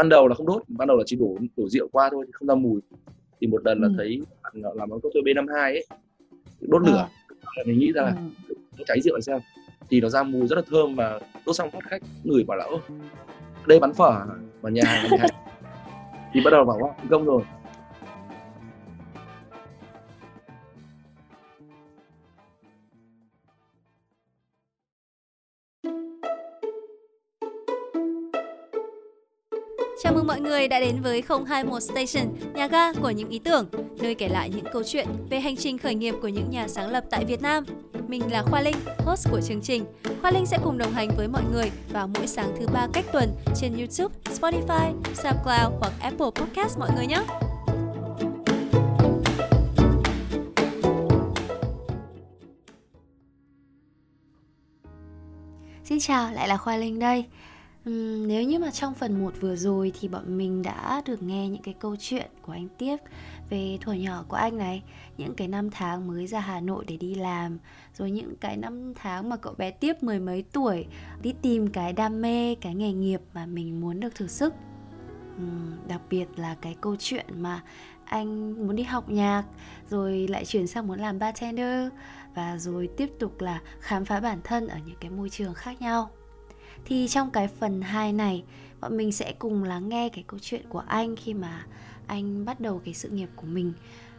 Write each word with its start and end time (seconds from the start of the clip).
ban 0.00 0.08
đầu 0.08 0.28
là 0.28 0.34
không 0.34 0.46
đốt 0.46 0.62
ban 0.68 0.88
đầu 0.88 0.96
là 0.96 1.02
chỉ 1.06 1.16
đổ 1.16 1.36
đổ 1.56 1.68
rượu 1.68 1.88
qua 1.92 2.08
thôi 2.12 2.26
không 2.32 2.48
ra 2.48 2.54
mùi 2.54 2.80
thì 3.40 3.46
một 3.46 3.64
lần 3.64 3.80
là 3.80 3.88
ừ. 3.88 3.94
thấy 3.96 4.22
bạn 4.42 4.52
làm 4.74 4.88
món 4.88 5.00
cocktail 5.00 5.24
B52 5.24 5.54
ấy 5.54 5.86
đốt 6.60 6.82
lửa 6.82 7.08
à. 7.56 7.62
mình 7.66 7.78
nghĩ 7.78 7.92
ra 7.92 8.02
là 8.02 8.16
ừ. 8.48 8.54
cháy 8.86 9.00
rượu 9.00 9.14
là 9.14 9.20
sao 9.20 9.40
thì 9.90 10.00
nó 10.00 10.08
ra 10.08 10.22
mùi 10.22 10.46
rất 10.46 10.56
là 10.56 10.62
thơm 10.70 10.94
và 10.94 11.20
đốt 11.46 11.56
xong 11.56 11.70
phát 11.70 11.78
khách 11.82 12.02
người 12.24 12.44
bảo 12.44 12.58
là 12.58 12.64
ơ 12.64 12.78
đây 13.66 13.80
bắn 13.80 13.94
phở 13.94 14.26
mà 14.62 14.70
nhà 14.70 14.82
hàng 14.84 15.10
nhà 15.10 15.16
hàng 15.18 15.30
thì 16.32 16.40
bắt 16.44 16.50
đầu 16.50 16.64
bảo 16.64 16.78
wow 16.78 16.92
công 17.10 17.24
rồi 17.24 17.42
người 30.50 30.68
đã 30.68 30.80
đến 30.80 31.00
với 31.02 31.22
021 31.48 31.82
Station, 31.82 32.34
nhà 32.54 32.66
ga 32.66 32.92
của 32.92 33.10
những 33.10 33.28
ý 33.28 33.38
tưởng, 33.38 33.66
nơi 34.00 34.14
kể 34.14 34.28
lại 34.28 34.50
những 34.50 34.64
câu 34.72 34.82
chuyện 34.86 35.06
về 35.30 35.40
hành 35.40 35.56
trình 35.56 35.78
khởi 35.78 35.94
nghiệp 35.94 36.14
của 36.22 36.28
những 36.28 36.50
nhà 36.50 36.68
sáng 36.68 36.90
lập 36.90 37.04
tại 37.10 37.24
Việt 37.24 37.42
Nam. 37.42 37.64
Mình 38.08 38.32
là 38.32 38.42
Khoa 38.42 38.60
Linh, 38.60 38.76
host 38.98 39.30
của 39.30 39.40
chương 39.40 39.60
trình. 39.60 39.84
Khoa 40.20 40.30
Linh 40.30 40.46
sẽ 40.46 40.58
cùng 40.64 40.78
đồng 40.78 40.92
hành 40.92 41.08
với 41.16 41.28
mọi 41.28 41.42
người 41.52 41.70
vào 41.92 42.08
mỗi 42.08 42.26
sáng 42.26 42.52
thứ 42.60 42.66
ba 42.72 42.86
cách 42.92 43.04
tuần 43.12 43.34
trên 43.56 43.72
YouTube, 43.76 44.14
Spotify, 44.24 44.94
SoundCloud 45.14 45.80
hoặc 45.80 45.92
Apple 46.00 46.30
Podcast 46.34 46.78
mọi 46.78 46.90
người 46.96 47.06
nhé. 47.06 47.22
Xin 55.84 56.00
chào, 56.00 56.32
lại 56.32 56.48
là 56.48 56.56
Khoa 56.56 56.76
Linh 56.76 56.98
đây. 56.98 57.24
Uhm, 57.88 58.28
nếu 58.28 58.42
như 58.42 58.58
mà 58.58 58.70
trong 58.70 58.94
phần 58.94 59.24
1 59.24 59.34
vừa 59.40 59.56
rồi 59.56 59.92
thì 60.00 60.08
bọn 60.08 60.38
mình 60.38 60.62
đã 60.62 61.02
được 61.06 61.22
nghe 61.22 61.48
những 61.48 61.62
cái 61.62 61.74
câu 61.74 61.96
chuyện 61.96 62.30
của 62.42 62.52
anh 62.52 62.68
Tiếp 62.78 62.96
về 63.50 63.78
thuở 63.80 63.92
nhỏ 63.92 64.24
của 64.28 64.36
anh 64.36 64.58
này, 64.58 64.82
những 65.18 65.34
cái 65.34 65.48
năm 65.48 65.70
tháng 65.70 66.06
mới 66.06 66.26
ra 66.26 66.40
Hà 66.40 66.60
Nội 66.60 66.84
để 66.88 66.96
đi 66.96 67.14
làm, 67.14 67.58
rồi 67.98 68.10
những 68.10 68.36
cái 68.36 68.56
năm 68.56 68.94
tháng 68.94 69.28
mà 69.28 69.36
cậu 69.36 69.54
bé 69.58 69.70
Tiếp 69.70 70.02
mười 70.02 70.20
mấy 70.20 70.44
tuổi 70.52 70.86
đi 71.22 71.34
tìm 71.42 71.68
cái 71.68 71.92
đam 71.92 72.22
mê, 72.22 72.54
cái 72.54 72.74
nghề 72.74 72.92
nghiệp 72.92 73.20
mà 73.34 73.46
mình 73.46 73.80
muốn 73.80 74.00
được 74.00 74.14
thử 74.14 74.26
sức. 74.26 74.54
Uhm, 75.36 75.88
đặc 75.88 76.00
biệt 76.10 76.26
là 76.36 76.56
cái 76.60 76.76
câu 76.80 76.96
chuyện 76.98 77.26
mà 77.36 77.62
anh 78.04 78.52
muốn 78.66 78.76
đi 78.76 78.82
học 78.82 79.08
nhạc 79.08 79.44
rồi 79.90 80.28
lại 80.28 80.44
chuyển 80.44 80.66
sang 80.66 80.86
muốn 80.86 80.98
làm 81.00 81.18
bartender 81.18 81.88
và 82.34 82.58
rồi 82.58 82.88
tiếp 82.96 83.10
tục 83.18 83.40
là 83.40 83.60
khám 83.80 84.04
phá 84.04 84.20
bản 84.20 84.38
thân 84.44 84.66
ở 84.66 84.78
những 84.86 84.96
cái 85.00 85.10
môi 85.10 85.30
trường 85.30 85.54
khác 85.54 85.82
nhau 85.82 86.10
thì 86.84 87.08
trong 87.08 87.30
cái 87.30 87.48
phần 87.48 87.82
2 87.82 88.12
này 88.12 88.44
bọn 88.80 88.96
mình 88.96 89.12
sẽ 89.12 89.32
cùng 89.38 89.64
lắng 89.64 89.88
nghe 89.88 90.08
cái 90.08 90.24
câu 90.26 90.40
chuyện 90.42 90.62
của 90.68 90.82
anh 90.86 91.16
khi 91.16 91.34
mà 91.34 91.66
anh 92.06 92.44
bắt 92.44 92.60
đầu 92.60 92.80
cái 92.84 92.94
sự 92.94 93.08
nghiệp 93.08 93.28
của 93.36 93.46
mình 93.46 93.72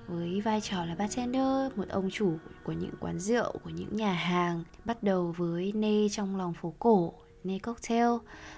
với 0.07 0.41
vai 0.41 0.61
trò 0.61 0.85
là 0.85 0.95
bartender, 0.95 1.71
một 1.75 1.89
ông 1.89 2.09
chủ 2.09 2.33
của 2.63 2.71
những 2.71 2.93
quán 2.99 3.19
rượu, 3.19 3.57
của 3.63 3.69
những 3.69 3.95
nhà 3.95 4.13
hàng 4.13 4.63
Bắt 4.85 5.03
đầu 5.03 5.33
với 5.37 5.71
Nê 5.75 6.09
trong 6.09 6.37
lòng 6.37 6.53
phố 6.53 6.73
cổ, 6.79 7.13
Nê 7.43 7.59
Cocktail. 7.59 8.09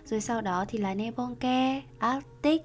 Rồi 0.06 0.22
sau 0.22 0.42
đó 0.42 0.66
thì 0.68 0.80
là 0.80 0.94
Nê 0.94 1.12
Bonke, 1.12 1.82
Arctic. 2.00 2.62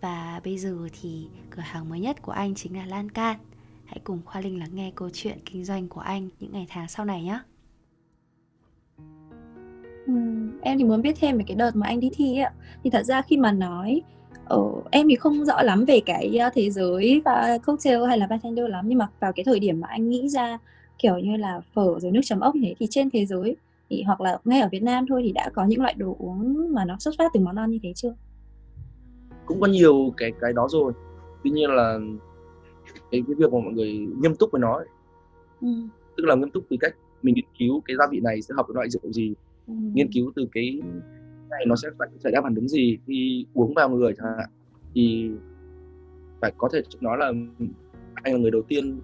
Và 0.00 0.40
bây 0.44 0.58
giờ 0.58 0.88
thì 1.00 1.28
cửa 1.50 1.62
hàng 1.62 1.88
mới 1.88 2.00
nhất 2.00 2.22
của 2.22 2.32
anh 2.32 2.54
chính 2.54 2.76
là 2.76 2.86
Lan 2.86 3.10
Can. 3.10 3.38
Hãy 3.84 4.00
cùng 4.04 4.20
Khoa 4.24 4.40
Linh 4.40 4.58
lắng 4.58 4.74
nghe 4.74 4.92
câu 4.94 5.10
chuyện 5.12 5.38
kinh 5.44 5.64
doanh 5.64 5.88
của 5.88 6.00
anh 6.00 6.28
những 6.40 6.52
ngày 6.52 6.66
tháng 6.68 6.88
sau 6.88 7.04
này 7.06 7.22
nhé 7.22 7.38
em 10.62 10.78
thì 10.78 10.84
muốn 10.84 11.02
biết 11.02 11.16
thêm 11.20 11.38
về 11.38 11.44
cái 11.46 11.56
đợt 11.56 11.76
mà 11.76 11.86
anh 11.86 12.00
đi 12.00 12.10
thi 12.14 12.38
ấy 12.38 12.50
thì 12.84 12.90
thật 12.90 13.02
ra 13.02 13.22
khi 13.22 13.36
mà 13.36 13.52
nói 13.52 14.02
ờ, 14.44 14.58
em 14.90 15.08
thì 15.08 15.16
không 15.16 15.44
rõ 15.44 15.62
lắm 15.62 15.84
về 15.84 16.00
cái 16.06 16.36
ờ, 16.36 16.50
thế 16.54 16.70
giới 16.70 17.22
và 17.24 17.58
cocktail 17.66 18.06
hay 18.06 18.18
là 18.18 18.26
bartender 18.26 18.68
lắm 18.68 18.84
nhưng 18.88 18.98
mà 18.98 19.08
vào 19.20 19.32
cái 19.32 19.44
thời 19.44 19.60
điểm 19.60 19.80
mà 19.80 19.88
anh 19.90 20.08
nghĩ 20.08 20.28
ra 20.28 20.58
kiểu 20.98 21.18
như 21.18 21.36
là 21.36 21.60
phở 21.74 22.00
rồi 22.00 22.12
nước 22.12 22.20
chấm 22.24 22.40
ốc 22.40 22.54
thế 22.62 22.74
thì 22.78 22.86
trên 22.90 23.10
thế 23.10 23.26
giới 23.26 23.56
thì 23.90 24.02
hoặc 24.02 24.20
là 24.20 24.38
ngay 24.44 24.60
ở 24.60 24.68
Việt 24.72 24.82
Nam 24.82 25.04
thôi 25.08 25.22
thì 25.24 25.32
đã 25.32 25.50
có 25.54 25.64
những 25.64 25.80
loại 25.80 25.94
đồ 25.94 26.16
uống 26.18 26.72
mà 26.74 26.84
nó 26.84 26.96
xuất 26.98 27.14
phát 27.18 27.30
từ 27.34 27.40
món 27.40 27.56
ăn 27.56 27.70
như 27.70 27.78
thế 27.82 27.92
chưa? 27.96 28.14
Cũng 29.46 29.60
có 29.60 29.66
nhiều 29.66 30.14
cái 30.16 30.32
cái 30.40 30.52
đó 30.52 30.68
rồi. 30.70 30.92
Tuy 31.44 31.50
nhiên 31.50 31.70
là 31.70 31.98
cái 33.10 33.22
cái 33.26 33.34
việc 33.38 33.52
mà 33.52 33.58
mọi 33.64 33.72
người 33.72 33.92
nghiêm 34.22 34.34
túc 34.34 34.52
với 34.52 34.60
nó 34.60 34.76
ấy. 34.76 34.86
Ừ. 35.60 35.68
tức 36.16 36.24
là 36.26 36.34
nghiêm 36.34 36.50
túc 36.50 36.64
từ 36.70 36.76
cách 36.80 36.94
mình 37.22 37.34
nghiên 37.34 37.44
cứu 37.58 37.82
cái 37.84 37.96
gia 37.96 38.06
vị 38.10 38.20
này 38.20 38.42
sẽ 38.42 38.54
hợp 38.56 38.66
với 38.68 38.74
loại 38.74 38.90
rượu 38.90 39.12
gì 39.12 39.34
ừ. 39.66 39.74
nghiên 39.92 40.12
cứu 40.12 40.32
từ 40.36 40.46
cái 40.52 40.80
này 41.50 41.64
nó 41.66 41.76
sẽ 41.76 41.88
phải 41.98 42.08
xảy 42.18 42.32
ra 42.32 42.40
phản 42.42 42.54
ứng 42.54 42.68
gì? 42.68 42.98
Khi 43.06 43.46
uống 43.54 43.74
vào 43.74 43.90
người 43.90 44.14
chẳng 44.16 44.26
hạn 44.38 44.48
thì 44.94 45.30
phải 46.40 46.52
có 46.56 46.68
thể 46.72 46.82
nói 47.00 47.18
là 47.18 47.32
anh 48.14 48.32
là 48.32 48.38
người 48.38 48.50
đầu 48.50 48.62
tiên 48.62 49.00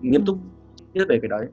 nghiêm 0.00 0.24
túc 0.26 0.38
biết 0.94 1.04
về 1.08 1.18
cái 1.22 1.28
đấy. 1.28 1.46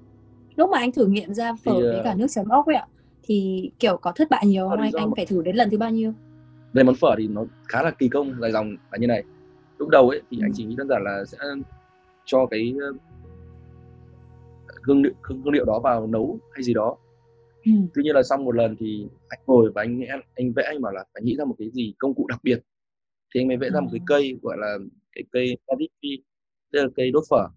Lúc 0.56 0.70
mà 0.70 0.78
anh 0.78 0.92
thử 0.92 1.06
nghiệm 1.06 1.34
ra 1.34 1.54
phở 1.54 1.72
thì, 1.74 1.82
với 1.82 2.02
cả 2.04 2.16
nước 2.16 2.28
chấm 2.30 2.50
ốc 2.50 2.66
ấy 2.66 2.76
ạ 2.76 2.88
thì 3.24 3.70
kiểu 3.80 3.98
có 3.98 4.12
thất 4.12 4.30
bại 4.30 4.48
nhiều 4.48 4.70
không? 4.70 4.80
anh 4.80 4.92
anh 4.94 5.12
phải 5.16 5.26
thử 5.26 5.42
đến 5.42 5.56
lần 5.56 5.70
thứ 5.70 5.78
bao 5.78 5.90
nhiêu? 5.90 6.14
Về 6.74 6.84
món 6.84 6.96
phở 6.96 7.16
thì 7.18 7.28
nó 7.28 7.46
khá 7.68 7.84
là 7.84 7.92
kỳ 7.92 8.10
công 8.10 8.42
dài 8.42 8.52
dòng 8.52 8.76
là 8.92 8.98
như 8.98 9.08
này. 9.08 9.24
Lúc 9.78 9.90
đầu 9.90 10.10
ấy 10.10 10.22
thì 10.30 10.40
anh 10.42 10.52
chỉ 10.54 10.66
nghĩ 10.66 10.76
đơn 10.76 10.88
giản 10.88 11.04
là 11.04 11.26
sẽ 11.26 11.38
cho 12.26 12.46
cái 12.46 12.74
hương 14.84 15.04
liệu, 15.04 15.14
hương 15.22 15.54
liệu 15.54 15.66
đó 15.66 15.80
vào 15.80 16.08
nấu 16.08 16.40
hay 16.52 16.64
gì 16.64 16.74
đó 16.74 16.96
ừ. 17.66 17.72
tuy 17.94 18.04
nhiên 18.04 18.16
là 18.16 18.24
sau 18.24 18.38
một 18.38 18.56
lần 18.56 18.76
thì 18.80 19.08
anh 19.30 19.40
ngồi 19.48 19.72
và 19.76 19.82
anh 19.82 20.02
anh 20.36 20.54
vẽ 20.54 20.64
anh 20.64 20.82
bảo 20.82 20.94
là 20.94 21.06
phải 21.14 21.24
nghĩ 21.24 21.36
ra 21.36 21.46
một 21.46 21.56
cái 21.60 21.70
gì 21.74 21.94
công 21.98 22.16
cụ 22.16 22.28
đặc 22.28 22.40
biệt 22.44 22.60
thì 23.34 23.42
anh 23.42 23.48
mới 23.48 23.58
vẽ 23.58 23.70
ra 23.70 23.80
một 23.80 23.90
cái 23.92 24.00
ừ. 24.00 24.06
cây 24.08 24.38
gọi 24.42 24.58
là 24.58 24.78
cái 25.12 25.24
cây 25.32 25.58
Adipi 25.68 26.24
tức 26.72 26.82
là 26.82 26.88
cây 26.96 27.12
đốt 27.12 27.24
phở 27.30 27.48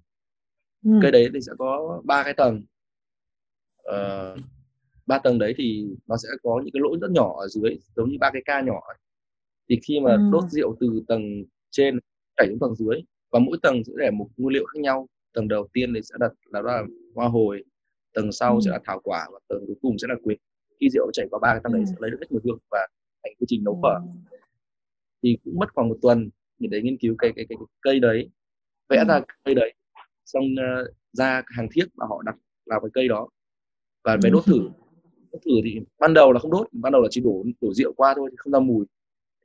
ừ. 0.85 0.91
cây 1.03 1.11
đấy 1.11 1.29
thì 1.35 1.41
sẽ 1.41 1.53
có 1.59 2.03
ba 2.05 2.23
cái 2.25 2.35
tầng 2.35 2.63
uh, 3.89 4.41
ba 5.07 5.19
tầng 5.19 5.39
đấy 5.39 5.55
thì 5.57 5.87
nó 6.07 6.17
sẽ 6.17 6.29
có 6.43 6.61
những 6.65 6.73
cái 6.73 6.81
lỗ 6.81 6.99
rất 7.01 7.11
nhỏ 7.11 7.35
ở 7.41 7.49
dưới 7.49 7.79
giống 7.97 8.11
như 8.11 8.17
ba 8.21 8.31
cái 8.33 8.43
ca 8.45 8.61
nhỏ 8.61 8.81
thì 9.69 9.81
khi 9.83 10.01
mà 10.01 10.13
ừ. 10.13 10.29
đốt 10.33 10.45
rượu 10.51 10.77
từ 10.81 11.03
tầng 11.09 11.45
trên 11.71 11.99
chảy 12.37 12.47
xuống 12.49 12.59
tầng 12.59 12.75
dưới 12.75 13.01
và 13.31 13.39
mỗi 13.39 13.59
tầng 13.63 13.85
sẽ 13.85 13.93
để 13.99 14.11
một 14.11 14.29
nguyên 14.37 14.55
liệu 14.55 14.65
khác 14.67 14.81
nhau 14.81 15.09
tầng 15.33 15.49
đầu 15.49 15.69
tiên 15.73 15.93
thì 15.95 16.01
sẽ 16.03 16.15
đặt 16.21 16.33
là, 16.45 16.63
là 16.63 16.83
hoa 17.15 17.29
hồi 17.29 17.65
tầng 18.17 18.33
sau 18.33 18.55
ừ. 18.55 18.61
sẽ 18.65 18.71
là 18.71 18.81
thảo 18.85 19.01
quả 19.05 19.29
và 19.33 19.39
tầng 19.49 19.65
cuối 19.67 19.77
cùng 19.83 19.99
sẽ 19.99 20.07
là 20.09 20.15
quế 20.25 20.37
khi 20.81 20.89
rượu 20.91 21.11
chảy 21.13 21.27
qua 21.31 21.39
ba 21.43 21.53
cái 21.53 21.61
tầng 21.65 21.73
ừ. 21.73 21.77
đấy 21.77 21.87
sẽ 21.87 21.95
lấy 21.99 22.11
được 22.11 22.19
hết 22.21 22.27
mùi 22.31 22.41
hương 22.45 22.59
và 22.71 22.87
thành 23.25 23.33
quy 23.39 23.45
trình 23.49 23.65
nấu 23.65 23.79
phở 23.83 23.95
ừ. 23.95 24.39
thì 25.23 25.39
cũng 25.45 25.59
mất 25.59 25.75
khoảng 25.75 25.89
một 25.89 25.99
tuần 26.03 26.31
để 26.59 26.69
để 26.71 26.83
nghiên 26.83 26.99
cứu 26.99 27.15
cái 27.19 27.33
cái 27.37 27.47
cái, 27.49 27.57
cái 27.59 27.67
cây 27.81 28.01
đấy 28.01 28.31
vẽ 28.89 28.99
ừ. 28.99 29.05
ra 29.09 29.21
cây 29.45 29.55
đấy 29.55 29.75
xong 30.25 30.45
uh, 30.45 30.89
ra 31.13 31.43
hàng 31.47 31.69
thiết 31.73 31.85
mà 31.95 32.07
họ 32.09 32.23
đặt 32.23 32.37
vào 32.67 32.81
cái 32.81 32.91
cây 32.95 33.09
đó 33.09 33.29
và 34.05 34.17
về 34.23 34.31
đốt 34.31 34.45
thử 34.45 34.61
đốt 35.33 35.43
thử 35.45 35.53
thì 35.65 35.81
ban 35.99 36.15
đầu 36.15 36.33
là 36.33 36.41
không 36.41 36.51
đốt 36.51 36.69
ban 36.73 36.93
đầu 36.93 37.03
là 37.03 37.09
chỉ 37.11 37.21
đổ 37.21 37.45
đổ 37.61 37.75
rượu 37.75 37.93
qua 37.93 38.15
thôi 38.17 38.29
thì 38.31 38.37
không 38.39 38.53
ra 38.53 38.61
mùi 38.61 38.87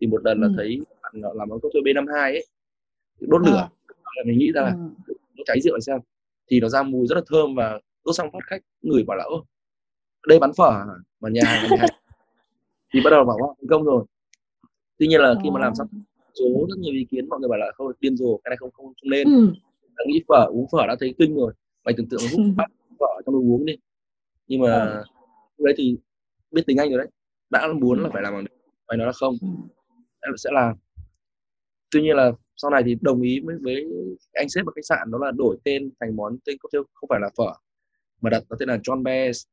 thì 0.02 0.08
một 0.08 0.24
lần 0.26 0.42
là 0.42 0.48
ừ. 0.48 0.54
thấy 0.58 0.82
bạn 1.04 1.14
làm 1.36 1.50
món 1.50 1.60
cocktail 1.60 1.84
B52 1.84 2.22
ấy 2.22 2.46
đốt 3.20 3.42
lửa 3.42 3.58
à. 3.58 3.70
mình 4.26 4.38
nghĩ 4.38 4.52
ra 4.52 4.62
là 4.62 4.76
ừ. 5.08 5.14
nó 5.36 5.44
cháy 5.46 5.62
rượu 5.62 5.74
là 5.74 5.80
sao 5.80 6.04
thì 6.52 6.60
nó 6.60 6.70
ra 6.70 6.84
mùi 6.84 7.08
rất 7.08 7.16
là 7.16 7.22
thơm 7.28 7.56
và 7.56 7.80
đốt 8.06 8.16
xong 8.16 8.32
phát 8.34 8.40
khách 8.48 8.62
người 8.82 9.04
bảo 9.04 9.18
là 9.18 9.24
ơ 9.24 9.38
đây 10.28 10.40
bán 10.40 10.52
phở 10.58 10.86
mà 11.20 11.30
nhà 11.30 11.42
hàng 11.46 11.70
thì 12.94 13.00
bắt 13.04 13.10
đầu 13.10 13.26
bảo 13.26 13.38
wow 13.38 13.54
thành 13.62 13.68
công 13.70 13.84
rồi. 13.84 14.06
Tuy 14.98 15.08
nhiên 15.08 15.22
là 15.22 15.36
khi 15.44 15.50
mà 15.50 15.60
làm 15.60 15.76
xong 15.76 15.88
số 16.40 16.46
rất 16.70 16.76
nhiều 16.80 16.94
ý 16.94 17.06
kiến 17.12 17.30
mọi 17.30 17.40
người 17.40 17.50
bảo 17.50 17.60
là 17.60 17.72
không 17.76 17.92
điên 18.00 18.18
rồ 18.18 18.38
cái 18.38 18.50
này 18.50 18.58
không 18.58 18.72
không 18.72 18.86
không 18.86 19.10
nên. 19.10 19.28
Ừ. 19.28 19.54
đã 19.96 20.04
nghĩ 20.08 20.24
phở 20.28 20.46
uống 20.46 20.68
phở 20.72 20.88
đã 20.88 20.96
thấy 21.00 21.16
kinh 21.18 21.36
rồi. 21.36 21.54
Mày 21.84 21.94
tưởng 21.98 22.10
tượng 22.10 22.20
hút 22.32 22.42
bắt 22.58 22.72
phở 23.00 23.22
trong 23.26 23.36
đồ 23.36 23.40
uống 23.40 23.66
đi. 23.66 23.74
Nhưng 24.48 24.62
mà 24.62 24.86
ừ. 24.86 25.04
đấy 25.66 25.74
thì 25.78 25.98
biết 26.52 26.62
tính 26.68 26.78
anh 26.78 26.90
rồi 26.90 26.98
đấy. 26.98 27.08
Đã 27.50 27.68
muốn 27.74 28.04
là 28.04 28.10
phải 28.14 28.22
làm 28.22 28.34
bằng 28.34 28.46
mày 28.88 28.98
nói 28.98 29.08
là 29.08 29.14
không 29.14 29.36
ừ. 29.42 29.48
em 30.22 30.38
sẽ 30.38 30.50
làm. 30.54 30.76
Tuy 31.92 32.02
nhiên 32.02 32.16
là 32.16 32.32
sau 32.58 32.72
này 32.72 32.84
thì 32.86 32.98
đồng 33.02 33.22
ý 33.22 33.40
với, 33.44 33.56
với 33.62 33.86
anh 34.34 34.50
sếp 34.50 34.66
ở 34.66 34.72
khách 34.76 34.86
sạn 34.86 35.12
đó 35.12 35.18
là 35.22 35.32
đổi 35.32 35.58
tên 35.64 35.90
thành 36.00 36.16
món 36.16 36.38
tên 36.46 36.58
cocktail 36.58 36.82
không 36.94 37.08
phải 37.10 37.20
là 37.20 37.30
phở 37.38 37.54
mà 38.22 38.30
đặt 38.30 38.44
nó 38.50 38.56
tên 38.60 38.70
là 38.70 38.78
John 38.78 39.04
Baez. 39.04 39.46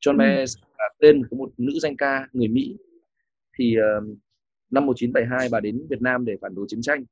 John 0.00 0.18
ừ. 0.18 0.18
Baez 0.18 0.60
là 0.78 0.88
tên 1.00 1.26
của 1.30 1.36
một 1.36 1.52
nữ 1.56 1.72
danh 1.82 1.96
ca 1.96 2.28
người 2.32 2.48
Mỹ. 2.48 2.76
Thì 3.58 3.76
uh, 3.98 4.04
năm 4.70 4.86
1972 4.86 5.48
bà 5.52 5.60
đến 5.60 5.86
Việt 5.90 6.02
Nam 6.02 6.24
để 6.24 6.36
phản 6.42 6.54
đối 6.54 6.66
chiến 6.68 6.82
tranh. 6.82 7.04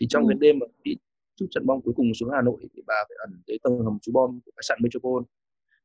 Thì 0.00 0.06
trong 0.10 0.22
ừ. 0.22 0.28
cái 0.28 0.38
đêm 0.40 0.58
mà 0.58 0.66
bị 0.84 0.96
chút 1.36 1.46
trận 1.50 1.66
bom 1.66 1.80
cuối 1.80 1.94
cùng 1.96 2.14
xuống 2.14 2.30
Hà 2.30 2.42
Nội 2.42 2.56
thì 2.74 2.82
bà 2.86 2.94
phải 3.08 3.16
ẩn 3.20 3.40
tới 3.46 3.58
tầng 3.62 3.78
hầm 3.78 3.98
trú 4.02 4.12
bom 4.12 4.40
của 4.44 4.50
khách 4.56 4.64
sạn 4.64 4.78
Metropole. 4.82 5.24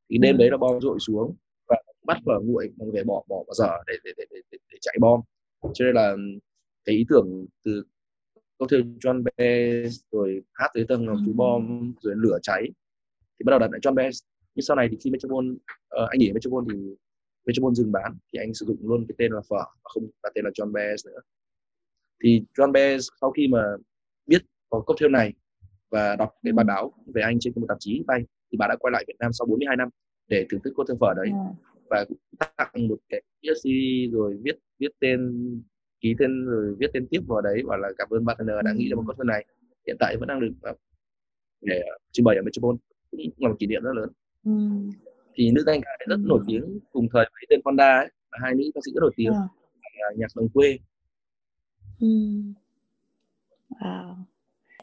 Thì 0.10 0.18
đêm 0.18 0.36
ừ. 0.36 0.40
đấy 0.40 0.50
là 0.52 0.58
bom 0.58 0.82
rội 0.82 1.00
xuống 1.00 1.36
và 1.68 1.76
bắt 2.06 2.18
vào 2.26 2.42
nguội 2.42 2.72
bằng 2.76 2.92
về 2.92 3.04
bỏ 3.04 3.24
bỏ 3.28 3.44
vào 3.48 3.54
dở 3.54 3.72
để 3.88 3.94
để, 4.04 4.12
để, 4.18 4.26
để, 4.32 4.42
để, 4.52 4.58
để 4.72 4.78
chạy 4.82 4.98
bom. 5.02 5.22
Cho 5.74 5.86
nên 5.86 5.96
là 5.96 6.16
cái 6.86 6.96
ý 6.96 7.06
tưởng 7.10 7.46
từ 7.64 7.84
câu 8.60 8.68
chuyện 8.70 8.98
John 8.98 9.24
Baez 9.24 9.90
rồi 10.12 10.42
hát 10.54 10.72
tới 10.74 10.86
tầng 10.88 11.08
hầm 11.08 11.18
trú 11.26 11.34
bom 11.34 11.94
rồi 12.02 12.14
lửa 12.18 12.38
cháy 12.42 12.70
thì 13.40 13.44
bắt 13.44 13.50
đầu 13.50 13.60
đặt 13.60 13.72
lại 13.72 13.80
John 13.84 13.94
Baez 13.94 14.12
nhưng 14.56 14.64
sau 14.64 14.76
này 14.76 14.88
thì 14.92 14.98
khi 15.04 15.12
Metropole 15.12 15.50
uh, 15.50 16.10
anh 16.10 16.20
nghỉ 16.20 16.32
Metropole 16.34 16.68
thì 16.74 16.96
Metropole 17.46 17.74
dừng 17.74 17.92
bán 17.92 18.18
thì 18.34 18.40
anh 18.40 18.54
sử 18.54 18.66
dụng 18.66 18.78
luôn 18.82 19.06
cái 19.08 19.16
tên 19.18 19.32
là 19.32 19.42
phở 19.50 19.56
và 19.56 19.90
không 19.94 20.10
đặt 20.24 20.32
tên 20.36 20.46
là 20.46 20.52
John 20.52 20.72
Baez 20.72 20.96
nữa. 21.12 21.20
Thì 22.24 22.44
John 22.58 22.72
Bear 22.72 23.08
sau 23.22 23.32
khi 23.32 23.48
mà 23.48 23.64
biết 24.26 24.42
có 24.70 24.80
cocktail 24.80 25.12
này 25.12 25.34
và 25.90 26.16
đọc 26.16 26.30
cái 26.44 26.54
bài 26.54 26.66
báo 26.66 26.94
về 27.14 27.22
anh 27.22 27.38
trên 27.40 27.54
một 27.56 27.66
tạp 27.68 27.78
chí 27.80 28.04
bay 28.08 28.22
thì 28.52 28.58
bà 28.58 28.68
đã 28.68 28.76
quay 28.80 28.92
lại 28.92 29.04
Việt 29.08 29.16
Nam 29.20 29.34
sau 29.34 29.46
42 29.46 29.76
năm 29.78 29.90
để 30.28 30.46
thưởng 30.50 30.62
thức 30.64 30.74
cocktail 30.76 30.98
phở 31.00 31.14
đấy. 31.14 31.28
Yeah. 31.34 31.56
và 31.90 32.06
tặng 32.58 32.88
một 32.88 32.98
cái 33.10 33.22
CD 33.42 33.68
rồi 34.12 34.38
viết 34.44 34.56
viết 34.80 34.92
tên 35.00 35.20
ký 36.02 36.16
tên 36.20 36.46
rồi 36.46 36.76
viết 36.80 36.90
tên 36.94 37.08
tiếp 37.08 37.22
vào 37.28 37.42
đấy 37.42 37.62
và 37.66 37.78
là 37.78 37.90
cảm 37.98 38.10
ơn 38.10 38.26
bartender 38.26 38.56
đã 38.66 38.74
nghĩ 38.74 38.90
ra 38.90 38.96
một 38.96 39.04
cocktail 39.08 39.28
này. 39.28 39.46
Hiện 39.88 39.96
tại 40.00 40.18
vẫn 40.20 40.28
đang 40.28 40.40
được 40.40 40.74
để 41.62 41.82
trưng 42.12 42.24
bày 42.24 42.36
ở 42.36 42.42
Metropole 42.42 42.78
cũng 43.12 43.20
là 43.38 43.50
một 43.50 43.56
kỷ 43.60 43.68
niệm 43.68 43.84
rất 43.84 43.92
lớn 43.96 44.10
thì 45.36 45.52
nữ 45.52 45.64
danh 45.66 45.82
ca 45.82 45.92
rất 46.08 46.16
ừ. 46.16 46.24
nổi 46.26 46.40
tiếng 46.48 46.80
cùng 46.92 47.08
thời 47.14 47.26
với 47.32 47.46
tên 47.50 47.60
Fonda 47.64 47.98
ấy 47.98 48.08
là 48.32 48.38
hai 48.44 48.54
nữ 48.56 48.64
ca 48.76 48.82
sĩ 48.86 48.92
rất 48.94 49.02
nổi 49.02 49.12
tiếng 49.16 49.34
à. 49.34 49.48
là 50.00 50.10
nhạc 50.18 50.28
đồng 50.36 50.50
quê 50.50 50.78
ừ. 52.00 52.08
wow. 53.70 54.16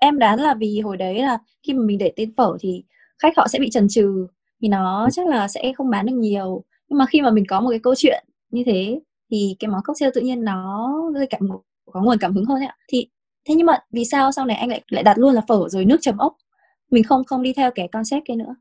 em 0.01 0.19
đoán 0.19 0.41
là 0.41 0.55
vì 0.55 0.81
hồi 0.81 0.97
đấy 0.97 1.23
là 1.23 1.39
khi 1.63 1.73
mà 1.73 1.85
mình 1.85 1.99
để 1.99 2.13
tên 2.17 2.35
phở 2.37 2.57
thì 2.61 2.85
khách 3.19 3.37
họ 3.37 3.49
sẽ 3.49 3.59
bị 3.59 3.71
chần 3.71 3.89
chừ 3.89 4.27
thì 4.63 4.69
nó 4.69 5.09
chắc 5.13 5.29
là 5.29 5.49
sẽ 5.49 5.73
không 5.77 5.91
bán 5.91 6.07
được 6.07 6.15
nhiều 6.17 6.65
nhưng 6.89 6.99
mà 6.99 7.07
khi 7.07 7.23
mà 7.23 7.31
mình 7.31 7.45
có 7.49 7.61
một 7.61 7.71
cái 7.71 7.79
câu 7.79 7.95
chuyện 7.97 8.25
như 8.51 8.63
thế 8.67 9.01
thì 9.31 9.57
cái 9.59 9.69
món 9.71 9.83
cocktail 9.85 10.11
tự 10.15 10.21
nhiên 10.21 10.45
nó 10.45 10.93
gây 11.15 11.27
cảm 11.31 11.49
có 11.87 12.03
nguồn 12.03 12.19
cảm 12.21 12.35
hứng 12.35 12.45
hơn 12.45 12.59
ấy 12.59 12.67
ạ 12.67 12.77
thì 12.89 13.09
thế 13.49 13.55
nhưng 13.55 13.67
mà 13.67 13.79
vì 13.91 14.05
sao 14.05 14.33
sau 14.33 14.47
này 14.47 14.57
anh 14.57 14.69
lại 14.69 14.83
lại 14.89 15.03
đặt 15.03 15.19
luôn 15.19 15.35
là 15.35 15.41
phở 15.49 15.69
rồi 15.69 15.85
nước 15.85 15.99
chấm 16.01 16.19
ốc 16.19 16.37
mình 16.91 17.05
không 17.05 17.25
không 17.25 17.43
đi 17.43 17.53
theo 17.53 17.71
cái 17.75 17.89
concept 17.89 18.25
kia 18.29 18.35
nữa 18.35 18.55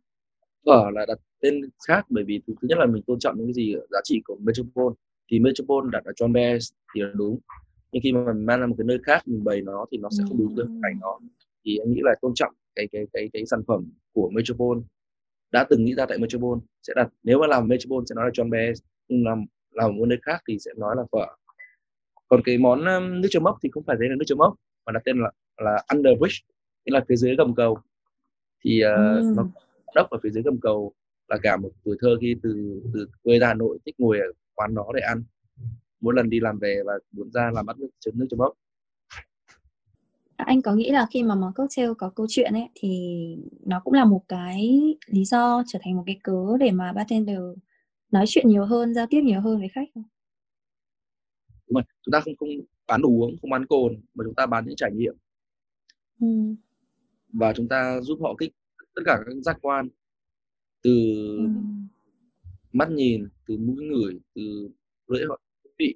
phở 0.68 0.90
là 0.94 1.06
đặt 1.06 1.20
tên 1.42 1.62
khác 1.88 2.06
bởi 2.10 2.24
vì 2.24 2.42
thứ, 2.48 2.54
thứ 2.62 2.68
nhất 2.68 2.78
là 2.78 2.86
mình 2.86 3.04
tôn 3.08 3.20
trọng 3.20 3.38
những 3.38 3.48
cái 3.48 3.54
gì 3.54 3.76
giá 3.92 4.00
trị 4.04 4.22
của 4.26 4.38
Metropole. 4.42 4.96
Thì 5.32 5.40
Metropole 5.40 5.90
đặt 5.92 6.06
ở 6.06 6.12
John 6.12 6.32
Bears 6.32 6.74
thì 6.96 7.02
là 7.02 7.10
đúng. 7.14 7.40
Nhưng 7.92 8.04
khi 8.04 8.12
mà 8.12 8.34
mình 8.34 8.46
mang 8.46 8.60
ra 8.60 8.68
một 8.68 8.76
cái 8.78 8.86
nơi 8.86 8.98
khác 9.04 9.28
mình 9.28 9.44
bày 9.44 9.62
nó 9.62 9.86
thì 9.92 9.98
nó 9.98 10.10
sẽ 10.18 10.24
không 10.28 10.38
đúng 10.38 10.56
với 10.56 10.66
cảnh 10.66 11.00
nó 11.02 11.20
thì 11.66 11.78
anh 11.78 11.92
nghĩ 11.92 12.00
là 12.04 12.16
tôn 12.22 12.34
trọng 12.36 12.54
cái 12.76 12.88
cái 12.92 13.08
cái 13.14 13.30
cái 13.34 13.46
sản 13.46 13.62
phẩm 13.68 13.92
của 14.14 14.30
Metropole. 14.34 14.82
Đã 15.52 15.66
từng 15.70 15.86
nghĩ 15.86 15.94
ra 15.96 16.06
tại 16.06 16.18
Metropole 16.18 16.62
sẽ 16.84 16.94
đặt 16.96 17.10
nếu 17.24 17.40
mà 17.40 17.48
làm 17.48 17.68
Metropole 17.68 18.06
sẽ 18.10 18.16
nói 18.16 18.26
là 18.26 18.32
John 18.32 18.50
Bears 18.50 18.82
nhưng 19.08 19.26
làm 19.26 19.46
làm 19.72 19.98
một 19.98 20.06
nơi 20.06 20.18
khác 20.22 20.42
thì 20.48 20.60
sẽ 20.60 20.72
nói 20.78 20.96
là 20.98 21.04
phở. 21.12 21.26
Còn 22.28 22.42
cái 22.44 22.58
món 22.58 22.84
nước 23.22 23.28
chấm 23.32 23.44
mốc 23.44 23.58
thì 23.64 23.70
không 23.72 23.84
phải 23.84 23.98
tên 24.00 24.10
là 24.10 24.16
nước 24.16 24.26
chấm 24.28 24.38
mốc 24.38 24.56
mà 24.86 24.92
đặt 24.92 25.02
tên 25.06 25.22
là 25.22 25.32
là 25.58 25.84
under 25.94 26.20
bridge 26.20 26.38
nghĩa 26.86 26.94
là 26.94 27.06
phía 27.10 27.16
dưới 27.16 27.36
gầm 27.36 27.56
cầu. 27.56 27.78
Thì 28.64 28.82
uh, 28.84 29.22
ừ. 29.22 29.34
nó 29.36 29.48
đốc 29.96 30.10
ở 30.10 30.18
phía 30.24 30.30
dưới 30.30 30.44
gầm 30.44 30.60
cầu 30.60 30.94
là 31.28 31.38
cả 31.44 31.58
một 31.58 31.72
tuổi 31.84 31.98
thơ 32.02 32.18
khi 32.22 32.36
từ 32.44 32.82
từ 32.94 33.08
quê 33.24 33.40
ra 33.40 33.48
Hà 33.48 33.54
Nội 33.54 33.80
thích 33.86 33.96
ngồi 33.98 34.20
ở 34.20 34.28
quán 34.56 34.76
đó 34.76 34.92
để 34.96 35.02
ăn. 35.02 35.24
Mỗi 36.02 36.14
lần 36.14 36.30
đi 36.30 36.40
làm 36.40 36.60
về 36.60 36.82
và 36.86 36.94
muốn 37.12 37.32
ra 37.32 37.52
làm 37.54 37.66
bắt 37.66 37.80
nước 37.80 37.90
chấm 38.00 38.20
nước 38.20 38.28
chấm 38.30 38.38
mốc 38.38 38.54
anh 40.38 40.62
có 40.62 40.74
nghĩ 40.74 40.92
là 40.92 41.08
khi 41.12 41.24
mà 41.24 41.36
món 41.36 41.54
cocktail 41.54 41.90
có 41.98 42.10
câu 42.10 42.26
chuyện 42.30 42.54
ấy 42.54 42.70
thì 42.76 42.90
nó 43.66 43.82
cũng 43.84 43.94
là 43.94 44.06
một 44.06 44.24
cái 44.28 44.82
lý 45.08 45.26
do 45.26 45.64
trở 45.68 45.80
thành 45.82 45.96
một 45.96 46.04
cái 46.06 46.20
cớ 46.24 46.58
để 46.60 46.72
mà 46.72 46.94
bartender 46.94 47.40
nói 48.12 48.26
chuyện 48.28 48.48
nhiều 48.48 48.66
hơn 48.66 48.94
giao 48.94 49.06
tiếp 49.10 49.22
nhiều 49.24 49.42
hơn 49.42 49.60
với 49.60 49.70
khách 49.70 49.90
không? 49.94 50.04
Đúng 51.68 51.76
rồi 51.76 51.84
chúng 52.02 52.12
ta 52.12 52.20
không 52.20 52.36
không 52.40 52.50
bán 52.88 53.02
đồ 53.02 53.10
uống 53.10 53.38
không 53.42 53.50
bán 53.50 53.66
cồn 53.66 54.02
mà 54.14 54.24
chúng 54.24 54.36
ta 54.36 54.46
bán 54.46 54.66
những 54.66 54.76
trải 54.76 54.92
nghiệm. 54.94 55.16
Ừ. 56.20 56.28
và 57.34 57.54
chúng 57.54 57.68
ta 57.68 58.02
giúp 58.02 58.20
họ 58.22 58.36
kích 58.40 58.52
tất 58.98 59.04
cả 59.06 59.20
các 59.26 59.36
giác 59.42 59.58
quan 59.62 59.90
từ 60.84 60.92
ừ. 61.38 61.48
mắt 62.74 62.92
nhìn 62.92 63.28
từ 63.48 63.58
mũi 63.58 63.86
ngửi 63.86 64.20
từ 64.36 64.70
lưỡi 65.08 65.26
họ 65.30 65.40
vị 65.80 65.96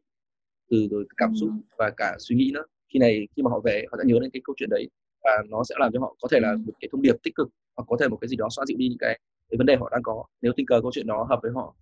từ 0.69 0.87
rồi 0.91 1.05
cảm 1.17 1.29
ừ. 1.29 1.35
xúc 1.39 1.49
và 1.77 1.89
cả 1.97 2.15
suy 2.19 2.35
nghĩ 2.35 2.51
nữa 2.53 2.63
khi 2.93 2.99
này 2.99 3.27
khi 3.35 3.43
mà 3.43 3.49
họ 3.51 3.59
về 3.59 3.85
họ 3.91 3.97
sẽ 3.97 4.03
nhớ 4.07 4.19
đến 4.21 4.29
cái 4.33 4.41
câu 4.45 4.53
chuyện 4.57 4.69
đấy 4.69 4.89
và 5.23 5.31
nó 5.49 5.63
sẽ 5.63 5.75
làm 5.79 5.91
cho 5.93 5.99
họ 5.99 6.15
có 6.21 6.27
thể 6.31 6.39
là 6.39 6.51
ừ. 6.51 6.57
một 6.65 6.73
cái 6.79 6.89
thông 6.91 7.01
điệp 7.01 7.15
tích 7.23 7.35
cực 7.35 7.47
hoặc 7.75 7.83
có 7.87 7.97
thể 7.99 8.07
một 8.07 8.17
cái 8.21 8.27
gì 8.27 8.35
đó 8.35 8.47
xoa 8.51 8.65
dịu 8.65 8.77
đi 8.77 8.87
những 8.87 8.97
cái, 8.99 9.19
cái 9.49 9.57
vấn 9.57 9.67
đề 9.67 9.75
họ 9.75 9.89
đang 9.91 10.03
có 10.03 10.23
nếu 10.41 10.53
tình 10.55 10.65
cờ 10.65 10.81
câu 10.81 10.91
chuyện 10.93 11.07
đó 11.07 11.27
hợp 11.29 11.39
với 11.41 11.51
họ 11.51 11.75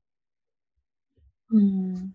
Ừm. 1.50 2.12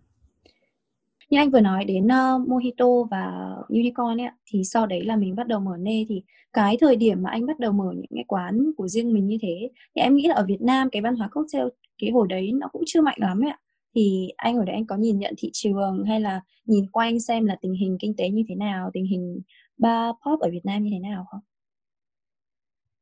Như 1.30 1.38
anh 1.38 1.50
vừa 1.50 1.60
nói 1.60 1.84
đến, 1.84 2.04
uh, 2.04 2.48
Mojito 2.48 3.04
và 3.04 3.54
Unicorn 3.68 4.20
ấy 4.20 4.28
thì 4.46 4.64
sau 4.64 4.86
đấy 4.86 5.04
là 5.04 5.16
mình 5.16 5.36
bắt 5.36 5.46
đầu 5.46 5.60
mở 5.60 5.76
nê, 5.76 6.04
thì 6.08 6.22
cái 6.52 6.76
thời 6.80 6.96
điểm 6.96 7.22
mà 7.22 7.30
anh 7.30 7.46
bắt 7.46 7.58
đầu 7.58 7.72
mở 7.72 7.92
những 7.94 8.06
cái 8.14 8.24
quán 8.28 8.70
của 8.76 8.88
riêng 8.88 9.12
mình 9.12 9.26
như 9.26 9.38
thế, 9.42 9.70
thì 9.96 10.02
em 10.02 10.16
nghĩ 10.16 10.28
là 10.28 10.34
ở 10.34 10.44
Việt 10.48 10.60
Nam 10.60 10.88
cái 10.92 11.02
văn 11.02 11.16
hóa 11.16 11.28
cocktail 11.28 11.66
cái 11.98 12.10
hồi 12.10 12.26
đấy 12.30 12.52
nó 12.52 12.68
cũng 12.72 12.82
chưa 12.86 13.02
mạnh 13.02 13.18
lắm 13.20 13.44
ấy 13.44 13.50
ạ. 13.50 13.58
Thì 13.94 14.28
anh 14.36 14.56
hồi 14.56 14.66
đấy 14.66 14.74
anh 14.74 14.86
có 14.86 14.96
nhìn 14.96 15.18
nhận 15.18 15.34
thị 15.38 15.50
trường 15.52 16.04
hay 16.04 16.20
là 16.20 16.40
nhìn 16.64 16.86
quanh 16.90 17.20
xem 17.20 17.46
là 17.46 17.56
tình 17.60 17.74
hình 17.74 17.96
kinh 18.00 18.16
tế 18.16 18.28
như 18.30 18.42
thế 18.48 18.54
nào, 18.54 18.90
tình 18.92 19.06
hình 19.06 19.40
bar 19.78 20.14
pop 20.26 20.40
ở 20.40 20.50
Việt 20.50 20.64
Nam 20.64 20.84
như 20.84 20.90
thế 20.92 20.98
nào 20.98 21.26
không? 21.30 21.40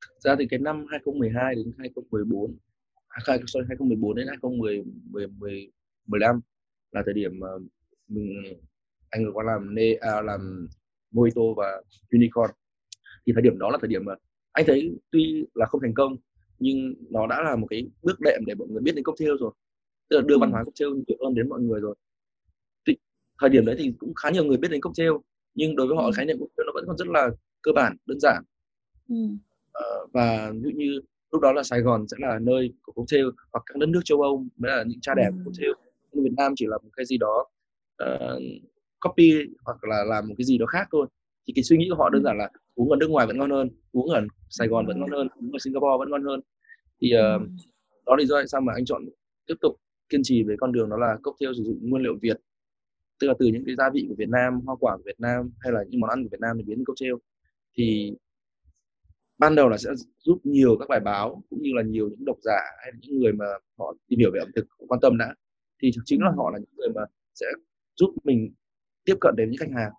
Thực 0.00 0.20
ra 0.30 0.36
thì 0.38 0.46
cái 0.50 0.58
năm 0.58 0.86
2012 0.90 1.54
đến 1.54 1.72
2014 1.78 2.56
à, 3.08 3.20
sorry, 3.26 3.66
2014 3.68 4.14
đến 4.14 4.26
2010 4.28 4.82
10 5.10 5.26
10 5.26 5.70
15 6.06 6.40
là 6.92 7.02
thời 7.04 7.14
điểm 7.14 7.40
mình 8.14 8.60
anh 9.10 9.32
có 9.34 9.42
làm 9.42 9.74
nê 9.74 9.94
à, 9.94 10.22
làm 10.22 10.68
Mojito 11.12 11.54
và 11.54 11.82
Unicorn. 12.12 12.50
Thì 13.26 13.32
thời 13.32 13.42
điểm 13.42 13.58
đó 13.58 13.70
là 13.70 13.78
thời 13.80 13.88
điểm 13.88 14.04
mà 14.04 14.14
anh 14.52 14.64
thấy 14.66 14.98
tuy 15.10 15.44
là 15.54 15.66
không 15.66 15.80
thành 15.80 15.94
công 15.94 16.16
nhưng 16.58 16.94
nó 17.10 17.26
đã 17.26 17.42
là 17.42 17.56
một 17.56 17.66
cái 17.70 17.90
bước 18.02 18.20
đệm 18.20 18.44
để 18.46 18.54
mọi 18.54 18.68
người 18.68 18.82
biết 18.82 18.92
đến 18.94 19.04
cocktail 19.04 19.30
rồi. 19.40 19.52
Tức 20.08 20.16
là 20.16 20.22
đưa 20.26 20.38
văn 20.38 20.50
hóa 20.50 20.64
cocktail 20.64 20.90
nhiều 21.06 21.18
hơn 21.24 21.34
đến 21.34 21.48
mọi 21.48 21.60
người 21.60 21.80
rồi. 21.80 21.94
Thì, 22.86 22.96
thời 23.40 23.50
điểm 23.50 23.64
đấy 23.64 23.76
thì 23.78 23.92
cũng 23.98 24.14
khá 24.14 24.30
nhiều 24.30 24.44
người 24.44 24.56
biết 24.56 24.68
đến 24.70 24.80
cocktail 24.80 25.10
nhưng 25.54 25.76
đối 25.76 25.86
với 25.86 25.96
họ 25.96 26.10
khái 26.12 26.26
niệm 26.26 26.38
cocktail 26.38 26.66
nó 26.66 26.72
vẫn 26.74 26.84
còn 26.86 26.96
rất 26.96 27.08
là 27.08 27.30
cơ 27.62 27.72
bản 27.72 27.96
đơn 28.06 28.20
giản. 28.20 28.42
Ừ. 29.08 29.16
ờ, 29.72 30.06
và 30.12 30.52
ví 30.52 30.60
dụ 30.62 30.70
như 30.70 31.00
lúc 31.32 31.42
đó 31.42 31.52
là 31.52 31.62
Sài 31.62 31.80
Gòn 31.80 32.08
sẽ 32.08 32.16
là 32.20 32.38
nơi 32.38 32.72
của 32.82 32.92
cocktail 32.92 33.24
hoặc 33.52 33.62
các 33.66 33.76
đất 33.76 33.88
nước 33.88 34.00
châu 34.04 34.20
Âu 34.20 34.46
mới 34.56 34.70
là 34.70 34.84
những 34.86 35.00
cha 35.00 35.14
đẻ 35.14 35.30
của 35.30 35.40
cocktail. 35.44 35.70
Việt 36.12 36.34
Nam 36.36 36.52
chỉ 36.56 36.66
là 36.66 36.78
một 36.78 36.90
cái 36.96 37.06
gì 37.06 37.18
đó 37.18 37.46
uh, 38.02 38.42
copy 39.00 39.32
hoặc 39.64 39.84
là 39.84 40.04
làm 40.04 40.28
một 40.28 40.34
cái 40.38 40.44
gì 40.44 40.58
đó 40.58 40.66
khác 40.66 40.88
thôi. 40.92 41.06
Thì 41.46 41.52
cái 41.56 41.62
suy 41.62 41.76
nghĩ 41.76 41.86
của 41.90 41.96
họ 41.96 42.10
đơn 42.10 42.22
giản 42.24 42.38
là 42.38 42.50
uống 42.74 42.90
ở 42.90 42.96
nước 42.96 43.10
ngoài 43.10 43.26
vẫn 43.26 43.38
ngon 43.38 43.50
hơn 43.50 43.70
uống 43.92 44.10
ở 44.10 44.20
Sài 44.50 44.68
Gòn 44.68 44.86
vẫn 44.86 45.00
ngon 45.00 45.10
hơn 45.10 45.28
uống 45.36 45.52
ở 45.52 45.58
Singapore 45.64 45.98
vẫn 45.98 46.10
ngon 46.10 46.24
hơn. 46.24 46.40
Thì 47.00 47.12
uh, 47.14 47.42
đó 48.06 48.12
là 48.12 48.16
lý 48.16 48.26
do 48.26 48.36
tại 48.36 48.48
sao 48.48 48.60
mà 48.60 48.72
anh 48.76 48.84
chọn 48.84 49.04
tiếp 49.46 49.54
tục 49.60 49.76
kiên 50.08 50.20
trì 50.24 50.42
với 50.42 50.56
con 50.60 50.72
đường 50.72 50.90
đó 50.90 50.96
là 50.96 51.18
cocktail 51.22 51.52
sử 51.56 51.62
dụng 51.62 51.78
nguyên 51.82 52.02
liệu 52.02 52.18
Việt. 52.22 52.36
Tức 53.20 53.26
là 53.28 53.34
từ 53.38 53.46
những 53.46 53.64
cái 53.66 53.74
gia 53.74 53.90
vị 53.90 54.06
của 54.08 54.14
Việt 54.18 54.28
Nam 54.28 54.60
hoa 54.60 54.76
quả 54.80 54.96
của 54.96 55.02
Việt 55.06 55.20
Nam 55.20 55.50
hay 55.60 55.72
là 55.72 55.84
những 55.88 56.00
món 56.00 56.10
ăn 56.10 56.22
của 56.22 56.28
Việt 56.32 56.40
Nam 56.40 56.58
để 56.58 56.64
biến 56.66 56.78
thành 56.78 56.84
cocktail. 56.84 57.12
Thì 57.76 58.12
ban 59.38 59.54
đầu 59.54 59.68
là 59.68 59.76
sẽ 59.78 59.90
giúp 60.18 60.38
nhiều 60.44 60.76
các 60.78 60.88
bài 60.88 61.00
báo 61.00 61.42
cũng 61.50 61.62
như 61.62 61.70
là 61.74 61.82
nhiều 61.82 62.08
những 62.08 62.24
độc 62.24 62.36
giả 62.42 62.60
hay 62.82 62.92
là 62.92 62.98
những 63.02 63.18
người 63.20 63.32
mà 63.32 63.46
họ 63.78 63.94
tìm 64.08 64.18
hiểu 64.18 64.30
về 64.34 64.40
ẩm 64.40 64.48
thực 64.54 64.66
quan 64.88 65.00
tâm 65.00 65.18
đã. 65.18 65.34
Thì 65.82 65.90
chính 66.04 66.22
là 66.22 66.32
họ 66.36 66.50
là 66.50 66.58
những 66.58 66.76
người 66.76 66.88
mà 66.94 67.02
sẽ 67.34 67.46
giúp 67.96 68.14
mình 68.24 68.54
tiếp 69.04 69.14
cận 69.20 69.34
đến 69.36 69.50
những 69.50 69.58
khách 69.58 69.74
hàng 69.74 69.92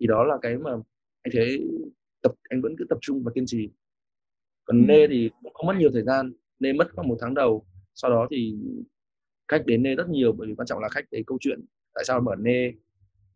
thì 0.00 0.06
đó 0.06 0.24
là 0.24 0.34
cái 0.42 0.58
mà 0.58 0.70
anh 1.22 1.32
thấy 1.32 1.60
tập 2.22 2.32
anh 2.48 2.62
vẫn 2.62 2.74
cứ 2.78 2.84
tập 2.88 2.98
trung 3.00 3.22
và 3.24 3.32
kiên 3.34 3.46
trì 3.46 3.68
còn 4.64 4.78
ừ. 4.78 4.84
nê 4.88 5.06
thì 5.08 5.30
cũng 5.42 5.54
không 5.54 5.66
mất 5.66 5.74
nhiều 5.78 5.90
thời 5.92 6.02
gian 6.02 6.32
nê 6.58 6.72
mất 6.72 6.92
khoảng 6.94 7.08
một 7.08 7.16
tháng 7.20 7.34
đầu 7.34 7.66
sau 7.94 8.10
đó 8.10 8.26
thì 8.30 8.54
khách 9.48 9.66
đến 9.66 9.82
nê 9.82 9.94
rất 9.94 10.08
nhiều 10.08 10.32
bởi 10.32 10.48
vì 10.48 10.54
quan 10.54 10.66
trọng 10.66 10.78
là 10.78 10.88
khách 10.88 11.04
thấy 11.10 11.24
câu 11.26 11.38
chuyện 11.40 11.60
tại 11.94 12.04
sao 12.06 12.20
mở 12.20 12.34
nê 12.38 12.72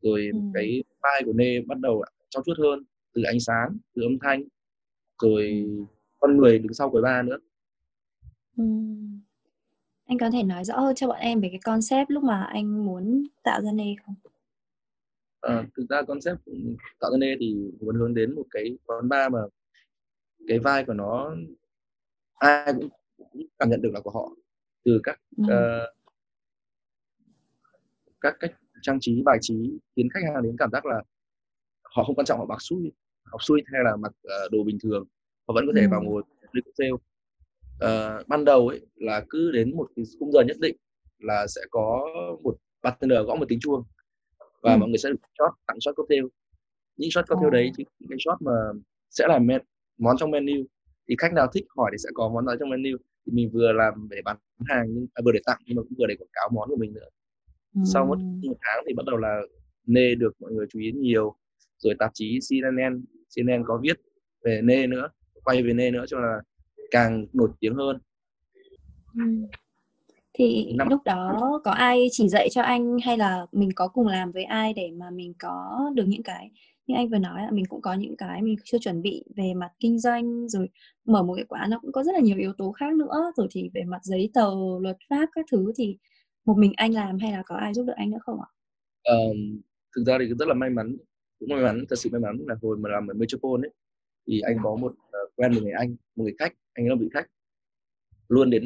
rồi 0.02 0.30
ừ. 0.33 0.38
cái 0.54 0.85
vai 1.02 1.23
của 1.25 1.33
nê 1.33 1.61
bắt 1.61 1.78
đầu 1.78 2.04
trau 2.28 2.42
chuốt 2.47 2.59
hơn 2.59 2.85
từ 3.14 3.23
ánh 3.23 3.40
sáng 3.40 3.76
từ 3.95 4.02
âm 4.02 4.18
thanh 4.23 4.45
rồi 5.23 5.64
ừ. 5.66 5.85
con 6.18 6.37
người 6.37 6.59
đứng 6.59 6.75
sau 6.75 6.90
quầy 6.90 7.02
ba 7.02 7.23
nữa 7.23 7.38
ừ. 8.57 8.64
Anh 10.09 10.19
có 10.19 10.31
thể 10.31 10.43
nói 10.43 10.65
rõ 10.65 10.81
hơn 10.81 10.95
cho 10.95 11.09
bọn 11.09 11.19
em 11.19 11.41
về 11.41 11.49
cái 11.49 11.61
concept 11.65 12.11
lúc 12.11 12.25
mà 12.25 12.45
anh 12.45 12.87
muốn 12.87 13.27
tạo 13.43 13.62
ra 13.62 13.73
nê 13.73 13.95
không? 14.07 14.15
À, 15.41 15.65
thực 15.77 15.87
ra 15.88 16.03
concept 16.03 16.38
tạo 17.00 17.11
ra 17.11 17.19
nê 17.19 17.37
thì 17.41 17.57
muốn 17.81 17.97
hướng 17.97 18.15
đến 18.15 18.35
một 18.35 18.45
cái 18.50 18.79
quán 18.87 19.09
bar 19.09 19.33
mà 19.33 19.38
cái 20.47 20.59
vai 20.59 20.85
của 20.85 20.93
nó 20.93 21.37
ai 22.35 22.73
cũng, 22.75 22.88
cũng 23.17 23.43
cảm 23.59 23.71
nhận 23.71 23.83
được 23.83 23.91
là 23.95 24.00
của 24.00 24.11
họ 24.11 24.31
từ 24.85 25.00
các 25.03 25.21
ừ. 25.37 25.45
uh, 25.45 25.95
các 28.21 28.37
cách 28.41 28.53
trang 28.83 28.99
trí 29.00 29.23
bài 29.23 29.38
trí 29.41 29.79
khiến 29.97 30.09
khách 30.15 30.33
hàng 30.35 30.43
đến 30.43 30.57
cảm 30.59 30.71
giác 30.71 30.87
là 30.87 31.03
họ 31.83 32.05
không 32.05 32.15
quan 32.17 32.27
trọng 32.27 32.38
họ 32.38 32.47
mặc 32.47 32.59
suit 32.61 32.95
học 33.25 33.43
suit 33.43 33.65
hay 33.73 33.83
là 33.85 33.97
mặc 33.97 34.12
uh, 34.27 34.53
đồ 34.53 34.65
bình 34.65 34.79
thường 34.83 35.05
họ 35.49 35.55
vẫn 35.55 35.65
có 35.67 35.73
thể 35.77 35.83
ừ. 35.83 35.88
vào 35.91 36.03
ngồi 36.03 36.23
ly 36.53 36.62
cocktail 36.65 36.93
uh, 37.85 38.29
ban 38.29 38.45
đầu 38.45 38.69
ấy 38.69 38.87
là 38.95 39.25
cứ 39.31 39.51
đến 39.51 39.77
một 39.77 39.89
cái 39.97 40.05
khung 40.19 40.33
giờ 40.33 40.41
nhất 40.43 40.57
định 40.61 40.77
là 41.19 41.47
sẽ 41.47 41.61
có 41.71 42.09
một 42.43 42.57
bartender 42.83 43.27
gõ 43.27 43.35
một 43.35 43.47
tiếng 43.49 43.61
chuông 43.61 43.83
và 44.63 44.73
ừ. 44.73 44.79
mọi 44.79 44.89
người 44.89 44.99
sẽ 44.99 45.09
được 45.09 45.17
shot 45.39 45.53
tặng 45.67 45.81
shot 45.81 45.97
cocktail 45.97 46.25
những 46.97 47.11
shot 47.11 47.29
cocktail 47.29 47.47
oh. 47.47 47.53
đấy 47.53 47.71
thì 47.79 47.85
cái 48.09 48.19
shot 48.25 48.43
mà 48.43 48.53
sẽ 49.11 49.27
là 49.29 49.39
men, 49.39 49.63
món 49.99 50.17
trong 50.19 50.31
menu 50.31 50.65
thì 51.09 51.15
khách 51.19 51.33
nào 51.33 51.47
thích 51.55 51.65
hỏi 51.77 51.91
thì 51.93 51.99
sẽ 51.99 52.09
có 52.15 52.29
món 52.29 52.47
đó 52.47 52.55
trong 52.61 52.71
menu 52.71 52.97
thì 53.27 53.33
mình 53.33 53.51
vừa 53.53 53.73
làm 53.73 54.09
để 54.11 54.17
bán 54.25 54.37
hàng 54.67 54.87
nhưng 54.89 55.07
à, 55.15 55.21
vừa 55.25 55.33
để 55.33 55.41
tặng 55.47 55.59
nhưng 55.67 55.77
mà 55.77 55.83
cũng 55.83 55.99
vừa 55.99 56.07
để 56.07 56.15
quảng 56.19 56.31
cáo 56.33 56.49
món 56.53 56.69
của 56.69 56.77
mình 56.77 56.93
nữa 56.93 57.09
ừ. 57.75 57.81
sau 57.93 58.07
mất 58.07 58.17
một 58.43 58.57
tháng 58.61 58.85
thì 58.87 58.95
bắt 58.95 59.07
đầu 59.07 59.17
là 59.17 59.41
nê 59.87 60.15
được 60.15 60.33
mọi 60.41 60.53
người 60.53 60.67
chú 60.71 60.79
ý 60.79 60.93
nhiều 60.93 61.35
rồi 61.79 61.95
tạp 61.99 62.11
chí 62.15 62.39
CNN 62.51 63.05
CNN 63.37 63.65
có 63.67 63.81
viết 63.83 64.01
về 64.45 64.61
Nê 64.65 64.87
nữa 64.87 65.09
quay 65.45 65.63
về 65.63 65.73
Nê 65.73 65.91
nữa 65.91 66.05
cho 66.09 66.21
là 66.21 66.41
càng 66.90 67.26
nổi 67.33 67.49
tiếng 67.61 67.75
hơn 67.75 67.99
ừ. 69.14 69.23
thì 70.35 70.73
Năm... 70.76 70.88
lúc 70.88 71.00
đó 71.04 71.61
có 71.64 71.71
ai 71.71 72.09
chỉ 72.12 72.28
dạy 72.28 72.49
cho 72.50 72.62
anh 72.62 72.99
hay 73.04 73.18
là 73.18 73.47
mình 73.52 73.71
có 73.76 73.88
cùng 73.88 74.07
làm 74.07 74.33
với 74.33 74.45
ai 74.45 74.73
để 74.73 74.90
mà 74.97 75.11
mình 75.11 75.33
có 75.38 75.90
được 75.95 76.04
những 76.07 76.23
cái 76.23 76.50
như 76.88 76.95
anh 76.95 77.09
vừa 77.09 77.18
nói 77.18 77.42
là 77.42 77.50
mình 77.50 77.64
cũng 77.68 77.80
có 77.80 77.95
những 77.95 78.16
cái 78.16 78.42
mình 78.42 78.57
chưa 78.64 78.78
chuẩn 78.78 79.02
bị 79.02 79.25
về 79.37 79.54
mặt 79.54 79.71
kinh 79.80 79.99
doanh 79.99 80.49
rồi 80.49 80.68
mở 81.04 81.23
một 81.23 81.35
cái 81.35 81.45
quán 81.45 81.71
nó 81.71 81.78
cũng 81.78 81.92
có 81.92 82.02
rất 82.02 82.12
là 82.14 82.21
nhiều 82.21 82.38
yếu 82.38 82.52
tố 82.52 82.73
khác 82.73 82.95
nữa 82.95 83.33
rồi 83.37 83.49
thì 83.50 83.71
về 83.75 83.85
mặt 83.85 84.04
giấy 84.04 84.30
tờ 84.35 84.50
luật 84.80 84.97
pháp 85.11 85.28
các 85.35 85.47
thứ 85.50 85.73
thì 85.76 85.99
một 86.45 86.54
mình 86.59 86.73
anh 86.76 86.92
làm 86.92 87.18
hay 87.18 87.33
là 87.33 87.42
có 87.47 87.57
ai 87.57 87.75
giúp 87.75 87.85
đỡ 87.87 87.95
anh 87.97 88.11
nữa 88.11 88.18
không 88.21 88.40
ạ? 88.40 88.49
Um, 89.04 89.61
thực 89.97 90.04
ra 90.07 90.18
thì 90.21 90.35
rất 90.38 90.49
là 90.49 90.54
may 90.54 90.71
mắn 90.71 90.97
cũng 91.38 91.49
may 91.49 91.62
mắn 91.62 91.85
thật 91.88 91.97
sự 91.99 92.11
may 92.12 92.21
mắn 92.21 92.38
là 92.47 92.54
hồi 92.62 92.76
mà 92.76 92.88
làm 92.90 93.07
ở 93.07 93.14
Metropole 93.14 93.68
ấy 93.68 93.73
thì 94.26 94.40
anh 94.40 94.57
có 94.62 94.76
một 94.76 94.92
uh, 94.92 95.37
quen 95.37 95.54
một 95.54 95.61
người 95.62 95.73
anh 95.73 95.97
một 96.16 96.25
người 96.25 96.35
khách 96.38 96.52
anh 96.79 96.85
ấy 96.85 96.91
là 96.91 96.97
vị 97.01 97.09
khách. 97.15 97.27
Luôn 98.29 98.51
đến 98.51 98.65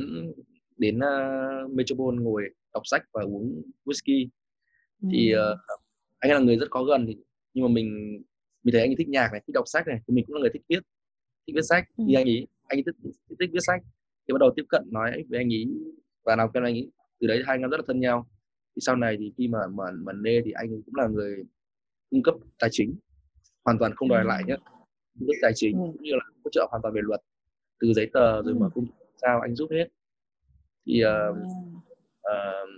đến 0.76 0.98
uh, 0.98 1.70
Metropole 1.70 2.22
ngồi 2.22 2.42
đọc 2.74 2.82
sách 2.84 3.02
và 3.12 3.22
uống 3.22 3.62
whisky. 3.84 4.28
Thì 5.12 5.32
uh, 5.34 5.58
anh 6.18 6.30
ấy 6.30 6.40
là 6.40 6.44
người 6.44 6.56
rất 6.56 6.66
có 6.70 6.84
gần 6.84 7.06
thì 7.06 7.16
nhưng 7.54 7.64
mà 7.64 7.70
mình 7.70 8.18
mình 8.62 8.72
thấy 8.72 8.80
anh 8.80 8.90
ấy 8.90 8.96
thích 8.98 9.08
nhạc 9.08 9.28
này 9.32 9.42
thích 9.46 9.52
đọc 9.54 9.64
sách 9.66 9.86
này 9.86 10.00
thì 10.06 10.14
mình 10.14 10.24
cũng 10.26 10.34
là 10.36 10.40
người 10.40 10.50
thích 10.52 10.62
viết 10.68 10.80
thích 11.46 11.54
viết 11.54 11.62
sách. 11.68 11.84
Ừ. 11.96 12.04
thì 12.08 12.14
anh 12.14 12.24
ấy 12.24 12.46
anh 12.68 12.78
ấy 12.78 12.82
thích, 12.86 12.96
thích, 13.28 13.36
thích 13.40 13.50
viết 13.52 13.60
sách. 13.66 13.82
Thì 14.28 14.32
bắt 14.32 14.38
đầu 14.40 14.50
tiếp 14.56 14.64
cận 14.68 14.82
nói 14.90 15.24
với 15.28 15.38
anh 15.38 15.52
ấy 15.52 15.66
và 16.24 16.36
làm 16.36 16.48
quen 16.52 16.64
anh 16.64 16.74
ấy 16.74 16.90
từ 17.20 17.26
đấy 17.26 17.42
hai 17.46 17.54
anh 17.56 17.60
em 17.60 17.70
rất 17.70 17.76
là 17.76 17.84
thân 17.86 18.00
nhau. 18.00 18.26
Thì 18.76 18.80
sau 18.80 18.96
này 18.96 19.16
thì 19.18 19.32
khi 19.36 19.48
mà 19.48 19.58
mà 19.74 19.84
mà 19.92 20.12
nê 20.12 20.40
thì 20.44 20.50
anh 20.50 20.70
ấy 20.70 20.82
cũng 20.86 20.94
là 20.94 21.08
người 21.08 21.44
cung 22.10 22.22
cấp 22.22 22.34
tài 22.58 22.70
chính 22.72 22.96
hoàn 23.64 23.78
toàn 23.78 23.92
không 23.96 24.08
đòi 24.08 24.24
lại 24.24 24.42
nhé 24.46 24.56
cung 25.18 25.28
cấp 25.28 25.36
tài 25.42 25.52
chính 25.54 25.76
cũng 25.76 26.02
như 26.02 26.12
là 26.14 26.24
hỗ 26.44 26.50
trợ 26.50 26.66
hoàn 26.70 26.82
toàn 26.82 26.94
về 26.94 27.00
luật 27.04 27.20
từ 27.82 27.92
giấy 27.92 28.10
tờ 28.12 28.42
rồi 28.42 28.54
mà 28.54 28.68
cung 28.68 28.86
sao 29.22 29.40
anh 29.40 29.54
giúp 29.54 29.70
hết. 29.70 29.88
Thì 30.86 31.02
uh, 31.04 31.36
uh, 32.20 32.68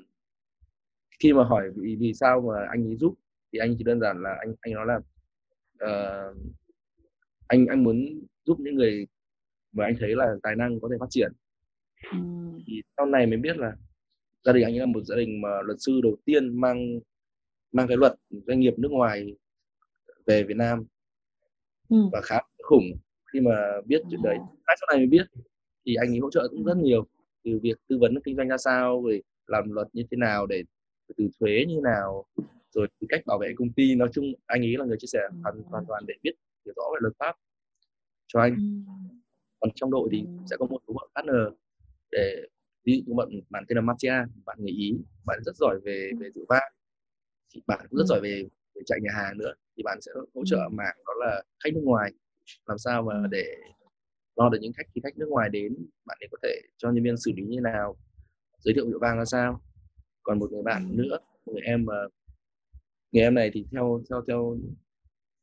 khi 1.20 1.32
mà 1.32 1.44
hỏi 1.44 1.70
vì, 1.76 1.96
vì 1.96 2.14
sao 2.14 2.40
mà 2.40 2.66
anh 2.70 2.86
ấy 2.86 2.96
giúp 2.96 3.14
thì 3.52 3.58
anh 3.58 3.74
chỉ 3.78 3.84
đơn 3.84 4.00
giản 4.00 4.22
là 4.22 4.36
anh 4.40 4.54
anh 4.60 4.74
nói 4.74 4.86
là 4.86 4.96
uh, 5.84 6.36
anh 7.48 7.66
anh 7.66 7.84
muốn 7.84 8.20
giúp 8.44 8.60
những 8.60 8.74
người 8.74 9.06
mà 9.72 9.84
anh 9.84 9.96
thấy 10.00 10.16
là 10.16 10.34
tài 10.42 10.56
năng 10.56 10.80
có 10.80 10.88
thể 10.92 10.96
phát 11.00 11.06
triển. 11.10 11.32
Ừ. 12.12 12.18
thì 12.66 12.82
sau 12.96 13.06
này 13.06 13.26
mới 13.26 13.36
biết 13.36 13.56
là 13.56 13.76
gia 14.44 14.52
đình 14.52 14.64
anh 14.64 14.78
là 14.78 14.86
một 14.86 15.04
gia 15.04 15.16
đình 15.16 15.40
mà 15.40 15.48
luật 15.64 15.76
sư 15.80 16.00
đầu 16.02 16.16
tiên 16.24 16.60
mang 16.60 17.00
mang 17.72 17.88
cái 17.88 17.96
luật 17.96 18.14
doanh 18.30 18.60
nghiệp 18.60 18.74
nước 18.78 18.90
ngoài 18.90 19.36
về 20.26 20.42
Việt 20.42 20.56
Nam. 20.56 20.84
Ừ. 21.88 21.96
và 22.12 22.20
khá 22.20 22.38
khủng 22.62 22.84
khi 23.34 23.40
mà 23.40 23.80
biết 23.86 24.02
chuyện 24.10 24.22
đấy 24.22 24.36
mãi 24.38 24.76
sau 24.80 24.86
này 24.90 24.98
mới 24.98 25.06
biết. 25.06 25.26
Thì 25.86 25.94
anh 25.94 26.08
ấy 26.08 26.18
hỗ 26.18 26.30
trợ 26.30 26.48
cũng 26.50 26.64
rất 26.64 26.76
nhiều 26.76 27.06
từ 27.44 27.58
việc 27.62 27.78
tư 27.88 27.98
vấn 28.00 28.14
kinh 28.24 28.36
doanh 28.36 28.48
ra 28.48 28.56
sao 28.56 29.02
rồi 29.04 29.22
làm 29.46 29.72
luật 29.72 29.88
như 29.92 30.02
thế 30.10 30.16
nào 30.16 30.46
để 30.46 30.62
từ 31.16 31.28
thuế 31.40 31.64
như 31.68 31.80
nào 31.84 32.24
rồi 32.70 32.88
từ 33.00 33.06
cách 33.10 33.22
bảo 33.26 33.38
vệ 33.38 33.52
công 33.56 33.72
ty. 33.72 33.94
Nói 33.94 34.08
chung 34.12 34.24
anh 34.46 34.62
ấy 34.62 34.76
là 34.78 34.84
người 34.84 34.96
chia 35.00 35.06
sẻ 35.06 35.20
hoàn 35.42 35.62
hoàn 35.62 35.84
toàn 35.88 36.04
để 36.06 36.14
biết 36.22 36.32
hiểu 36.64 36.74
rõ 36.76 36.82
về 36.94 36.98
luật 37.00 37.12
pháp 37.18 37.36
cho 38.26 38.40
anh. 38.40 38.84
Còn 39.60 39.70
trong 39.74 39.90
đội 39.90 40.08
thì 40.12 40.24
sẽ 40.50 40.56
có 40.58 40.66
một 40.66 40.78
số 40.88 40.94
bạn 40.94 41.08
partner 41.14 41.58
để 42.10 42.46
ví 42.84 42.92
dụ 42.96 43.02
như 43.06 43.14
bạn 43.14 43.28
bạn 43.50 43.64
tên 43.68 43.76
là 43.76 43.82
Matia 43.82 44.14
bạn 44.44 44.56
người 44.60 44.70
ý 44.70 44.94
bạn 45.26 45.38
rất 45.44 45.56
giỏi 45.56 45.80
về 45.84 46.10
về 46.20 46.30
rượu 46.30 46.44
vang. 46.48 46.72
Thì 47.54 47.62
bạn 47.66 47.86
cũng 47.90 47.98
rất 47.98 48.04
giỏi 48.06 48.20
về, 48.20 48.44
về 48.74 48.82
chạy 48.86 48.98
nhà 49.02 49.10
hàng 49.14 49.38
nữa. 49.38 49.52
Thì 49.76 49.82
bạn 49.82 49.98
sẽ 50.00 50.12
hỗ 50.34 50.42
trợ 50.46 50.68
mạng 50.72 50.96
đó 51.06 51.12
là 51.18 51.42
khách 51.64 51.70
nước 51.74 51.82
ngoài 51.84 52.12
làm 52.66 52.78
sao 52.78 53.02
mà 53.02 53.14
để 53.30 53.56
lo 54.36 54.48
được 54.48 54.58
những 54.60 54.72
khách 54.76 54.86
khi 54.94 55.00
khách 55.04 55.18
nước 55.18 55.26
ngoài 55.28 55.48
đến? 55.52 55.76
Bạn 56.06 56.18
ấy 56.20 56.28
có 56.30 56.38
thể 56.42 56.60
cho 56.76 56.90
nhân 56.90 57.04
viên 57.04 57.16
xử 57.16 57.32
lý 57.36 57.44
như 57.44 57.60
nào? 57.60 57.96
Giới 58.58 58.74
thiệu 58.74 58.90
rượu 58.90 58.98
vang 59.00 59.18
ra 59.18 59.24
sao? 59.24 59.60
Còn 60.22 60.38
một 60.38 60.52
người 60.52 60.62
bạn 60.62 60.96
nữa 60.96 61.18
một 61.46 61.52
người 61.52 61.62
em 61.62 61.84
mà 61.84 61.94
người 63.12 63.22
em 63.22 63.34
này 63.34 63.50
thì 63.54 63.66
theo 63.72 64.02
theo 64.10 64.22
theo 64.28 64.56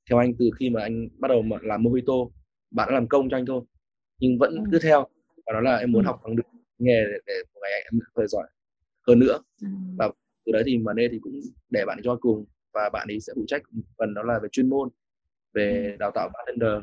theo 0.09 0.19
anh 0.19 0.33
từ 0.39 0.49
khi 0.59 0.69
mà 0.69 0.81
anh 0.81 1.07
bắt 1.19 1.27
đầu 1.27 1.41
mà 1.41 1.57
làm 1.61 1.83
mojito 1.83 2.29
bạn 2.71 2.87
đã 2.89 2.93
làm 2.93 3.07
công 3.07 3.29
cho 3.29 3.37
anh 3.37 3.45
thôi 3.45 3.61
nhưng 4.21 4.37
vẫn 4.37 4.55
ừ. 4.55 4.63
cứ 4.71 4.79
theo. 4.79 5.07
Và 5.45 5.53
đó 5.53 5.59
là 5.61 5.77
em 5.77 5.91
muốn 5.91 6.03
ừ. 6.03 6.07
học 6.07 6.21
bằng 6.23 6.35
được 6.35 6.43
nghề 6.79 7.03
để, 7.03 7.17
để 7.25 7.33
một 7.53 7.59
ngày 7.61 7.71
em 7.71 7.99
thời 8.15 8.27
giỏi. 8.27 8.47
Hơn 9.07 9.19
nữa 9.19 9.39
ừ. 9.61 9.67
và 9.97 10.09
từ 10.45 10.51
đấy 10.51 10.63
thì 10.65 10.77
mà 10.77 10.93
nên 10.93 11.11
thì 11.11 11.19
cũng 11.21 11.39
để 11.69 11.85
bạn 11.85 11.99
cho 12.03 12.15
cùng 12.21 12.45
và 12.73 12.89
bạn 12.93 13.07
ấy 13.07 13.19
sẽ 13.19 13.33
phụ 13.35 13.43
trách 13.47 13.61
phần 13.97 14.13
đó 14.13 14.23
là 14.23 14.39
về 14.43 14.49
chuyên 14.51 14.69
môn 14.69 14.89
về 15.53 15.89
ừ. 15.91 15.97
đào 15.99 16.11
tạo 16.15 16.29
bartender 16.33 16.73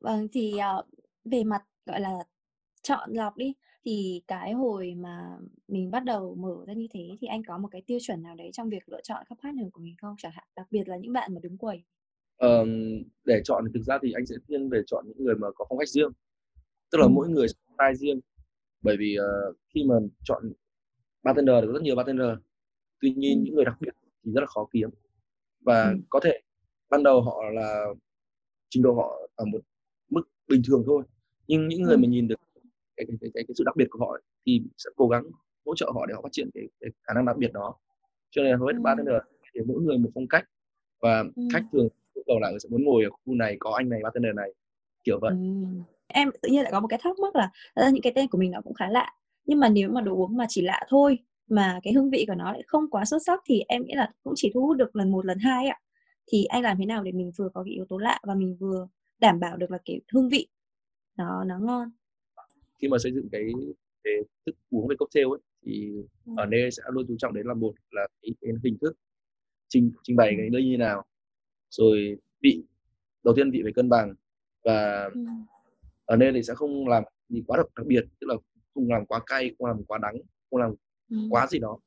vâng 0.00 0.28
thì 0.32 0.54
uh, 0.78 0.86
về 1.24 1.44
mặt 1.44 1.62
gọi 1.86 2.00
là 2.00 2.18
chọn 2.82 3.12
lọc 3.12 3.36
đi 3.36 3.54
thì 3.84 4.22
cái 4.28 4.52
hồi 4.52 4.94
mà 4.94 5.38
mình 5.68 5.90
bắt 5.90 6.04
đầu 6.04 6.34
mở 6.34 6.64
ra 6.66 6.72
như 6.72 6.86
thế 6.90 7.16
thì 7.20 7.26
anh 7.26 7.42
có 7.44 7.58
một 7.58 7.68
cái 7.70 7.82
tiêu 7.86 7.98
chuẩn 8.00 8.22
nào 8.22 8.34
đấy 8.34 8.50
trong 8.52 8.70
việc 8.70 8.88
lựa 8.88 9.00
chọn 9.02 9.24
các 9.28 9.38
partner 9.42 9.66
của 9.72 9.80
mình 9.80 9.94
không? 10.00 10.14
Chẳng 10.18 10.32
hạn 10.34 10.44
đặc 10.56 10.66
biệt 10.70 10.88
là 10.88 10.96
những 10.96 11.12
bạn 11.12 11.34
mà 11.34 11.40
đứng 11.42 11.58
quầy. 11.58 11.82
Ờm, 12.36 13.02
để 13.24 13.40
chọn 13.44 13.64
thì 13.66 13.70
thực 13.74 13.82
ra 13.82 13.98
thì 14.02 14.12
anh 14.12 14.26
sẽ 14.26 14.36
thiên 14.48 14.68
về 14.68 14.82
chọn 14.86 15.04
những 15.08 15.24
người 15.24 15.34
mà 15.34 15.48
có 15.54 15.66
phong 15.68 15.78
cách 15.78 15.88
riêng. 15.88 16.10
Tức 16.90 16.98
là 16.98 17.04
ừ. 17.04 17.08
mỗi 17.08 17.28
người 17.28 17.46
style 17.48 17.94
riêng. 17.94 18.20
Bởi 18.82 18.96
vì 18.98 19.16
uh, 19.18 19.56
khi 19.74 19.84
mà 19.84 19.94
chọn 20.24 20.52
bartender 21.22 21.56
thì 21.60 21.66
có 21.66 21.72
rất 21.72 21.82
nhiều 21.82 21.96
bartender. 21.96 22.28
Tuy 23.00 23.10
nhiên 23.10 23.38
ừ. 23.38 23.42
những 23.44 23.54
người 23.54 23.64
đặc 23.64 23.76
biệt 23.80 23.94
thì 24.24 24.32
rất 24.32 24.40
là 24.40 24.46
khó 24.46 24.68
kiếm. 24.72 24.90
Và 25.60 25.82
ừ. 25.82 25.96
có 26.08 26.20
thể 26.20 26.40
ban 26.90 27.02
đầu 27.02 27.22
họ 27.22 27.42
là 27.52 27.84
trình 28.68 28.82
độ 28.82 28.94
họ 28.94 29.28
ở 29.34 29.44
một 29.44 29.60
mức 30.10 30.22
bình 30.48 30.62
thường 30.66 30.82
thôi. 30.86 31.02
Nhưng 31.48 31.68
những 31.68 31.82
người 31.82 31.94
ừ. 31.94 31.98
mà 31.98 32.08
nhìn 32.08 32.28
được 32.28 32.40
cái 32.96 33.06
cái, 33.06 33.16
cái, 33.20 33.30
cái, 33.34 33.44
cái 33.48 33.54
sự 33.58 33.64
đặc 33.64 33.76
biệt 33.76 33.86
của 33.90 33.98
họ 34.06 34.18
thì 34.46 34.62
sẽ 34.78 34.90
cố 34.96 35.08
gắng 35.08 35.24
hỗ 35.66 35.74
trợ 35.74 35.90
họ 35.94 36.06
để 36.06 36.14
họ 36.14 36.22
phát 36.22 36.32
triển 36.32 36.50
cái, 36.54 36.64
cái 36.80 36.90
khả 37.02 37.14
năng 37.14 37.24
đặc 37.24 37.36
biệt 37.36 37.52
đó 37.52 37.74
cho 38.30 38.42
nên 38.42 38.58
hầu 38.58 38.66
hết 38.66 38.72
ừ. 38.76 38.80
bartender 38.82 39.14
thì 39.54 39.60
mỗi 39.66 39.82
người 39.82 39.98
một 39.98 40.10
phong 40.14 40.28
cách 40.28 40.44
và 41.00 41.24
ừ. 41.36 41.42
khách 41.52 41.62
thường 41.72 41.88
yêu 42.14 42.22
cầu 42.26 42.38
là 42.40 42.52
sẽ 42.62 42.68
muốn 42.68 42.84
ngồi 42.84 43.04
ở 43.04 43.10
khu 43.10 43.34
này 43.34 43.56
có 43.60 43.70
anh 43.70 43.88
này 43.88 44.00
bartender 44.02 44.34
này 44.34 44.50
kiểu 45.04 45.18
vậy 45.20 45.30
ừ. 45.30 45.66
em 46.06 46.30
tự 46.42 46.48
nhiên 46.48 46.62
lại 46.62 46.72
có 46.72 46.80
một 46.80 46.88
cái 46.90 46.98
thắc 47.02 47.18
mắc 47.18 47.36
là 47.36 47.50
những 47.92 48.02
cái 48.02 48.12
tên 48.16 48.28
của 48.28 48.38
mình 48.38 48.50
nó 48.50 48.60
cũng 48.60 48.74
khá 48.74 48.88
lạ 48.88 49.12
nhưng 49.46 49.60
mà 49.60 49.68
nếu 49.68 49.90
mà 49.90 50.00
đồ 50.00 50.16
uống 50.16 50.36
mà 50.36 50.46
chỉ 50.48 50.62
lạ 50.62 50.80
thôi 50.88 51.18
mà 51.48 51.80
cái 51.82 51.92
hương 51.92 52.10
vị 52.10 52.24
của 52.28 52.34
nó 52.34 52.52
lại 52.52 52.62
không 52.66 52.90
quá 52.90 53.04
xuất 53.04 53.18
sắc 53.26 53.40
thì 53.46 53.62
em 53.68 53.82
nghĩ 53.86 53.94
là 53.94 54.10
cũng 54.22 54.32
chỉ 54.36 54.50
thu 54.54 54.60
hút 54.66 54.76
được 54.76 54.96
lần 54.96 55.12
một 55.12 55.26
lần 55.26 55.38
hai 55.38 55.66
ạ 55.66 55.78
thì 56.26 56.44
anh 56.44 56.62
làm 56.62 56.76
thế 56.78 56.86
nào 56.86 57.02
để 57.02 57.12
mình 57.12 57.30
vừa 57.36 57.48
có 57.54 57.64
cái 57.64 57.74
yếu 57.74 57.84
tố 57.88 57.98
lạ 57.98 58.20
và 58.22 58.34
mình 58.34 58.56
vừa 58.60 58.88
đảm 59.20 59.40
bảo 59.40 59.56
được 59.56 59.70
là 59.70 59.78
cái 59.84 60.00
hương 60.12 60.28
vị 60.28 60.46
nó 61.16 61.44
nó 61.44 61.58
ngon 61.58 61.90
khi 62.80 62.88
mà 62.88 62.98
xây 62.98 63.12
dựng 63.12 63.28
cái, 63.32 63.42
cái 64.04 64.14
thức 64.46 64.56
uống 64.70 64.88
về 64.88 64.96
cocktail 64.98 65.26
ấy 65.26 65.38
thì 65.66 65.90
ừ. 66.26 66.32
ở 66.36 66.46
đây 66.46 66.70
sẽ 66.70 66.82
luôn 66.90 67.04
chú 67.08 67.16
trọng 67.18 67.34
đến 67.34 67.46
là 67.46 67.54
một 67.54 67.72
là 67.90 68.06
cái, 68.22 68.30
cái 68.40 68.52
hình 68.64 68.78
thức 68.80 68.92
trình 69.68 69.92
trình 70.02 70.16
bày 70.16 70.34
cái 70.38 70.48
đây 70.50 70.64
như 70.64 70.76
nào 70.76 71.04
rồi 71.70 72.16
vị 72.40 72.62
đầu 73.24 73.34
tiên 73.34 73.50
vị 73.50 73.60
phải 73.62 73.72
cân 73.72 73.88
bằng 73.88 74.14
và 74.64 75.04
ừ. 75.14 75.20
ở 76.04 76.16
đây 76.16 76.32
thì 76.34 76.42
sẽ 76.42 76.54
không 76.54 76.88
làm 76.88 77.04
gì 77.28 77.42
quá 77.46 77.56
đặc, 77.56 77.66
đặc 77.76 77.86
biệt 77.86 78.04
tức 78.20 78.26
là 78.26 78.34
không 78.74 78.88
làm 78.88 79.06
quá 79.06 79.20
cay 79.26 79.54
không 79.58 79.66
làm 79.66 79.84
quá 79.84 79.98
đắng 80.02 80.16
không 80.50 80.60
làm 80.60 80.74
ừ. 81.10 81.16
quá 81.30 81.46
gì 81.46 81.58
đó 81.58 81.78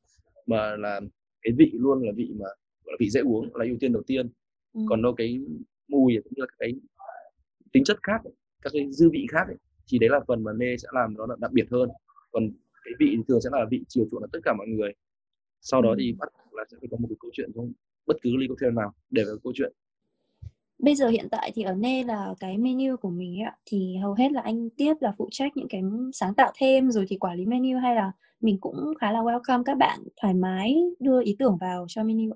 mà 0.45 0.75
là 0.75 1.01
cái 1.41 1.53
vị 1.57 1.71
luôn 1.73 2.03
là 2.03 2.11
vị 2.15 2.31
mà 2.39 2.45
là 2.85 2.93
vị 2.99 3.09
dễ 3.09 3.21
uống 3.21 3.55
là 3.55 3.65
ưu 3.65 3.77
tiên 3.79 3.93
đầu 3.93 4.03
tiên. 4.07 4.29
Ừ. 4.73 4.81
còn 4.89 5.01
đâu 5.01 5.13
cái 5.13 5.39
mùi 5.87 6.17
cũng 6.23 6.33
như 6.35 6.41
là 6.41 6.47
cái 6.59 6.73
tính 7.71 7.83
chất 7.83 7.97
khác 8.03 8.21
các 8.61 8.69
cái 8.73 8.87
dư 8.91 9.09
vị 9.09 9.25
khác 9.29 9.47
ấy, 9.47 9.55
thì 9.87 9.99
đấy 9.99 10.09
là 10.09 10.19
phần 10.27 10.43
mà 10.43 10.51
nê 10.53 10.77
sẽ 10.77 10.87
làm 10.91 11.13
nó 11.17 11.35
đặc 11.39 11.51
biệt 11.51 11.65
hơn. 11.71 11.89
Còn 12.31 12.49
cái 12.83 12.93
vị 12.99 13.17
thường 13.27 13.41
sẽ 13.41 13.49
là 13.53 13.65
vị 13.71 13.83
chiều 13.87 14.05
chuộng 14.11 14.21
là 14.21 14.27
tất 14.31 14.39
cả 14.43 14.53
mọi 14.53 14.67
người. 14.67 14.93
Sau 15.61 15.81
đó 15.81 15.95
thì 15.99 16.13
bắt 16.19 16.29
là 16.51 16.63
sẽ 16.71 16.77
phải 16.81 16.87
có 16.91 16.97
một 16.97 17.07
cái 17.09 17.15
câu 17.19 17.31
chuyện 17.33 17.51
trong 17.55 17.71
bất 18.07 18.17
cứ 18.21 18.29
ly 18.37 18.47
cocktail 18.47 18.73
nào 18.73 18.91
để 19.09 19.23
có 19.25 19.37
câu 19.43 19.53
chuyện. 19.55 19.73
Bây 20.79 20.95
giờ 20.95 21.07
hiện 21.07 21.27
tại 21.31 21.51
thì 21.55 21.63
ở 21.63 21.73
Nê 21.73 22.03
là 22.03 22.33
cái 22.39 22.57
menu 22.57 22.97
của 22.97 23.09
mình 23.09 23.41
ấy, 23.41 23.51
thì 23.65 23.95
hầu 24.01 24.13
hết 24.13 24.31
là 24.31 24.41
anh 24.41 24.69
tiếp 24.69 24.93
là 24.99 25.13
phụ 25.17 25.27
trách 25.31 25.57
những 25.57 25.67
cái 25.69 25.81
sáng 26.13 26.33
tạo 26.33 26.51
thêm 26.55 26.91
rồi 26.91 27.05
thì 27.07 27.17
quản 27.17 27.37
lý 27.37 27.45
menu 27.45 27.79
hay 27.79 27.95
là 27.95 28.11
mình 28.41 28.57
cũng 28.61 28.93
khá 28.99 29.11
là 29.11 29.19
welcome 29.19 29.63
các 29.63 29.77
bạn 29.77 29.99
thoải 30.21 30.33
mái 30.33 30.75
đưa 30.99 31.23
ý 31.23 31.35
tưởng 31.39 31.57
vào 31.61 31.85
cho 31.89 32.03
menu 32.03 32.33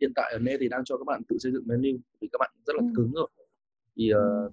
hiện 0.00 0.12
tại 0.14 0.32
ở 0.32 0.38
Nê 0.38 0.56
thì 0.60 0.68
đang 0.68 0.84
cho 0.84 0.96
các 0.96 1.04
bạn 1.06 1.22
tự 1.28 1.38
xây 1.38 1.52
dựng 1.52 1.66
menu 1.66 1.98
vì 2.20 2.28
các 2.32 2.38
bạn 2.38 2.50
rất 2.66 2.76
là 2.76 2.82
ừ. 2.82 2.92
cứng 2.96 3.12
rồi 3.12 3.28
thì 3.96 4.10
uh, 4.14 4.52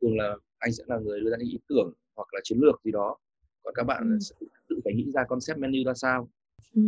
thường 0.00 0.16
là 0.16 0.36
anh 0.58 0.72
sẽ 0.72 0.84
là 0.86 0.98
người 0.98 1.20
đưa 1.20 1.30
ra 1.30 1.36
những 1.38 1.48
ý 1.48 1.58
tưởng 1.68 1.92
hoặc 2.16 2.34
là 2.34 2.40
chiến 2.44 2.58
lược 2.58 2.80
gì 2.84 2.92
đó 2.92 3.16
còn 3.62 3.74
các 3.74 3.84
bạn 3.84 4.10
ừ. 4.10 4.18
sẽ 4.20 4.34
tự 4.68 4.80
phải 4.84 4.94
nghĩ 4.94 5.10
ra 5.14 5.24
concept 5.28 5.58
menu 5.58 5.84
ra 5.86 5.94
sao 5.94 6.28
ừ. 6.74 6.82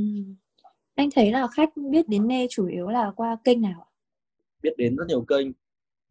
anh 0.94 1.08
thấy 1.14 1.32
là 1.32 1.48
khách 1.56 1.68
biết 1.90 2.08
đến 2.08 2.28
Nê 2.28 2.46
chủ 2.50 2.66
yếu 2.66 2.88
là 2.88 3.12
qua 3.16 3.36
kênh 3.44 3.60
nào 3.60 3.86
biết 4.62 4.72
đến 4.78 4.96
rất 4.96 5.04
nhiều 5.08 5.24
kênh 5.24 5.46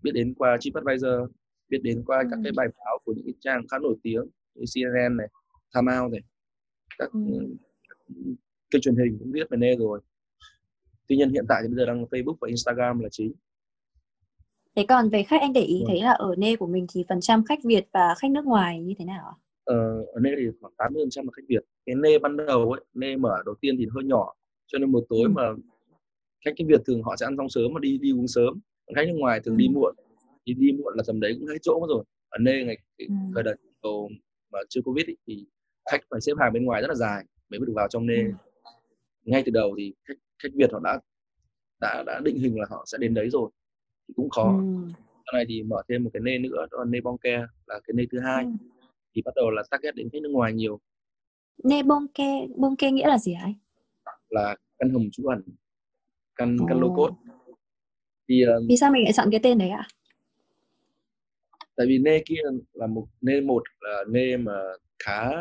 biết 0.04 0.12
đến 0.14 0.34
qua 0.34 0.58
TripAdvisor 0.62 1.30
biết 1.70 1.80
đến 1.84 2.04
qua 2.06 2.20
ừ. 2.20 2.28
các 2.32 2.40
cái 2.44 2.52
bài 2.56 2.68
báo 2.86 3.00
của 3.06 3.14
những 3.14 3.26
cái 3.26 3.34
trang 3.40 3.68
khá 3.72 3.80
nổi 3.80 3.96
tiếng 4.04 4.24
như 4.56 4.66
CNN 4.76 5.18
này 5.18 5.28
Time 5.76 6.00
Out 6.00 6.12
này 6.12 6.22
các 6.98 7.12
ừ. 7.12 7.20
kênh 8.72 8.82
truyền 8.82 8.96
hình 8.96 9.18
cũng 9.20 9.32
biết 9.32 9.50
về 9.50 9.58
Nê 9.58 9.76
rồi 9.76 10.00
tuy 11.14 11.18
nhiên 11.18 11.30
hiện 11.30 11.46
tại 11.50 11.62
thì 11.62 11.68
bây 11.68 11.76
giờ 11.76 11.86
đang 11.86 12.04
Facebook 12.04 12.36
và 12.42 12.48
Instagram 12.48 13.00
là 13.00 13.10
chính 13.12 13.34
Thế 14.76 14.86
còn 14.90 15.10
về 15.10 15.24
khách 15.24 15.42
anh 15.42 15.54
để 15.54 15.62
ý 15.62 15.80
ừ. 15.80 15.86
thấy 15.88 16.02
là 16.02 16.12
ở 16.12 16.36
nê 16.38 16.56
của 16.56 16.68
mình 16.68 16.86
thì 16.94 17.06
phần 17.10 17.22
trăm 17.22 17.44
khách 17.46 17.60
Việt 17.64 17.88
và 17.94 18.16
khách 18.18 18.32
nước 18.32 18.46
ngoài 18.46 18.80
như 18.80 18.94
thế 19.00 19.06
nào 19.06 19.26
ạ? 19.26 19.36
Ờ, 19.64 20.04
ở 20.04 20.20
nê 20.22 20.30
thì 20.38 20.44
khoảng 20.62 20.74
80% 20.78 21.26
là 21.26 21.32
khách 21.34 21.44
Việt. 21.48 21.64
Cái 21.86 21.96
nê 21.96 22.20
ban 22.20 22.38
đầu 22.38 22.72
ấy, 22.72 22.82
nê 22.94 23.16
mở 23.16 23.44
đầu 23.46 23.56
tiên 23.62 23.76
thì 23.78 23.88
hơi 23.96 24.04
nhỏ, 24.04 24.34
cho 24.68 24.80
nên 24.80 24.92
một 24.92 25.04
tối 25.10 25.24
ừ. 25.24 25.30
mà 25.30 25.44
khách 26.46 26.52
Việt 26.68 26.82
thường 26.86 27.04
họ 27.04 27.16
sẽ 27.16 27.26
ăn 27.26 27.38
xong 27.38 27.50
sớm 27.50 27.74
mà 27.74 27.80
đi 27.80 27.98
đi 27.98 28.12
uống 28.12 28.28
sớm. 28.28 28.60
Còn 28.86 28.96
khách 28.96 29.08
nước 29.08 29.18
ngoài 29.18 29.40
thường 29.40 29.56
ừ. 29.56 29.58
đi 29.58 29.68
muộn, 29.68 29.96
thì 30.46 30.54
đi 30.54 30.72
muộn 30.72 30.94
là 30.98 31.04
tầm 31.08 31.20
đấy 31.20 31.36
cũng 31.40 31.48
hết 31.48 31.58
chỗ 31.62 31.80
mất 31.80 31.88
rồi. 31.90 32.04
Ở 32.30 32.38
nê 32.42 32.64
ngày 32.64 32.78
ừ. 32.98 33.06
thời 33.34 33.44
đợt 33.44 33.56
đầu 33.84 34.10
mà 34.52 34.60
chưa 34.70 34.82
covid 34.82 35.06
ấy, 35.06 35.18
thì 35.28 35.46
khách 35.92 36.02
phải 36.10 36.22
xếp 36.22 36.34
hàng 36.40 36.54
bên 36.54 36.66
ngoài 36.66 36.82
rất 36.82 36.88
là 36.88 36.96
dài 36.96 37.26
mới 37.50 37.60
được 37.60 37.74
vào 37.76 37.88
trong 37.88 38.06
nê. 38.06 38.16
Ừ. 38.16 38.32
Ngay 39.26 39.44
từ 39.46 39.52
đầu 39.52 39.76
thì 39.78 39.94
khách 40.08 40.18
khách 40.44 40.50
Việt 40.56 40.72
họ 40.72 40.80
đã 40.84 41.00
đã 41.82 42.04
đã 42.08 42.20
định 42.24 42.40
hình 42.40 42.60
là 42.60 42.66
họ 42.70 42.84
sẽ 42.88 42.98
đến 42.98 43.14
đấy 43.14 43.30
rồi 43.30 43.50
thì 44.08 44.14
cũng 44.18 44.30
khó 44.30 44.58
ừ. 44.58 44.88
sau 45.26 45.34
này 45.34 45.46
thì 45.50 45.64
mở 45.64 45.82
thêm 45.90 46.04
một 46.04 46.10
cái 46.14 46.22
nê 46.22 46.38
nữa 46.38 46.66
đó 46.72 46.78
là 46.78 46.86
nê 46.86 47.02
bonke 47.02 47.38
là 47.68 47.80
cái 47.84 47.94
nê 47.94 48.04
thứ 48.12 48.20
hai 48.20 48.44
ừ. 48.44 48.50
thì 49.16 49.22
bắt 49.26 49.32
đầu 49.36 49.50
là 49.50 49.64
target 49.72 49.96
đến 49.96 50.10
khách 50.14 50.22
nước 50.22 50.30
ngoài 50.32 50.54
nhiều 50.54 50.80
nê 51.64 51.84
bonke 51.84 52.48
bonke 52.56 52.92
nghĩa 52.92 53.08
là 53.08 53.18
gì 53.18 53.34
anh 53.42 53.54
là 54.30 54.56
căn 54.78 54.90
hầm 54.90 55.10
trú 55.12 55.28
ẩn 55.28 55.42
căn 56.36 56.58
oh. 56.62 56.70
căn 56.70 56.80
lô 56.80 56.96
cốt 56.96 57.12
thì 58.30 58.44
uh, 58.46 58.64
vì 58.70 58.78
sao 58.78 58.92
mình 58.92 59.04
lại 59.04 59.14
chọn 59.14 59.32
cái 59.32 59.40
tên 59.44 59.58
đấy 59.58 59.70
ạ 59.70 59.88
tại 61.76 61.88
vì 61.88 61.98
nê 61.98 62.24
kia 62.26 62.42
là 62.74 62.88
một 62.88 63.08
nê 63.22 63.42
một 63.42 63.64
là 63.82 64.04
nê 64.10 64.38
mà 64.38 64.62
khá 65.00 65.32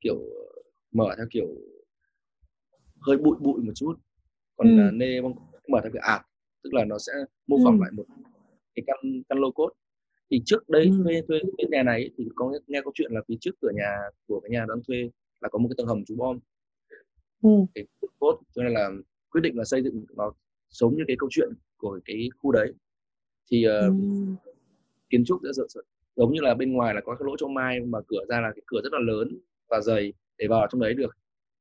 kiểu 0.00 0.18
mở 0.92 1.14
theo 1.16 1.26
kiểu 1.30 1.46
hơi 3.06 3.16
bụi 3.16 3.36
bụi 3.40 3.60
một 3.62 3.72
chút 3.74 3.94
còn 4.56 4.78
ừ. 4.78 4.90
nê 4.92 5.20
bonke 5.20 5.40
mở 5.68 5.80
theo 5.82 5.92
kiểu 5.92 6.02
ạt 6.02 6.20
tức 6.62 6.74
là 6.74 6.84
nó 6.84 6.98
sẽ 6.98 7.12
mô 7.46 7.56
phỏng 7.64 7.78
ừ. 7.78 7.82
lại 7.82 7.90
một 7.92 8.04
cái 8.74 8.82
căn 8.86 9.22
căn 9.28 9.38
lô 9.38 9.50
cốt 9.50 9.72
thì 10.30 10.42
trước 10.44 10.68
đấy 10.68 10.84
ừ. 10.84 11.02
thuê 11.04 11.22
thuê 11.28 11.38
cái 11.58 11.66
nhà 11.70 11.82
này 11.82 12.10
thì 12.18 12.28
có 12.34 12.52
nghe 12.66 12.80
câu 12.82 12.92
chuyện 12.94 13.12
là 13.12 13.20
phía 13.28 13.34
trước 13.40 13.50
cửa 13.60 13.70
nhà 13.74 13.96
của 14.26 14.40
cái 14.40 14.50
nhà 14.50 14.64
đang 14.68 14.78
thuê 14.88 15.10
là 15.40 15.48
có 15.48 15.58
một 15.58 15.68
cái 15.68 15.74
tầng 15.78 15.86
hầm 15.86 16.04
trú 16.04 16.16
bom 16.16 16.38
ừ. 17.42 17.50
cái 17.74 17.84
cốt 18.18 18.40
cho 18.54 18.62
nên 18.62 18.72
là 18.72 18.90
quyết 19.30 19.40
định 19.40 19.58
là 19.58 19.64
xây 19.64 19.82
dựng 19.82 20.04
nó 20.16 20.32
giống 20.70 20.96
như 20.96 21.04
cái 21.08 21.16
câu 21.18 21.28
chuyện 21.32 21.48
của 21.76 22.00
cái 22.04 22.28
khu 22.38 22.52
đấy 22.52 22.72
thì 23.50 23.66
uh, 23.68 23.70
ừ. 23.70 24.50
kiến 25.10 25.24
trúc 25.24 25.40
sẽ 25.56 25.80
giống 26.16 26.32
như 26.32 26.40
là 26.40 26.54
bên 26.54 26.72
ngoài 26.72 26.94
là 26.94 27.00
có 27.00 27.16
cái 27.18 27.26
lỗ 27.26 27.36
trong 27.36 27.54
mai 27.54 27.80
mà 27.80 27.98
cửa 28.08 28.24
ra 28.28 28.40
là 28.40 28.52
cái 28.54 28.62
cửa 28.66 28.80
rất 28.82 28.92
là 28.92 28.98
lớn 28.98 29.38
và 29.68 29.80
dày 29.80 30.12
để 30.38 30.46
vào 30.48 30.66
trong 30.70 30.80
đấy 30.80 30.94
được 30.94 31.16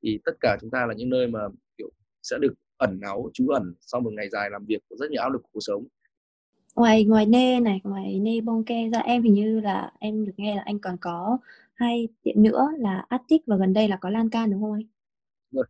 thì 0.05 0.19
tất 0.25 0.31
cả 0.39 0.57
chúng 0.61 0.69
ta 0.69 0.85
là 0.85 0.93
những 0.93 1.09
nơi 1.09 1.27
mà 1.27 1.39
kiểu 1.77 1.89
sẽ 2.23 2.37
được 2.41 2.53
ẩn 2.77 2.99
náu 3.01 3.29
trú 3.33 3.47
ẩn 3.47 3.73
sau 3.81 4.01
một 4.01 4.13
ngày 4.13 4.29
dài 4.29 4.49
làm 4.49 4.65
việc 4.65 4.81
có 4.89 4.95
rất 4.99 5.11
nhiều 5.11 5.21
áp 5.21 5.29
lực 5.29 5.41
của 5.43 5.49
cuộc 5.53 5.59
sống 5.59 5.87
ngoài 6.75 7.05
ngoài 7.05 7.25
nê 7.25 7.59
này 7.59 7.81
ngoài 7.83 8.19
nê 8.19 8.41
bonke 8.41 8.89
ra 8.89 8.99
em 8.99 9.23
hình 9.23 9.33
như 9.33 9.59
là 9.59 9.91
em 9.99 10.25
được 10.25 10.31
nghe 10.37 10.55
là 10.55 10.61
anh 10.65 10.79
còn 10.79 10.97
có 11.01 11.37
hai 11.73 12.07
tiệm 12.23 12.43
nữa 12.43 12.67
là 12.77 13.05
Attic 13.09 13.41
và 13.45 13.57
gần 13.57 13.73
đây 13.73 13.87
là 13.87 13.97
có 14.01 14.09
Lan 14.09 14.29
Can 14.29 14.51
đúng 14.51 14.61
không 14.61 14.73
anh? 14.73 14.87
Rồi. 15.51 15.65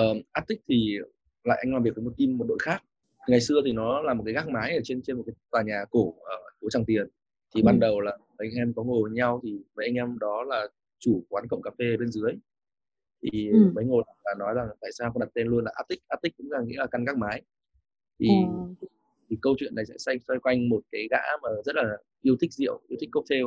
Uh, 0.00 0.24
Attic 0.32 0.60
thì 0.68 0.96
lại 1.44 1.58
anh 1.62 1.72
làm 1.72 1.82
việc 1.82 1.94
với 1.94 2.04
một 2.04 2.12
team 2.18 2.38
một 2.38 2.44
đội 2.48 2.58
khác. 2.62 2.82
Ngày 3.28 3.40
xưa 3.40 3.60
thì 3.64 3.72
nó 3.72 4.02
là 4.02 4.14
một 4.14 4.22
cái 4.26 4.34
gác 4.34 4.48
mái 4.48 4.74
ở 4.74 4.80
trên 4.84 5.02
trên 5.02 5.16
một 5.16 5.22
cái 5.26 5.34
tòa 5.50 5.62
nhà 5.62 5.84
cổ 5.90 6.14
ở 6.20 6.36
phố 6.60 6.70
Tràng 6.70 6.84
Tiền. 6.84 7.06
Thì 7.54 7.60
ừ. 7.60 7.64
ban 7.64 7.80
đầu 7.80 8.00
là 8.00 8.18
anh 8.36 8.50
em 8.56 8.72
có 8.76 8.82
ngồi 8.82 9.02
với 9.02 9.12
nhau 9.12 9.40
thì 9.42 9.58
mấy 9.76 9.86
anh 9.86 9.94
em 9.94 10.18
đó 10.18 10.42
là 10.42 10.66
chủ 10.98 11.24
quán 11.28 11.48
cộng 11.48 11.62
cà 11.62 11.70
phê 11.78 11.96
bên 11.98 12.08
dưới 12.10 12.32
thì 13.22 13.48
ừ. 13.48 13.70
mấy 13.74 13.84
ngồi 13.84 14.04
là 14.24 14.34
nói 14.38 14.54
rằng 14.54 14.68
tại 14.80 14.90
sao 14.92 15.12
không 15.12 15.20
đặt 15.20 15.28
tên 15.34 15.46
luôn 15.46 15.64
là 15.64 15.72
Attic 15.74 16.00
Attic 16.08 16.36
cũng 16.36 16.50
là 16.50 16.60
nghĩa 16.66 16.78
là 16.78 16.86
căn 16.86 17.04
gác 17.04 17.16
mái 17.16 17.42
thì 18.20 18.28
ừ. 18.28 18.86
thì 19.30 19.36
câu 19.42 19.54
chuyện 19.58 19.74
này 19.74 19.86
sẽ 19.86 19.94
xoay 19.98 20.18
xoay 20.18 20.38
quanh 20.38 20.68
một 20.68 20.80
cái 20.92 21.08
gã 21.10 21.20
mà 21.42 21.48
rất 21.64 21.76
là 21.76 21.82
yêu 22.22 22.36
thích 22.40 22.52
rượu 22.52 22.80
yêu 22.88 22.96
thích 23.00 23.10
cocktail 23.12 23.44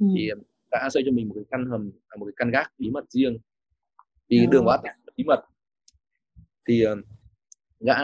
ừ. 0.00 0.06
thì 0.16 0.30
gã 0.72 0.88
xây 0.90 1.02
cho 1.06 1.12
mình 1.12 1.28
một 1.28 1.34
cái 1.34 1.44
căn 1.50 1.66
hầm 1.70 1.90
à, 2.08 2.16
một 2.16 2.26
cái 2.26 2.34
căn 2.36 2.50
gác 2.50 2.72
bí 2.78 2.90
mật 2.90 3.04
riêng 3.10 3.38
vì 4.28 4.38
ừ. 4.38 4.46
đường 4.50 4.64
của 4.64 4.70
Attic 4.70 4.92
bí 5.16 5.24
mật 5.24 5.44
thì 6.68 6.86
uh, 6.86 6.98
gã 7.80 7.94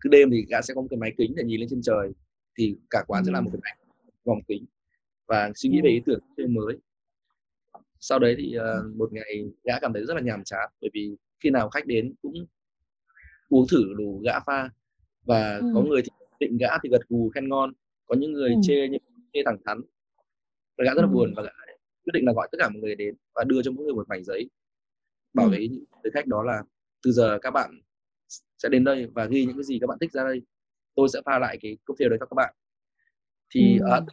cứ 0.00 0.08
đêm 0.10 0.30
thì 0.30 0.46
gã 0.48 0.62
sẽ 0.62 0.74
có 0.74 0.80
một 0.80 0.86
cái 0.90 0.98
máy 0.98 1.12
kính 1.18 1.34
để 1.36 1.44
nhìn 1.44 1.60
lên 1.60 1.68
trên 1.68 1.82
trời 1.82 2.12
thì 2.58 2.76
cả 2.90 3.04
quán 3.06 3.22
ừ. 3.22 3.26
sẽ 3.26 3.32
là 3.32 3.40
một 3.40 3.50
cái 3.52 3.60
máy 3.62 3.76
vòng 4.24 4.40
kính 4.48 4.64
và 5.26 5.50
suy 5.54 5.70
nghĩ 5.70 5.80
về 5.84 5.90
ý 5.90 6.00
tưởng 6.06 6.20
mới 6.48 6.78
sau 8.00 8.18
đấy 8.18 8.34
thì 8.38 8.56
uh, 8.58 8.96
một 8.96 9.12
ngày 9.12 9.44
gã 9.64 9.80
cảm 9.80 9.92
thấy 9.92 10.04
rất 10.04 10.14
là 10.14 10.20
nhàm 10.20 10.44
chán 10.44 10.70
bởi 10.80 10.90
vì 10.94 11.16
khi 11.40 11.50
nào 11.50 11.70
khách 11.70 11.86
đến 11.86 12.14
cũng 12.22 12.34
uống 13.48 13.66
thử 13.70 13.94
đủ 13.98 14.20
gã 14.24 14.40
pha 14.40 14.70
và 15.26 15.56
ừ. 15.56 15.66
có 15.74 15.82
người 15.82 16.02
thì 16.02 16.08
định 16.40 16.56
gã 16.56 16.68
thì 16.82 16.88
gật 16.88 17.08
gù 17.08 17.30
khen 17.34 17.48
ngon 17.48 17.72
có 18.06 18.14
những 18.18 18.32
người 18.32 18.50
ừ. 18.50 18.56
chê 18.62 18.88
những 18.88 19.02
chê 19.32 19.42
thẳng 19.44 19.58
thắn 19.64 19.80
và 20.78 20.84
gã 20.84 20.94
rất 20.94 21.02
là 21.02 21.08
ừ. 21.08 21.12
buồn 21.12 21.34
và 21.36 21.42
gã 21.42 21.50
quyết 22.04 22.12
định 22.12 22.26
là 22.26 22.32
gọi 22.32 22.48
tất 22.52 22.58
cả 22.60 22.68
mọi 22.68 22.80
người 22.82 22.94
đến 22.94 23.14
và 23.34 23.44
đưa 23.44 23.62
cho 23.62 23.70
mỗi 23.70 23.84
người 23.84 23.94
một 23.94 24.08
mảnh 24.08 24.24
giấy 24.24 24.50
bảo 25.34 25.46
ừ. 25.46 25.50
với 25.50 25.70
với 26.02 26.12
khách 26.14 26.26
đó 26.26 26.42
là 26.42 26.62
từ 27.02 27.12
giờ 27.12 27.38
các 27.42 27.50
bạn 27.50 27.80
sẽ 28.58 28.68
đến 28.68 28.84
đây 28.84 29.06
và 29.14 29.24
ghi 29.26 29.46
những 29.46 29.56
cái 29.56 29.64
gì 29.64 29.78
các 29.80 29.86
bạn 29.86 29.98
thích 30.00 30.12
ra 30.12 30.24
đây 30.24 30.42
tôi 30.94 31.08
sẽ 31.12 31.20
pha 31.24 31.38
lại 31.38 31.58
cái 31.60 31.76
cocktail 31.86 32.10
đấy 32.10 32.18
cho 32.20 32.26
các 32.26 32.34
bạn 32.34 32.54
thì 33.54 33.78
ừ. 33.78 33.86
uh, 33.98 34.04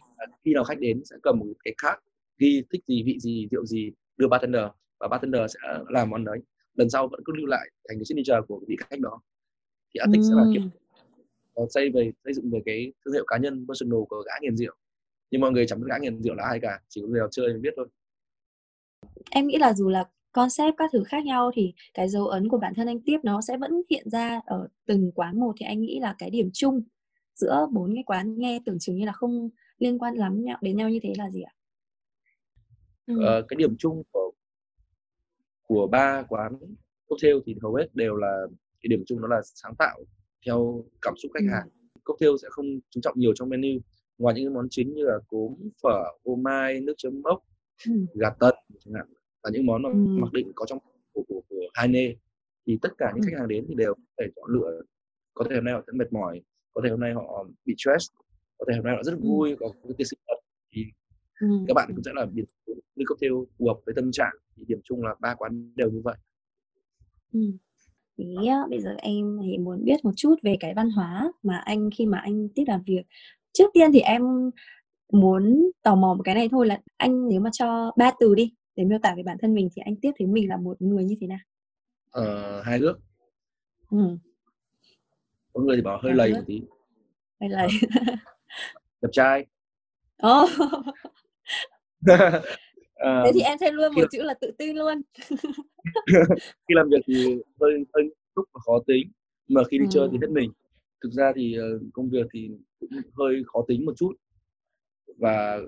khi 0.44 0.54
nào 0.54 0.64
khách 0.64 0.78
đến 0.80 1.02
sẽ 1.04 1.16
cầm 1.22 1.38
một 1.38 1.46
cái 1.64 1.74
khác 1.78 1.98
ghi 2.38 2.62
thích 2.72 2.82
gì 2.88 3.02
vị 3.02 3.18
gì 3.20 3.48
rượu 3.50 3.66
gì 3.66 3.92
đưa 4.16 4.28
bartender 4.28 4.64
và 5.00 5.08
bartender 5.08 5.42
sẽ 5.54 5.60
làm 5.88 6.10
món 6.10 6.24
đấy. 6.24 6.38
Lần 6.74 6.90
sau 6.90 7.08
vẫn 7.08 7.20
cứ 7.24 7.32
lưu 7.36 7.46
lại 7.46 7.70
thành 7.88 7.98
cái 7.98 8.04
signature 8.04 8.46
của 8.48 8.60
vị 8.68 8.76
khách 8.78 9.00
đó. 9.00 9.20
Thì 9.94 9.98
Attic 9.98 10.20
ừ. 10.20 10.26
sẽ 10.28 10.34
là 10.36 10.44
kiểu 10.54 10.62
xây 11.68 11.90
về 11.90 12.12
xây 12.24 12.34
dựng 12.34 12.50
về 12.50 12.60
cái 12.66 12.92
thương 13.04 13.14
hiệu 13.14 13.24
cá 13.26 13.36
nhân 13.38 13.66
personal 13.68 14.00
của 14.08 14.22
gã 14.26 14.32
nghiền 14.42 14.56
rượu. 14.56 14.74
Nhưng 15.30 15.40
mọi 15.40 15.52
người 15.52 15.66
chẳng 15.66 15.80
biết 15.80 15.86
gã 15.88 15.98
nghiền 15.98 16.22
rượu 16.22 16.34
là 16.34 16.44
ai 16.44 16.60
cả 16.60 16.80
chỉ 16.88 17.00
có 17.00 17.08
người 17.08 17.18
nào 17.18 17.28
chơi 17.30 17.48
mới 17.48 17.60
biết 17.60 17.74
thôi. 17.76 17.86
Em 19.30 19.46
nghĩ 19.46 19.58
là 19.58 19.72
dù 19.72 19.88
là 19.88 20.04
concept 20.32 20.74
các 20.76 20.90
thứ 20.92 21.04
khác 21.04 21.24
nhau 21.24 21.50
thì 21.54 21.74
cái 21.94 22.08
dấu 22.08 22.26
ấn 22.26 22.48
của 22.48 22.58
bản 22.58 22.74
thân 22.74 22.86
anh 22.86 23.00
tiếp 23.00 23.18
nó 23.22 23.40
sẽ 23.40 23.56
vẫn 23.56 23.82
hiện 23.90 24.10
ra 24.10 24.40
ở 24.46 24.68
từng 24.86 25.12
quán 25.14 25.40
một. 25.40 25.52
Thì 25.60 25.66
anh 25.66 25.80
nghĩ 25.80 25.98
là 26.00 26.14
cái 26.18 26.30
điểm 26.30 26.50
chung 26.52 26.82
giữa 27.34 27.66
bốn 27.72 27.94
cái 27.94 28.02
quán 28.06 28.38
nghe 28.38 28.60
tưởng 28.66 28.78
chừng 28.78 28.96
như 28.96 29.06
là 29.06 29.12
không 29.12 29.50
liên 29.78 29.98
quan 29.98 30.14
lắm 30.14 30.44
đến 30.60 30.76
nhau 30.76 30.90
như 30.90 30.98
thế 31.02 31.12
là 31.18 31.30
gì 31.30 31.42
ạ? 31.42 31.52
Ừ. 33.06 33.14
uh, 33.14 33.44
cái 33.48 33.56
điểm 33.56 33.76
chung 33.78 34.02
của 34.12 34.32
của 35.62 35.86
ba 35.86 36.22
quán 36.28 36.58
cocktail 37.06 37.36
thì 37.46 37.56
hầu 37.62 37.74
hết 37.74 37.86
đều 37.94 38.16
là 38.16 38.46
cái 38.80 38.88
điểm 38.88 39.02
chung 39.06 39.20
đó 39.20 39.28
là 39.28 39.40
sáng 39.44 39.74
tạo 39.78 40.04
theo 40.46 40.84
cảm 41.02 41.14
xúc 41.16 41.32
khách 41.34 41.44
ừ. 41.48 41.52
hàng 41.52 41.68
cocktail 42.04 42.32
sẽ 42.42 42.48
không 42.50 42.66
chú 42.90 43.00
trọng 43.00 43.18
nhiều 43.18 43.32
trong 43.34 43.48
menu 43.48 43.80
ngoài 44.18 44.34
những 44.34 44.54
món 44.54 44.66
chính 44.70 44.94
như 44.94 45.04
là 45.04 45.18
cốm 45.28 45.54
phở 45.82 46.04
ô 46.22 46.36
mai 46.36 46.80
nước 46.80 46.94
chấm 46.96 47.22
mốc 47.22 47.44
ừ. 47.86 47.92
gà 48.14 48.30
tần 48.30 48.54
chẳng 48.84 48.94
hạn 48.94 49.06
và 49.42 49.50
những 49.52 49.66
món 49.66 49.82
mà 49.82 49.88
ừ. 49.88 49.94
mặc 49.94 50.32
định 50.32 50.52
có 50.54 50.66
trong 50.66 50.78
của, 51.12 51.22
của, 51.28 51.40
của 51.48 51.60
hai 51.74 51.88
nê 51.88 52.14
thì 52.66 52.78
tất 52.82 52.88
cả 52.98 53.12
những 53.14 53.22
ừ. 53.22 53.28
khách 53.30 53.38
hàng 53.38 53.48
đến 53.48 53.64
thì 53.68 53.74
đều 53.74 53.94
có 53.94 54.00
thể 54.20 54.26
chọn 54.36 54.50
lựa 54.50 54.82
có 55.34 55.44
thể 55.50 55.56
hôm 55.56 55.64
nay 55.64 55.74
họ 55.74 55.82
sẽ 55.86 55.92
mệt 55.92 56.12
mỏi 56.12 56.42
có 56.72 56.80
thể 56.84 56.90
hôm 56.90 57.00
nay 57.00 57.12
họ 57.14 57.46
bị 57.64 57.74
stress 57.78 58.12
có 58.58 58.64
thể 58.68 58.76
hôm 58.76 58.84
nay 58.84 58.96
họ 58.96 59.02
rất 59.02 59.12
ừ. 59.12 59.18
vui 59.22 59.56
có 59.60 59.72
cái 59.98 60.04
sinh 60.04 60.18
nhật 60.26 60.38
thì 60.72 60.84
ừ. 61.40 61.46
các 61.68 61.74
bạn 61.74 61.88
cũng 61.94 62.04
sẽ 62.04 62.10
là 62.14 62.26
biệt 62.26 62.44
ly 62.94 63.04
cocktail 63.04 63.32
phù 63.58 63.66
hợp 63.66 63.76
với 63.86 63.94
tâm 63.94 64.12
trạng 64.12 64.34
thì 64.56 64.64
điểm 64.68 64.80
chung 64.84 65.02
là 65.02 65.14
ba 65.20 65.34
quán 65.34 65.72
đều 65.76 65.90
như 65.90 66.00
vậy 66.04 66.16
ừ. 67.32 67.40
Thế 68.18 68.24
bây 68.70 68.80
giờ 68.80 68.90
em 68.98 69.38
thì 69.42 69.58
muốn 69.58 69.84
biết 69.84 70.04
một 70.04 70.12
chút 70.16 70.34
về 70.42 70.56
cái 70.60 70.74
văn 70.74 70.90
hóa 70.90 71.32
mà 71.42 71.56
anh 71.64 71.90
khi 71.96 72.06
mà 72.06 72.18
anh 72.18 72.48
tiếp 72.54 72.64
làm 72.66 72.82
việc. 72.86 73.02
Trước 73.52 73.70
tiên 73.74 73.90
thì 73.92 74.00
em 74.00 74.22
muốn 75.12 75.70
tò 75.82 75.94
mò 75.94 76.14
một 76.14 76.22
cái 76.22 76.34
này 76.34 76.48
thôi 76.48 76.66
là 76.66 76.80
anh 76.96 77.28
nếu 77.28 77.40
mà 77.40 77.50
cho 77.52 77.92
ba 77.96 78.10
từ 78.20 78.34
đi 78.34 78.52
để 78.76 78.84
miêu 78.84 78.98
tả 79.02 79.14
về 79.16 79.22
bản 79.22 79.36
thân 79.40 79.54
mình 79.54 79.68
thì 79.76 79.82
anh 79.84 79.96
tiếp 79.96 80.10
thấy 80.18 80.26
mình 80.26 80.48
là 80.48 80.56
một 80.56 80.82
người 80.82 81.04
như 81.04 81.16
thế 81.20 81.26
nào? 81.26 81.38
Ờ, 82.10 82.62
hai 82.62 82.78
ước. 82.78 82.98
Ừ. 83.90 84.18
Có 85.52 85.60
người 85.60 85.76
thì 85.76 85.82
bảo 85.82 85.98
hơi 86.02 86.14
lầy 86.14 86.32
một 86.32 86.42
tí. 86.46 86.60
Hơi 87.40 87.50
lầy. 87.50 87.68
Đẹp 89.02 89.08
trai. 89.12 89.46
Oh. 90.26 90.50
À, 92.94 93.22
thế 93.24 93.30
thì 93.34 93.40
em 93.40 93.58
thêm 93.60 93.74
luôn 93.74 93.94
một 93.94 94.04
chữ 94.10 94.22
là 94.22 94.34
tự 94.40 94.50
tin 94.58 94.76
luôn 94.76 95.02
khi 96.68 96.74
làm 96.74 96.88
việc 96.88 97.00
thì 97.06 97.24
hơi 97.60 97.84
hơi 97.94 98.10
lúc 98.36 98.48
và 98.52 98.60
khó 98.64 98.78
tính 98.86 99.10
mà 99.48 99.62
khi 99.70 99.78
đi 99.78 99.84
ừ. 99.84 99.88
chơi 99.90 100.08
thì 100.12 100.18
hết 100.22 100.30
mình 100.30 100.52
thực 101.02 101.12
ra 101.12 101.32
thì 101.36 101.56
uh, 101.58 101.82
công 101.92 102.10
việc 102.10 102.26
thì 102.32 102.50
cũng 102.80 102.90
hơi 103.18 103.42
khó 103.46 103.64
tính 103.68 103.84
một 103.86 103.92
chút 103.96 104.12
và 105.18 105.58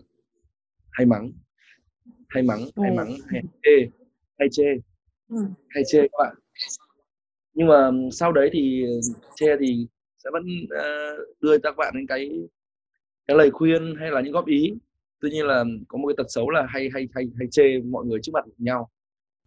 hay 0.90 1.06
mắng 1.06 1.32
hay 2.28 2.42
mắng 2.42 2.60
ừ. 2.60 2.82
hay 2.82 2.96
mắng 2.96 3.16
hay 3.28 3.42
chê 3.62 3.88
hay 4.38 4.48
chê 4.50 4.64
ừ. 5.28 5.36
hay 5.68 5.82
chê 5.86 6.00
các 6.00 6.18
bạn 6.18 6.34
nhưng 7.54 7.66
mà 7.66 7.90
sau 8.12 8.32
đấy 8.32 8.50
thì 8.52 8.84
chê 9.36 9.46
thì 9.60 9.86
sẽ 10.24 10.30
vẫn 10.32 10.42
uh, 10.64 11.40
đưa 11.40 11.58
các 11.58 11.76
bạn 11.76 11.94
những 11.96 12.06
cái 12.06 12.30
cái 13.26 13.36
lời 13.36 13.50
khuyên 13.50 13.94
hay 14.00 14.10
là 14.10 14.20
những 14.20 14.32
góp 14.32 14.46
ý 14.46 14.74
tuy 15.20 15.30
nhiên 15.30 15.46
là 15.46 15.64
có 15.88 15.98
một 15.98 16.08
cái 16.08 16.14
tật 16.16 16.26
xấu 16.28 16.50
là 16.50 16.66
hay 16.68 16.88
hay 16.94 17.08
hay 17.14 17.24
hay 17.38 17.48
chê 17.50 17.80
mọi 17.80 18.04
người 18.06 18.18
trước 18.22 18.32
mặt 18.32 18.44
nhau 18.58 18.88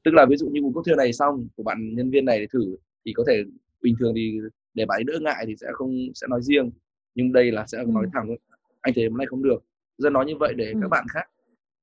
tức 0.03 0.13
là 0.13 0.25
ví 0.29 0.37
dụ 0.37 0.49
như 0.49 0.61
cốc 0.75 0.83
này 0.97 1.13
xong 1.13 1.47
của 1.55 1.63
bạn 1.63 1.95
nhân 1.95 2.09
viên 2.09 2.25
này 2.25 2.39
để 2.39 2.47
thử 2.53 2.75
thì 3.05 3.13
có 3.13 3.23
thể 3.27 3.43
bình 3.81 3.95
thường 3.99 4.13
thì 4.15 4.39
để 4.73 4.85
bạn 4.85 4.99
ấy 4.99 5.03
đỡ 5.03 5.19
ngại 5.21 5.45
thì 5.47 5.55
sẽ 5.61 5.67
không 5.73 5.91
sẽ 6.15 6.27
nói 6.27 6.41
riêng 6.41 6.71
nhưng 7.15 7.31
đây 7.31 7.51
là 7.51 7.65
sẽ 7.67 7.77
ừ. 7.77 7.85
nói 7.93 8.05
thẳng 8.13 8.35
anh 8.81 8.93
thấy 8.93 9.07
hôm 9.07 9.17
nay 9.17 9.27
không 9.27 9.43
được 9.43 9.63
dân 9.97 10.13
nói 10.13 10.25
như 10.25 10.33
vậy 10.39 10.53
để 10.53 10.71
ừ. 10.71 10.79
các 10.81 10.87
bạn 10.87 11.05
khác 11.13 11.29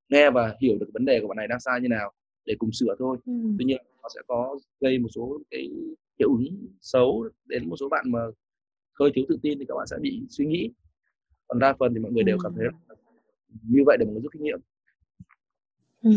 nghe 0.09 0.31
và 0.31 0.57
hiểu 0.61 0.77
được 0.81 0.87
vấn 0.95 1.05
đề 1.05 1.21
của 1.21 1.29
bạn 1.29 1.37
này 1.37 1.49
đang 1.49 1.61
sai 1.61 1.81
như 1.81 1.89
nào 1.89 2.13
để 2.45 2.55
cùng 2.59 2.73
sửa 2.73 2.95
thôi 2.99 3.19
ừ. 3.27 3.33
tuy 3.59 3.65
nhiên 3.65 3.83
nó 4.03 4.09
sẽ 4.15 4.21
có 4.27 4.59
gây 4.81 4.99
một 4.99 5.09
số 5.15 5.41
cái 5.51 5.69
hiệu 6.19 6.29
ứng 6.29 6.69
xấu 6.81 7.29
đến 7.45 7.69
một 7.69 7.77
số 7.77 7.89
bạn 7.89 8.05
mà 8.09 8.21
hơi 9.01 9.11
thiếu 9.15 9.25
tự 9.29 9.39
tin 9.43 9.59
thì 9.59 9.65
các 9.69 9.75
bạn 9.75 9.87
sẽ 9.87 9.97
bị 10.01 10.23
suy 10.29 10.47
nghĩ 10.47 10.71
còn 11.49 11.59
đa 11.59 11.75
phần 11.79 11.95
thì 11.95 12.01
mọi 12.01 12.13
người 12.13 12.25
đều 12.25 12.39
cảm 12.43 12.53
thấy 12.57 12.67
như 13.63 13.83
vậy 13.87 13.97
để 14.01 14.07
người 14.07 14.21
rút 14.23 14.33
kinh 14.33 14.43
nghiệm 14.43 14.59
ừ. 16.03 16.11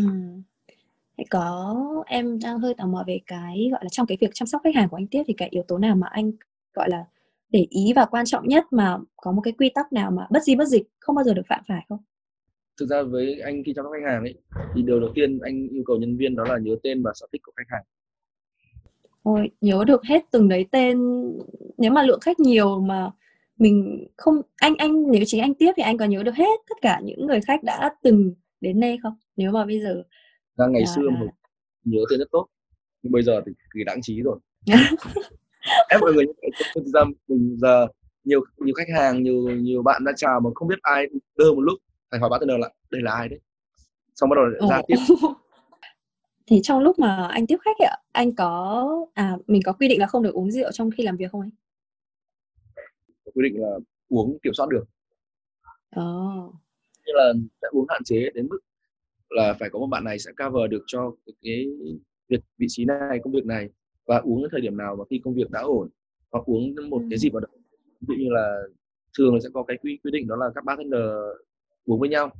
có 1.30 1.76
em 2.06 2.38
đang 2.38 2.58
hơi 2.58 2.74
tò 2.74 2.86
mò 2.86 3.04
về 3.06 3.20
cái 3.26 3.68
gọi 3.72 3.80
là 3.84 3.88
trong 3.88 4.06
cái 4.06 4.18
việc 4.20 4.30
chăm 4.34 4.46
sóc 4.46 4.60
khách 4.64 4.74
hàng 4.74 4.88
của 4.88 4.96
anh 4.96 5.06
tiếp 5.06 5.22
thì 5.26 5.34
cái 5.36 5.48
yếu 5.48 5.62
tố 5.62 5.78
nào 5.78 5.96
mà 5.96 6.06
anh 6.10 6.32
gọi 6.74 6.90
là 6.90 7.04
để 7.50 7.66
ý 7.70 7.92
và 7.96 8.04
quan 8.04 8.24
trọng 8.24 8.48
nhất 8.48 8.64
mà 8.70 8.98
có 9.16 9.32
một 9.32 9.40
cái 9.44 9.52
quy 9.52 9.70
tắc 9.74 9.92
nào 9.92 10.10
mà 10.10 10.26
bất 10.30 10.42
di 10.42 10.56
bất 10.56 10.68
dịch 10.68 10.88
không 10.98 11.16
bao 11.16 11.24
giờ 11.24 11.34
được 11.34 11.46
phạm 11.48 11.60
phải 11.68 11.86
không? 11.88 11.98
Thực 12.80 12.86
ra 12.86 13.02
với 13.02 13.40
anh 13.40 13.62
khi 13.66 13.72
chăm 13.76 13.84
sóc 13.84 13.92
khách 13.92 14.10
hàng 14.10 14.22
ấy 14.22 14.34
thì 14.74 14.82
điều 14.82 15.00
đầu 15.00 15.10
tiên 15.14 15.38
anh 15.42 15.68
yêu 15.68 15.82
cầu 15.86 15.96
nhân 15.96 16.16
viên 16.16 16.36
đó 16.36 16.44
là 16.44 16.58
nhớ 16.58 16.76
tên 16.82 17.02
và 17.02 17.12
sở 17.14 17.26
thích 17.32 17.42
của 17.44 17.52
khách 17.56 17.68
hàng. 17.68 17.82
Ôi, 19.22 19.50
nhớ 19.60 19.84
được 19.86 20.04
hết 20.04 20.24
từng 20.30 20.48
đấy 20.48 20.66
tên 20.70 20.98
nếu 21.78 21.90
mà 21.90 22.02
lượng 22.02 22.20
khách 22.20 22.40
nhiều 22.40 22.80
mà 22.80 23.10
mình 23.60 24.06
không 24.16 24.42
anh 24.56 24.76
anh 24.78 25.10
nếu 25.10 25.22
chính 25.26 25.40
anh 25.40 25.54
tiếp 25.54 25.72
thì 25.76 25.82
anh 25.82 25.98
có 25.98 26.04
nhớ 26.04 26.22
được 26.22 26.34
hết 26.34 26.60
tất 26.68 26.74
cả 26.82 27.00
những 27.04 27.26
người 27.26 27.40
khách 27.40 27.62
đã 27.62 27.94
từng 28.02 28.34
đến 28.60 28.80
đây 28.80 28.98
không? 29.02 29.14
Nếu 29.36 29.52
mà 29.52 29.66
bây 29.66 29.80
giờ 29.80 30.02
ra 30.56 30.66
ngày 30.66 30.82
à... 30.82 30.92
xưa 30.96 31.10
mình 31.10 31.28
nhớ 31.84 32.00
tên 32.10 32.18
rất 32.18 32.28
tốt. 32.32 32.46
Nhưng 33.02 33.12
bây 33.12 33.22
giờ 33.22 33.40
thì 33.46 33.52
kỳ 33.74 33.84
đáng 33.84 34.02
trí 34.02 34.22
rồi. 34.22 34.38
Em 35.88 36.00
mọi 36.00 36.12
người 36.12 36.24
thực 36.74 36.84
ra 36.86 37.00
mình 37.28 37.56
giờ 37.58 37.86
nhiều 38.24 38.40
nhiều 38.56 38.74
khách 38.74 38.98
hàng 38.98 39.22
nhiều 39.22 39.50
nhiều 39.56 39.82
bạn 39.82 40.04
đã 40.04 40.12
chào 40.16 40.40
mà 40.40 40.50
không 40.54 40.68
biết 40.68 40.78
ai 40.82 41.06
đơ 41.36 41.52
một 41.52 41.60
lúc 41.60 41.78
phải 42.10 42.20
hỏi 42.20 42.30
bartender 42.30 42.58
là 42.60 42.70
đây 42.90 43.02
là 43.02 43.12
ai 43.12 43.28
đấy? 43.28 43.40
Xong 44.14 44.30
bắt 44.30 44.36
đầu 44.36 44.68
ra 44.70 44.82
tiếp. 44.86 44.96
Thì 46.46 46.60
trong 46.62 46.78
lúc 46.78 46.98
mà 46.98 47.28
anh 47.30 47.46
tiếp 47.46 47.56
khách 47.64 47.78
ạ 47.78 47.96
anh 48.12 48.34
có 48.34 48.86
à 49.14 49.36
mình 49.46 49.62
có 49.64 49.72
quy 49.72 49.88
định 49.88 50.00
là 50.00 50.06
không 50.06 50.22
được 50.22 50.34
uống 50.34 50.50
rượu 50.50 50.72
trong 50.72 50.90
khi 50.90 51.02
làm 51.02 51.16
việc 51.16 51.30
không 51.32 51.40
anh 51.40 51.50
quy 53.34 53.48
định 53.48 53.62
là 53.62 53.78
uống 54.08 54.38
kiểm 54.42 54.52
soát 54.54 54.68
được. 54.70 54.84
Oh. 56.00 56.54
như 57.06 57.12
là 57.14 57.32
sẽ 57.62 57.68
uống 57.70 57.86
hạn 57.88 58.04
chế 58.04 58.30
đến 58.34 58.48
mức 58.48 58.58
là 59.30 59.56
phải 59.60 59.70
có 59.70 59.78
một 59.78 59.86
bạn 59.86 60.04
này 60.04 60.18
sẽ 60.18 60.30
cover 60.32 60.70
được 60.70 60.84
cho 60.86 61.14
cái, 61.42 61.66
việc 62.28 62.40
vị 62.58 62.66
trí 62.68 62.84
này 62.84 63.18
công 63.24 63.32
việc 63.32 63.46
này 63.46 63.68
và 64.06 64.18
uống 64.18 64.42
ở 64.42 64.48
thời 64.52 64.60
điểm 64.60 64.76
nào 64.76 64.96
mà 64.96 65.04
khi 65.10 65.20
công 65.24 65.34
việc 65.34 65.50
đã 65.50 65.60
ổn 65.60 65.88
hoặc 66.32 66.44
uống 66.44 66.74
một 66.90 67.02
cái 67.10 67.18
dịp 67.18 67.30
vào 67.32 67.40
đó. 67.40 67.48
Ví 68.00 68.06
dụ 68.08 68.14
như 68.14 68.30
là 68.30 68.62
thường 69.18 69.40
sẽ 69.40 69.48
có 69.54 69.62
cái 69.62 69.76
quy 69.82 69.98
quy 70.04 70.10
định 70.10 70.28
đó 70.28 70.36
là 70.36 70.46
các 70.54 70.64
bartender 70.64 71.02
uống 71.84 72.00
với 72.00 72.08
nhau. 72.08 72.30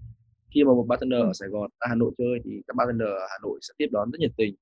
Khi 0.54 0.64
mà 0.64 0.72
một 0.72 0.86
bartender 0.88 1.20
ở 1.20 1.32
Sài 1.32 1.48
Gòn 1.48 1.70
ở 1.78 1.86
Hà 1.88 1.94
Nội 1.94 2.12
chơi 2.18 2.40
thì 2.44 2.62
các 2.66 2.76
bartender 2.76 3.08
ở 3.08 3.26
Hà 3.30 3.38
Nội 3.42 3.58
sẽ 3.62 3.74
tiếp 3.78 3.86
đón 3.92 4.10
rất 4.10 4.18
nhiệt 4.20 4.32
tình. 4.36 4.54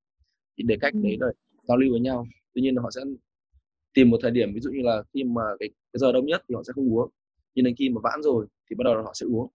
Thì 0.59 0.65
để 0.67 0.77
cách 0.81 0.95
đấy 0.95 1.17
là 1.21 1.27
giao 1.63 1.77
lưu 1.77 1.91
với 1.91 2.01
nhau. 2.01 2.27
Tuy 2.55 2.63
nhiên 2.63 2.75
là 2.75 2.83
họ 2.83 2.91
sẽ 2.91 3.01
tìm 3.95 4.11
một 4.11 4.19
thời 4.23 4.31
điểm 4.31 4.55
ví 4.55 4.61
dụ 4.61 4.71
như 4.71 4.83
là 4.83 5.03
khi 5.15 5.25
mà 5.25 5.43
cái, 5.59 5.69
cái 5.93 5.99
giờ 5.99 6.13
đông 6.13 6.27
nhất 6.27 6.43
thì 6.49 6.55
họ 6.55 6.63
sẽ 6.67 6.73
không 6.73 6.95
uống 6.95 7.11
nhưng 7.55 7.65
đến 7.65 7.75
khi 7.79 7.89
mà 7.89 8.01
vãn 8.05 8.23
rồi 8.23 8.47
thì 8.71 8.77
bắt 8.77 8.83
đầu 8.85 8.95
là 8.95 9.03
họ 9.03 9.11
sẽ 9.15 9.27
uống 9.27 9.49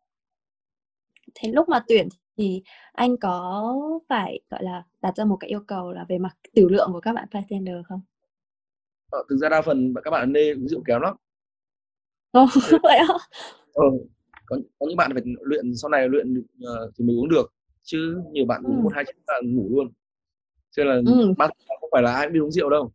thế 1.36 1.52
lúc 1.52 1.70
mà 1.70 1.84
tuyển 1.88 2.08
thì 2.38 2.64
anh 2.92 3.18
có 3.18 3.76
phải 4.10 4.40
gọi 4.50 4.64
là 4.64 4.84
đặt 5.02 5.18
ra 5.18 5.26
một 5.26 5.38
cái 5.40 5.50
yêu 5.50 5.60
cầu 5.68 5.92
là 5.92 6.06
về 6.10 6.18
mặt 6.18 6.38
tiểu 6.54 6.70
lượng 6.70 6.90
của 6.94 7.00
các 7.00 7.14
bạn 7.14 7.28
bartender 7.34 7.76
không? 7.88 8.02
Ờ, 9.10 9.24
thực 9.30 9.38
ra 9.38 9.50
đa 9.50 9.62
phần 9.62 9.94
các 10.04 10.12
bạn 10.12 10.34
nê 10.34 10.54
uống 10.54 10.68
rượu 10.68 10.82
kéo 10.86 11.00
lắm. 11.00 11.16
Ồ, 12.32 12.46
vậy 12.84 12.98
á? 12.98 13.08
Ờ, 13.74 13.84
có, 14.46 14.58
có 14.80 14.86
những 14.88 14.98
bạn 14.98 15.12
phải 15.14 15.24
luyện 15.42 15.76
sau 15.76 15.90
này 15.90 16.10
luyện 16.10 16.34
uh, 16.40 16.94
thì 16.98 17.06
mới 17.06 17.16
uống 17.16 17.30
được 17.30 17.54
chứ 17.84 18.22
nhiều 18.32 18.46
bạn 18.46 18.64
uống 18.64 18.78
ừ. 18.78 18.82
một 18.82 18.92
hai 18.96 19.04
chén 19.06 19.16
là 19.28 19.40
ngủ 19.44 19.68
luôn 19.70 19.92
cho 20.72 20.84
nên 20.84 21.06
là 21.06 21.12
ừ. 21.12 21.34
bác 21.38 21.50
không 21.82 21.90
phải 21.92 22.02
là 22.02 22.14
ai 22.14 22.30
đi 22.30 22.40
uống 22.40 22.52
rượu 22.52 22.70
đâu. 22.70 22.92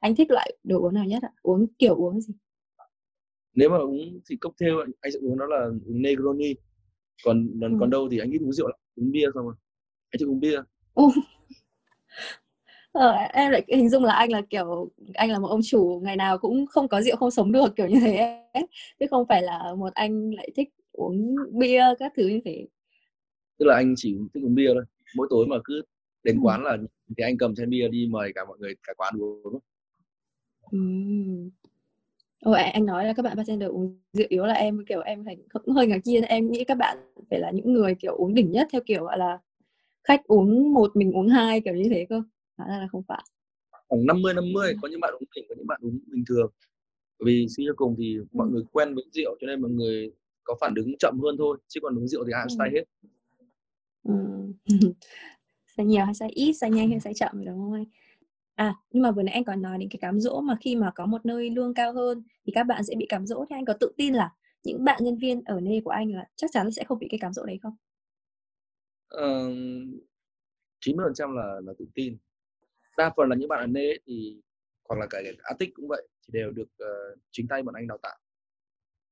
Anh 0.00 0.14
thích 0.14 0.30
loại 0.30 0.56
đồ 0.64 0.80
uống 0.80 0.94
nào 0.94 1.04
nhất 1.04 1.22
ạ 1.22 1.32
uống 1.42 1.66
kiểu 1.78 1.94
uống 1.94 2.20
gì 2.20 2.34
nếu 3.54 3.70
mà 3.70 3.76
uống 3.76 4.20
thì 4.30 4.36
cocktail 4.36 4.74
anh 5.00 5.12
sẽ 5.12 5.18
uống 5.22 5.38
đó 5.38 5.46
là 5.46 5.66
uống 5.86 6.02
Negroni 6.02 6.54
còn 7.24 7.48
còn, 7.60 7.72
ừ. 7.72 7.76
còn 7.80 7.90
đâu 7.90 8.08
thì 8.10 8.18
anh 8.18 8.30
ít 8.30 8.38
uống 8.42 8.52
rượu 8.52 8.68
lắm 8.68 8.78
uống 8.96 9.10
bia 9.10 9.26
xong 9.34 9.44
rồi 9.44 9.54
anh 10.10 10.18
chỉ 10.18 10.24
uống 10.24 10.40
bia 10.40 10.60
ừ. 10.94 11.04
ờ, 12.92 13.12
em 13.32 13.52
lại 13.52 13.64
hình 13.68 13.88
dung 13.88 14.04
là 14.04 14.14
anh 14.14 14.32
là 14.32 14.42
kiểu 14.50 14.90
anh 15.14 15.30
là 15.30 15.38
một 15.38 15.48
ông 15.48 15.60
chủ 15.64 16.00
ngày 16.04 16.16
nào 16.16 16.38
cũng 16.38 16.66
không 16.66 16.88
có 16.88 17.02
rượu 17.02 17.16
không 17.16 17.30
sống 17.30 17.52
được 17.52 17.76
kiểu 17.76 17.86
như 17.86 18.00
thế 18.00 18.16
ấy. 18.52 18.66
chứ 19.00 19.06
không 19.10 19.26
phải 19.28 19.42
là 19.42 19.74
một 19.78 19.94
anh 19.94 20.30
lại 20.30 20.50
thích 20.56 20.68
uống 20.92 21.36
bia 21.52 21.84
các 21.98 22.12
thứ 22.16 22.28
như 22.28 22.40
thế 22.44 22.66
tức 23.58 23.66
là 23.66 23.74
anh 23.74 23.94
chỉ 23.96 24.16
thích 24.34 24.44
uống 24.44 24.54
bia 24.54 24.70
thôi 24.74 24.84
mỗi 25.16 25.26
tối 25.30 25.46
mà 25.46 25.56
cứ 25.64 25.82
đến 26.22 26.36
ừ. 26.36 26.40
quán 26.42 26.62
là 26.64 26.76
thì 27.16 27.22
anh 27.24 27.38
cầm 27.38 27.54
chai 27.54 27.66
bia 27.66 27.88
đi 27.88 28.06
mời 28.10 28.32
cả 28.34 28.44
mọi 28.44 28.58
người 28.58 28.74
cả 28.82 28.92
quán 28.96 29.14
uống 29.20 29.58
ừ. 30.76 31.50
Ôi, 32.40 32.58
anh 32.62 32.86
nói 32.86 33.04
là 33.04 33.12
các 33.12 33.22
bạn 33.22 33.36
bartender 33.36 33.70
uống 33.70 33.98
rượu 34.12 34.26
yếu 34.30 34.46
là 34.46 34.54
em 34.54 34.84
kiểu 34.88 35.00
em 35.00 35.24
phải 35.24 35.36
cũng 35.48 35.74
hơi 35.74 35.86
ngạc 35.86 36.00
nhiên. 36.04 36.22
Em 36.22 36.50
nghĩ 36.50 36.64
các 36.64 36.78
bạn 36.78 36.98
phải 37.30 37.40
là 37.40 37.50
những 37.50 37.72
người 37.72 37.94
kiểu 37.94 38.14
uống 38.16 38.34
đỉnh 38.34 38.52
nhất 38.52 38.68
theo 38.72 38.80
kiểu 38.86 39.04
gọi 39.04 39.18
là 39.18 39.38
khách 40.04 40.24
uống 40.24 40.74
một 40.74 40.96
mình 40.96 41.12
uống 41.12 41.28
hai 41.28 41.60
kiểu 41.60 41.74
như 41.74 41.88
thế 41.90 42.06
cơ. 42.08 42.22
Hóa 42.56 42.68
ra 42.68 42.78
là 42.78 42.88
không 42.92 43.02
phải. 43.08 43.24
Khoảng 43.88 44.06
50 44.06 44.34
50 44.34 44.74
có 44.82 44.88
những 44.88 45.00
bạn 45.00 45.14
uống 45.14 45.24
đỉnh 45.36 45.44
có 45.48 45.54
những 45.58 45.66
bạn 45.66 45.80
uống 45.82 45.98
bình 46.06 46.24
thường. 46.28 46.50
Vì 47.24 47.46
suy 47.56 47.64
cho 47.66 47.72
cùng 47.76 47.94
thì 47.98 48.16
mọi 48.32 48.48
người 48.48 48.62
quen 48.72 48.94
với 48.94 49.04
rượu 49.12 49.36
cho 49.40 49.46
nên 49.46 49.62
mọi 49.62 49.70
người 49.70 50.10
có 50.44 50.56
phản 50.60 50.74
ứng 50.74 50.96
chậm 50.98 51.20
hơn 51.22 51.36
thôi 51.38 51.58
chứ 51.68 51.80
còn 51.82 51.98
uống 51.98 52.08
rượu 52.08 52.24
thì 52.24 52.32
ai 52.32 52.44
cũng 52.48 52.58
say 52.58 52.70
hết. 52.72 52.84
Ừ. 54.02 54.14
say 55.76 55.86
nhiều 55.86 56.04
hay 56.04 56.14
say 56.14 56.28
ít 56.28 56.52
say 56.52 56.70
nhanh 56.70 56.90
hay 56.90 57.00
say 57.00 57.14
chậm 57.14 57.44
đúng 57.44 57.58
không 57.58 57.72
anh 57.72 57.84
À, 58.56 58.74
nhưng 58.90 59.02
mà 59.02 59.10
vừa 59.10 59.22
nãy 59.22 59.34
anh 59.34 59.44
có 59.44 59.54
nói 59.54 59.78
đến 59.78 59.88
cái 59.88 59.98
cám 60.00 60.20
dỗ 60.20 60.40
mà 60.40 60.56
khi 60.60 60.76
mà 60.76 60.90
có 60.94 61.06
một 61.06 61.26
nơi 61.26 61.50
lương 61.50 61.74
cao 61.74 61.92
hơn 61.92 62.22
thì 62.46 62.52
các 62.54 62.64
bạn 62.64 62.84
sẽ 62.84 62.94
bị 62.98 63.06
cám 63.08 63.26
dỗ 63.26 63.44
thì 63.50 63.56
anh 63.56 63.64
có 63.64 63.74
tự 63.80 63.92
tin 63.96 64.14
là 64.14 64.32
những 64.62 64.84
bạn 64.84 65.04
nhân 65.04 65.18
viên 65.18 65.44
ở 65.44 65.60
nơi 65.60 65.80
của 65.84 65.90
anh 65.90 66.12
là 66.12 66.28
chắc 66.36 66.50
chắn 66.52 66.70
sẽ 66.70 66.84
không 66.84 66.98
bị 66.98 67.06
cái 67.10 67.18
cám 67.18 67.32
dỗ 67.32 67.44
đấy 67.44 67.58
không? 67.62 67.76
Ờ, 69.08 69.50
90% 70.80 71.36
là 71.36 71.60
là 71.64 71.72
tự 71.78 71.86
tin. 71.94 72.16
Đa 72.96 73.12
phần 73.16 73.28
là 73.28 73.36
những 73.36 73.48
bạn 73.48 73.60
ở 73.60 73.66
nơi 73.66 74.00
thì 74.06 74.40
hoặc 74.88 75.00
là 75.00 75.06
cả 75.10 75.20
cái 75.24 75.32
Arctic 75.42 75.74
cũng 75.74 75.88
vậy 75.88 76.08
thì 76.26 76.32
đều 76.32 76.50
được 76.50 76.68
uh, 76.82 77.18
chính 77.32 77.48
tay 77.48 77.62
bọn 77.62 77.74
anh 77.74 77.86
đào 77.86 77.98
tạo. 78.02 78.16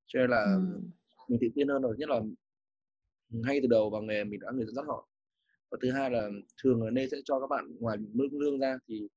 Cho 0.06 0.20
nên 0.20 0.30
là 0.30 0.44
ừ. 0.44 0.80
mình 1.28 1.38
tự 1.40 1.46
tin 1.54 1.68
hơn 1.68 1.82
rồi, 1.82 1.96
nhất 1.98 2.08
là 2.08 2.20
ngay 3.28 3.58
từ 3.62 3.68
đầu 3.68 3.90
vào 3.90 4.02
nghề 4.02 4.24
mình 4.24 4.40
đã 4.40 4.50
người 4.54 4.66
dẫn 4.66 4.74
dắt 4.74 4.84
họ. 4.88 5.08
Và 5.70 5.78
thứ 5.82 5.90
hai 5.90 6.10
là 6.10 6.28
thường 6.62 6.80
ở 6.80 6.90
nơi 6.90 7.08
sẽ 7.10 7.16
cho 7.24 7.40
các 7.40 7.46
bạn 7.46 7.76
ngoài 7.80 7.98
mức 8.12 8.28
lương 8.32 8.58
ra 8.58 8.78
thì 8.88 9.08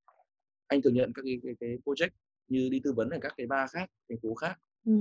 anh 0.68 0.82
thường 0.82 0.94
nhận 0.94 1.14
các 1.14 1.22
cái, 1.26 1.40
cái, 1.44 1.54
cái 1.60 1.78
project 1.86 2.10
như 2.48 2.70
đi 2.72 2.82
tư 2.84 2.94
vấn 2.94 3.10
ở 3.10 3.18
các 3.22 3.34
cái 3.38 3.48
ba 3.48 3.68
khác 3.68 3.92
thành 4.10 4.18
phố 4.24 4.36
khác. 4.36 4.60
Ừ. 4.86 4.94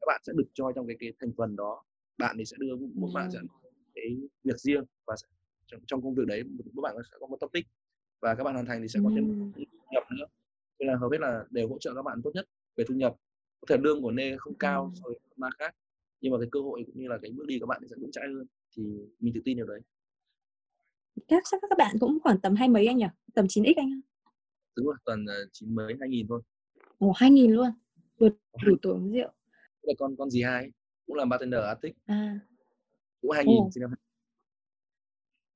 các 0.00 0.06
bạn 0.06 0.20
sẽ 0.26 0.32
được 0.36 0.48
cho 0.54 0.72
trong 0.74 0.86
cái 0.86 0.96
cái 1.00 1.12
thành 1.20 1.32
phần 1.36 1.56
đó. 1.56 1.84
Bạn 2.18 2.36
thì 2.38 2.44
sẽ 2.44 2.56
đưa 2.60 2.76
mỗi 2.76 3.10
ừ. 3.10 3.14
bạn 3.14 3.30
sẽ 3.30 3.38
cái 3.94 4.16
việc 4.44 4.58
riêng 4.58 4.84
và 5.06 5.16
sẽ, 5.16 5.26
trong, 5.66 5.80
trong 5.86 6.02
công 6.02 6.14
việc 6.14 6.26
đấy 6.26 6.42
mỗi 6.72 6.82
bạn 6.82 6.96
sẽ 7.10 7.16
có 7.20 7.26
một 7.26 7.36
topic 7.40 7.66
và 8.20 8.34
các 8.34 8.44
bạn 8.44 8.54
hoàn 8.54 8.66
thành 8.66 8.82
thì 8.82 8.88
sẽ 8.88 9.00
có 9.04 9.10
thêm 9.16 9.52
thu 9.56 9.62
nhập 9.90 10.02
nữa. 10.18 10.26
Nên 10.78 10.88
là 10.88 10.96
hầu 10.96 11.10
hết 11.10 11.18
là 11.20 11.44
đều 11.50 11.68
hỗ 11.68 11.78
trợ 11.78 11.94
các 11.94 12.02
bạn 12.02 12.20
tốt 12.24 12.30
nhất 12.34 12.46
về 12.76 12.84
thu 12.88 12.94
nhập. 12.94 13.16
Có 13.60 13.66
thể 13.68 13.76
lương 13.82 14.02
của 14.02 14.10
nê 14.10 14.36
không 14.36 14.54
cao 14.54 14.84
ừ. 14.94 14.98
so 15.00 15.08
với 15.08 15.18
ba 15.36 15.48
khác 15.58 15.74
nhưng 16.22 16.32
mà 16.32 16.38
cái 16.38 16.48
cơ 16.52 16.60
hội 16.60 16.82
cũng 16.86 16.98
như 16.98 17.08
là 17.08 17.18
cái 17.22 17.30
bước 17.30 17.46
đi 17.46 17.58
của 17.58 17.66
bạn 17.66 17.82
sẽ 17.90 17.96
vững 18.00 18.10
chãi 18.10 18.24
hơn 18.34 18.46
thì 18.76 18.82
mình 19.20 19.34
tự 19.34 19.40
tin 19.44 19.56
điều 19.56 19.66
đấy. 19.66 19.80
Các 21.28 21.42
chắc 21.50 21.60
các 21.70 21.78
bạn 21.78 21.96
cũng 22.00 22.18
khoảng 22.22 22.40
tầm 22.40 22.54
hai 22.54 22.68
mấy 22.68 22.86
anh 22.86 22.96
nhỉ? 22.96 23.06
Tầm 23.34 23.46
9x 23.46 23.72
anh 23.76 24.00
đúng 24.76 24.86
rồi 24.86 24.96
toàn 25.04 25.24
chín 25.52 25.74
mấy? 25.74 25.94
Hai 26.00 26.08
nghìn 26.08 26.26
thôi. 26.28 26.42
Ồ 26.98 27.12
hai 27.16 27.30
nghìn 27.30 27.52
luôn. 27.52 27.70
Vượt 28.18 28.36
đủ 28.66 28.76
tuổi 28.82 28.92
uống 28.92 29.12
rượu. 29.12 29.28
Là 29.82 29.94
con 29.98 30.16
con 30.16 30.30
gì 30.30 30.42
hai? 30.42 30.70
Cũng 31.06 31.16
là 31.16 31.24
bartender 31.24 31.60
Arctic 31.60 31.96
à. 32.06 32.40
Cũng 33.20 33.30
hai 33.30 33.44
nghìn 33.44 33.70
sinh 33.74 33.80
năm 33.80 33.90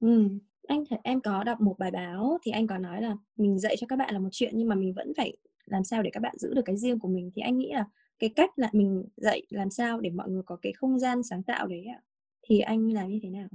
ừ. 0.01 0.29
Anh 0.67 0.85
thấy 0.91 0.99
em 1.05 1.21
có 1.21 1.45
đọc 1.45 1.61
một 1.61 1.75
bài 1.79 1.91
báo 1.91 2.39
thì 2.43 2.51
anh 2.51 2.67
có 2.67 2.79
nói 2.79 3.03
là 3.03 3.17
mình 3.37 3.59
dạy 3.59 3.77
cho 3.79 3.87
các 3.87 3.97
bạn 3.97 4.15
là 4.15 4.21
một 4.21 4.29
chuyện 4.33 4.53
nhưng 4.57 4.69
mà 4.69 4.75
mình 4.75 4.93
vẫn 4.97 5.13
phải 5.17 5.37
làm 5.65 5.85
sao 5.85 6.03
để 6.03 6.11
các 6.13 6.21
bạn 6.21 6.39
giữ 6.39 6.55
được 6.55 6.63
cái 6.65 6.77
riêng 6.77 6.99
của 6.99 7.09
mình. 7.09 7.31
Thì 7.35 7.43
anh 7.43 7.59
nghĩ 7.59 7.73
là 7.73 7.85
cái 8.19 8.31
cách 8.37 8.51
là 8.57 8.71
mình 8.73 9.05
dạy 9.17 9.43
làm 9.51 9.71
sao 9.71 10.01
để 10.01 10.11
mọi 10.11 10.31
người 10.31 10.43
có 10.47 10.57
cái 10.63 10.73
không 10.73 10.99
gian 10.99 11.23
sáng 11.23 11.43
tạo 11.43 11.67
đấy 11.67 11.85
ạ. 11.85 12.03
Thì 12.43 12.61
anh 12.61 12.93
làm 12.93 13.09
như 13.09 13.19
thế 13.23 13.31
nào? 13.31 13.49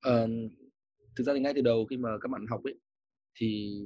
Ờ, 0.00 0.28
thực 1.16 1.24
ra 1.24 1.34
thì 1.34 1.40
ngay 1.40 1.52
từ 1.54 1.62
đầu 1.62 1.86
khi 1.86 1.96
mà 1.96 2.10
các 2.20 2.28
bạn 2.28 2.46
học 2.50 2.64
ấy 2.64 2.74
thì 3.34 3.80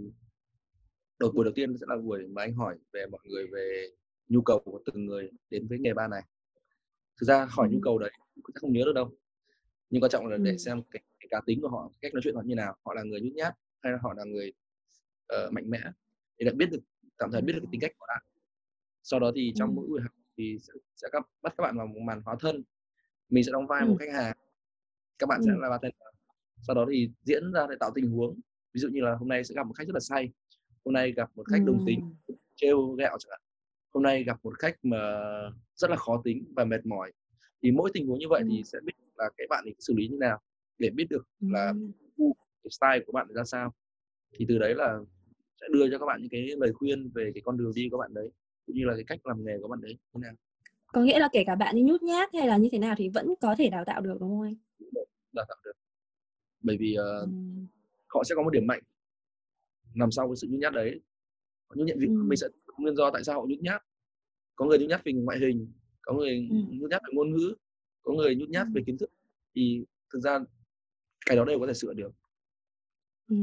đầu 1.18 1.30
buổi 1.34 1.44
đầu 1.44 1.52
tiên 1.56 1.76
sẽ 1.80 1.86
là 1.88 1.96
buổi 1.96 2.26
mà 2.26 2.42
anh 2.42 2.54
hỏi 2.54 2.76
về 2.92 3.06
mọi 3.06 3.20
người 3.24 3.46
về 3.52 3.88
nhu 4.28 4.40
cầu 4.42 4.58
của 4.64 4.80
từng 4.84 5.06
người 5.06 5.30
đến 5.50 5.66
với 5.68 5.78
nghề 5.78 5.94
ba 5.94 6.08
này. 6.08 6.22
Thực 7.20 7.26
ra 7.26 7.46
hỏi 7.50 7.68
nhu 7.70 7.80
cầu 7.82 7.98
đấy 7.98 8.10
cũng 8.42 8.54
sẽ 8.54 8.60
không 8.60 8.72
nhớ 8.72 8.82
được 8.84 8.92
đâu. 8.94 9.10
Nhưng 9.90 10.02
quan 10.02 10.10
trọng 10.10 10.26
là 10.26 10.36
để 10.36 10.58
xem 10.58 10.82
cái, 10.90 11.02
cái 11.20 11.28
cá 11.30 11.40
tính 11.46 11.60
của 11.60 11.68
họ 11.68 11.92
cách 12.00 12.14
nói 12.14 12.20
chuyện 12.24 12.34
họ 12.34 12.42
như 12.44 12.54
nào. 12.54 12.76
Họ 12.84 12.94
là 12.94 13.02
người 13.02 13.20
nhút 13.20 13.32
nhát 13.32 13.54
hay 13.82 13.92
là 13.92 13.98
họ 14.02 14.14
là 14.16 14.24
người 14.24 14.52
uh, 15.32 15.52
mạnh 15.52 15.70
mẽ 15.70 15.80
để 16.38 16.46
đã 16.46 16.52
biết 16.56 16.66
được 16.70 16.80
tạm 17.18 17.30
thời 17.32 17.42
biết 17.42 17.52
được 17.52 17.60
cái 17.62 17.68
tính 17.72 17.80
cách 17.80 17.92
của 17.98 18.06
bạn. 18.08 18.22
Sau 19.02 19.20
đó 19.20 19.32
thì 19.34 19.52
trong 19.54 19.74
mỗi 19.74 19.86
buổi 19.86 20.00
học 20.00 20.12
thì 20.36 20.58
sẽ, 20.62 20.72
sẽ 20.96 21.08
các, 21.12 21.28
bắt 21.42 21.54
các 21.58 21.62
bạn 21.62 21.76
vào 21.76 21.86
một 21.86 22.00
màn 22.00 22.22
hóa 22.24 22.36
thân. 22.40 22.62
Mình 23.28 23.44
sẽ 23.44 23.52
đóng 23.52 23.66
vai 23.66 23.84
một 23.84 23.96
khách 24.00 24.12
hàng 24.12 24.36
các 25.18 25.26
bạn 25.26 25.40
sẽ 25.46 25.52
là 25.58 25.68
bartender. 25.70 26.14
Sau 26.66 26.74
đó 26.74 26.86
thì 26.90 27.10
diễn 27.24 27.52
ra 27.52 27.66
để 27.70 27.76
tạo 27.80 27.90
tình 27.94 28.10
huống. 28.10 28.40
Ví 28.72 28.80
dụ 28.80 28.88
như 28.88 29.00
là 29.00 29.14
hôm 29.14 29.28
nay 29.28 29.44
sẽ 29.44 29.54
gặp 29.54 29.66
một 29.66 29.72
khách 29.78 29.86
rất 29.86 29.94
là 29.94 30.00
say 30.00 30.32
hôm 30.86 30.92
nay 30.92 31.12
gặp 31.12 31.30
một 31.34 31.48
khách 31.48 31.64
đồng 31.66 31.84
tính 31.86 32.14
trêu 32.54 32.86
ghẹo 32.88 33.16
chẳng 33.18 33.30
hạn. 33.30 33.40
Hôm 33.94 34.02
nay 34.02 34.24
gặp 34.24 34.38
một 34.42 34.58
khách 34.58 34.84
mà 34.84 34.98
rất 35.74 35.90
là 35.90 35.96
khó 35.96 36.22
tính 36.24 36.44
và 36.56 36.64
mệt 36.64 36.86
mỏi. 36.86 37.12
Thì 37.62 37.70
mỗi 37.70 37.90
tình 37.94 38.06
huống 38.06 38.18
như 38.18 38.26
vậy 38.28 38.42
thì 38.50 38.62
sẽ 38.64 38.78
biết 38.84 38.92
là 39.16 39.30
cái 39.36 39.46
bạn 39.50 39.64
ấy 39.64 39.74
xử 39.78 39.94
lý 39.96 40.08
như 40.08 40.16
nào 40.20 40.38
để 40.78 40.90
biết 40.90 41.06
được 41.10 41.28
là 41.40 41.72
cái 42.62 42.70
style 42.70 43.04
của 43.06 43.12
bạn 43.12 43.26
ra 43.34 43.44
sao. 43.44 43.72
Thì 44.32 44.46
từ 44.48 44.58
đấy 44.58 44.74
là 44.74 44.98
sẽ 45.60 45.66
đưa 45.72 45.90
cho 45.90 45.98
các 45.98 46.06
bạn 46.06 46.20
những 46.20 46.30
cái 46.30 46.46
lời 46.58 46.72
khuyên 46.72 47.10
về 47.14 47.30
cái 47.34 47.40
con 47.44 47.56
đường 47.56 47.72
đi 47.74 47.88
của 47.90 47.98
bạn 47.98 48.14
đấy 48.14 48.30
cũng 48.66 48.76
như 48.76 48.84
là 48.84 48.94
cái 48.94 49.04
cách 49.06 49.26
làm 49.26 49.44
nghề 49.44 49.58
của 49.62 49.68
bạn 49.68 49.80
đấy 49.80 49.98
như 50.12 50.20
nào. 50.22 50.34
Có 50.86 51.02
nghĩa 51.02 51.18
là 51.18 51.28
kể 51.32 51.44
cả 51.46 51.54
bạn 51.54 51.76
đi 51.76 51.82
nhút 51.82 52.02
nhát 52.02 52.30
hay 52.34 52.48
là 52.48 52.56
như 52.56 52.68
thế 52.72 52.78
nào 52.78 52.94
thì 52.98 53.08
vẫn 53.08 53.34
có 53.40 53.54
thể 53.58 53.70
đào 53.70 53.84
tạo 53.84 54.00
được 54.00 54.16
đúng 54.20 54.30
không 54.30 54.42
anh? 54.42 54.54
Đào 55.32 55.44
tạo 55.48 55.56
được. 55.64 55.72
Bởi 56.62 56.76
vì 56.76 56.96
uh, 56.98 57.22
ừ. 57.22 57.28
họ 58.06 58.24
sẽ 58.24 58.34
có 58.34 58.42
một 58.42 58.50
điểm 58.50 58.66
mạnh 58.66 58.82
nằm 59.96 60.10
sau 60.10 60.28
cái 60.28 60.36
sự 60.36 60.46
nhút 60.50 60.60
nhát 60.60 60.72
đấy 60.72 61.00
nhút 61.74 61.86
nhát 61.86 61.96
vì 62.00 62.06
ừ. 62.06 62.12
mình 62.12 62.36
sẽ 62.36 62.46
nguyên 62.78 62.96
do 62.96 63.10
tại 63.10 63.24
sao 63.24 63.40
họ 63.40 63.46
nhút 63.46 63.58
nhát 63.60 63.82
có 64.56 64.66
người 64.66 64.78
nhút 64.78 64.88
nhát 64.88 65.04
về 65.04 65.12
ngoại 65.12 65.38
hình 65.38 65.72
có 66.02 66.14
người 66.14 66.48
ừ. 66.50 66.56
nhút 66.70 66.90
nhát 66.90 67.02
về 67.02 67.10
ngôn 67.12 67.30
ngữ 67.30 67.54
có 68.02 68.12
người 68.12 68.34
nhút 68.34 68.48
nhát 68.48 68.66
ừ. 68.66 68.70
về 68.74 68.82
kiến 68.86 68.98
thức 68.98 69.10
thì 69.54 69.84
thực 70.12 70.20
ra 70.20 70.38
cái 71.26 71.36
đó 71.36 71.44
đều 71.44 71.60
có 71.60 71.66
thể 71.66 71.74
sửa 71.74 71.94
được 71.94 72.12
ừ. 73.28 73.36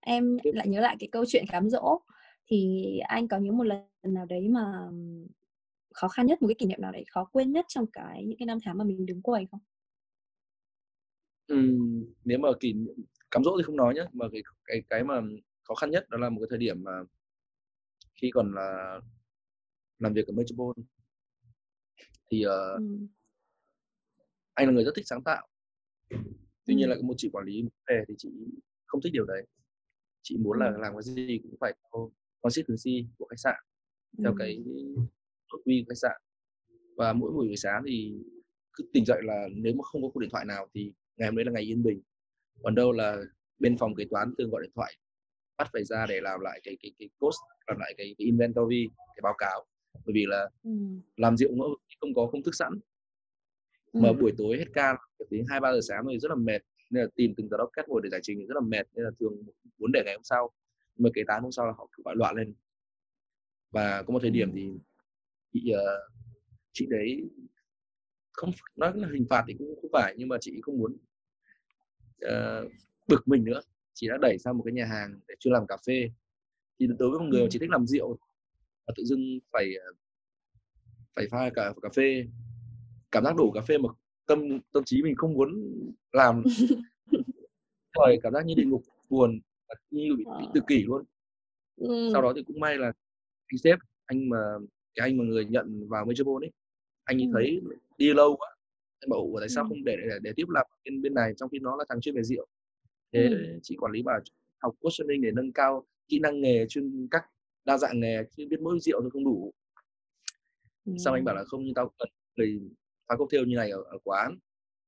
em 0.00 0.36
lại 0.44 0.68
nhớ 0.68 0.80
lại 0.80 0.96
cái 1.00 1.08
câu 1.12 1.24
chuyện 1.28 1.44
cám 1.48 1.70
dỗ 1.70 2.00
thì 2.46 2.88
anh 3.08 3.28
có 3.28 3.38
nhớ 3.38 3.52
một 3.52 3.64
lần 3.64 3.84
nào 4.02 4.26
đấy 4.26 4.48
mà 4.48 4.90
khó 5.94 6.08
khăn 6.08 6.26
nhất 6.26 6.42
một 6.42 6.48
cái 6.48 6.54
kỷ 6.58 6.66
niệm 6.66 6.80
nào 6.80 6.92
đấy 6.92 7.04
khó 7.10 7.24
quên 7.32 7.52
nhất 7.52 7.64
trong 7.68 7.86
cái 7.92 8.24
những 8.24 8.38
cái 8.38 8.46
năm 8.46 8.58
tháng 8.64 8.78
mà 8.78 8.84
mình 8.84 9.06
đứng 9.06 9.22
quầy 9.22 9.46
không? 9.50 9.60
Ừ, 11.46 11.56
nếu 12.24 12.38
mà 12.38 12.48
kỷ 12.60 12.72
niệm 12.72 12.94
cám 13.30 13.44
dỗ 13.44 13.56
thì 13.58 13.62
không 13.62 13.76
nói 13.76 13.94
nhé 13.94 14.04
mà 14.12 14.26
cái 14.32 14.42
cái 14.64 14.82
cái 14.88 15.04
mà 15.04 15.20
khó 15.68 15.74
khăn 15.74 15.90
nhất 15.90 16.08
đó 16.08 16.18
là 16.18 16.28
một 16.28 16.40
cái 16.40 16.46
thời 16.50 16.58
điểm 16.58 16.84
mà 16.84 16.92
khi 18.20 18.30
còn 18.34 18.54
là 18.54 19.00
làm 19.98 20.12
việc 20.12 20.26
ở 20.26 20.32
Metropole. 20.32 20.82
Thì 22.30 22.46
uh, 22.46 22.78
ừ. 22.78 23.06
anh 24.54 24.66
là 24.66 24.72
người 24.72 24.84
rất 24.84 24.92
thích 24.96 25.06
sáng 25.06 25.22
tạo. 25.24 25.48
Tuy 26.64 26.74
ừ. 26.74 26.76
nhiên 26.76 26.88
là 26.88 26.96
một 27.02 27.14
chị 27.16 27.30
quản 27.32 27.44
lý 27.44 27.62
về 27.86 28.04
thì 28.08 28.14
chị 28.18 28.28
không 28.86 29.00
thích 29.00 29.12
điều 29.12 29.24
đấy. 29.24 29.46
Chị 30.22 30.36
muốn 30.36 30.58
là 30.58 30.70
làm 30.70 30.92
cái 30.92 31.02
gì 31.02 31.40
cũng 31.42 31.54
phải 31.60 31.74
theo 31.82 32.10
consistency 32.40 33.06
của 33.18 33.26
khách 33.30 33.38
sạn 33.38 33.56
theo 34.18 34.34
cái 34.38 34.58
nội 35.52 35.62
quy 35.64 35.84
khách 35.88 35.98
sạn. 36.02 36.20
Và 36.96 37.12
mỗi 37.12 37.32
buổi 37.32 37.56
sáng 37.56 37.82
thì 37.86 38.14
cứ 38.72 38.84
tỉnh 38.92 39.04
dậy 39.04 39.20
là 39.22 39.48
nếu 39.52 39.74
mà 39.74 39.82
không 39.82 40.02
có 40.02 40.08
cuộc 40.08 40.20
điện 40.20 40.30
thoại 40.30 40.44
nào 40.44 40.68
thì 40.74 40.92
ngày 41.16 41.28
hôm 41.28 41.36
đấy 41.36 41.44
là 41.44 41.52
ngày 41.52 41.62
yên 41.62 41.82
bình. 41.82 42.02
Còn 42.62 42.74
đâu 42.74 42.92
là 42.92 43.16
bên 43.58 43.78
phòng 43.78 43.94
kế 43.94 44.04
toán 44.10 44.34
thường 44.38 44.50
gọi 44.50 44.62
điện 44.62 44.72
thoại 44.74 44.92
bắt 45.58 45.68
phải 45.72 45.84
ra 45.84 46.06
để 46.08 46.20
làm 46.20 46.40
lại 46.40 46.60
cái 46.64 46.76
cái 46.82 46.92
cái 46.98 47.08
cost 47.18 47.38
làm 47.66 47.78
lại 47.78 47.94
cái, 47.96 48.14
cái 48.18 48.24
inventory 48.24 48.88
cái 49.16 49.20
báo 49.22 49.34
cáo. 49.38 49.64
Bởi 49.92 50.12
vì 50.14 50.26
là 50.26 50.48
ừ. 50.62 50.70
làm 51.16 51.36
rượu 51.36 51.50
ngẫu 51.52 51.76
không 52.00 52.14
có 52.14 52.28
công 52.32 52.42
thức 52.42 52.54
sẵn. 52.54 52.72
Ừ. 53.92 54.00
mà 54.00 54.12
buổi 54.12 54.32
tối 54.38 54.58
hết 54.58 54.66
ca 54.74 54.96
đến 55.30 55.44
hai 55.48 55.60
ba 55.60 55.72
giờ 55.72 55.80
sáng 55.88 56.04
rồi 56.04 56.18
rất 56.18 56.28
là 56.28 56.34
mệt. 56.34 56.62
Nên 56.90 57.04
là 57.04 57.10
tìm 57.14 57.34
từng 57.36 57.48
giờ 57.48 57.56
đó 57.56 57.68
cắt 57.72 57.88
ngồi 57.88 58.00
để 58.04 58.08
giải 58.08 58.20
trình 58.22 58.46
rất 58.46 58.54
là 58.54 58.60
mệt. 58.60 58.86
Nên 58.94 59.04
là 59.04 59.10
thường 59.20 59.42
muốn 59.78 59.92
để 59.92 60.02
ngày 60.04 60.14
hôm 60.14 60.24
sau. 60.24 60.50
Nhưng 60.96 61.04
mà 61.04 61.10
kế 61.14 61.22
toán 61.26 61.42
hôm 61.42 61.52
sau 61.52 61.66
là 61.66 61.72
họ 61.72 61.88
gọi 62.04 62.16
loạn 62.16 62.36
lên. 62.36 62.54
Và 63.70 64.02
có 64.02 64.12
một 64.12 64.18
thời 64.22 64.30
điểm 64.30 64.52
thì 64.54 64.70
chị 65.52 65.72
uh, 65.72 66.12
chị 66.72 66.86
đấy 66.90 67.22
không 68.32 68.50
nói 68.76 68.92
là 68.94 69.08
hình 69.12 69.26
phạt 69.30 69.44
thì 69.48 69.54
cũng 69.58 69.74
không 69.80 69.90
phải 69.92 70.14
nhưng 70.18 70.28
mà 70.28 70.36
chị 70.40 70.60
không 70.62 70.78
muốn 70.78 70.96
uh, 72.26 72.72
bực 73.08 73.28
mình 73.28 73.44
nữa 73.44 73.60
chị 74.00 74.08
đã 74.08 74.16
đẩy 74.20 74.38
sang 74.38 74.56
một 74.56 74.62
cái 74.66 74.72
nhà 74.72 74.84
hàng 74.84 75.20
để 75.28 75.34
chuyên 75.38 75.52
làm 75.52 75.66
cà 75.66 75.76
phê. 75.86 76.10
Thì 76.80 76.86
đối 76.98 77.10
với 77.10 77.18
một 77.18 77.26
người 77.28 77.42
mà 77.42 77.48
chỉ 77.50 77.58
thích 77.58 77.70
làm 77.70 77.86
rượu 77.86 78.18
và 78.86 78.94
tự 78.96 79.04
dưng 79.04 79.38
phải 79.52 79.74
ờ, 79.74 79.92
phải 81.16 81.26
pha 81.30 81.50
cả 81.54 81.72
cà 81.82 81.88
phê 81.96 82.26
cảm 83.12 83.24
giác 83.24 83.36
đổ 83.36 83.50
cà 83.54 83.60
phê 83.60 83.78
mà 83.78 83.88
tâm 84.26 84.38
tâm 84.72 84.84
trí 84.84 85.02
mình 85.02 85.14
không 85.16 85.32
muốn 85.32 85.50
làm. 86.12 86.42
Rồi 87.96 88.18
cảm 88.22 88.32
giác 88.32 88.46
như 88.46 88.54
địa 88.54 88.64
ngục 88.64 88.82
buồn 89.10 89.40
như 89.90 90.14
bị, 90.18 90.24
bị 90.40 90.46
tự 90.54 90.60
kỷ 90.68 90.82
luôn. 90.84 91.04
Ừ. 91.76 92.10
sau 92.12 92.22
đó 92.22 92.32
thì 92.36 92.42
cũng 92.46 92.60
may 92.60 92.78
là 92.78 92.92
anh 93.46 93.58
sếp 93.58 93.78
anh 94.06 94.28
mà 94.28 94.38
cái 94.94 95.08
anh 95.08 95.16
mà 95.16 95.24
người 95.24 95.44
nhận 95.44 95.88
vào 95.88 96.04
Metropole 96.04 96.46
ấy 96.46 96.52
anh 97.04 97.18
ấy 97.18 97.26
ừ. 97.26 97.30
thấy 97.34 97.60
đi 97.98 98.14
lâu 98.14 98.36
quá 98.36 98.48
anh 99.00 99.10
bảo 99.10 99.36
tại 99.40 99.48
sao 99.48 99.64
ừ. 99.64 99.68
không 99.68 99.84
để, 99.84 99.96
để 99.96 100.18
để 100.22 100.32
tiếp 100.36 100.48
làm 100.48 100.66
bên 100.84 101.02
bên 101.02 101.14
này? 101.14 101.32
Trong 101.36 101.48
khi 101.48 101.58
nó 101.58 101.76
là 101.76 101.84
thằng 101.88 102.00
chuyên 102.00 102.14
về 102.14 102.22
rượu 102.22 102.46
thế 103.12 103.28
ừ. 103.28 103.58
chị 103.62 103.76
quản 103.76 103.92
lý 103.92 104.02
bảo 104.02 104.20
học 104.62 104.74
positioning 104.82 105.22
để 105.22 105.30
nâng 105.34 105.52
cao 105.52 105.86
kỹ 106.08 106.18
năng 106.18 106.40
nghề 106.40 106.66
chuyên 106.68 107.08
các 107.10 107.24
đa 107.64 107.78
dạng 107.78 108.00
nghề 108.00 108.24
chứ 108.36 108.46
biết 108.50 108.60
mỗi 108.60 108.80
rượu 108.80 109.00
thôi 109.00 109.10
không 109.12 109.24
đủ. 109.24 109.52
Ừ. 110.84 110.92
xong 110.98 111.14
anh 111.14 111.24
bảo 111.24 111.34
là 111.34 111.44
không 111.44 111.64
như 111.64 111.72
tao 111.74 111.92
cần 111.98 112.08
người 112.36 112.60
pha 113.08 113.16
cocktail 113.16 113.46
như 113.46 113.56
này 113.56 113.70
ở, 113.70 113.82
ở 113.82 113.98
quán. 114.04 114.38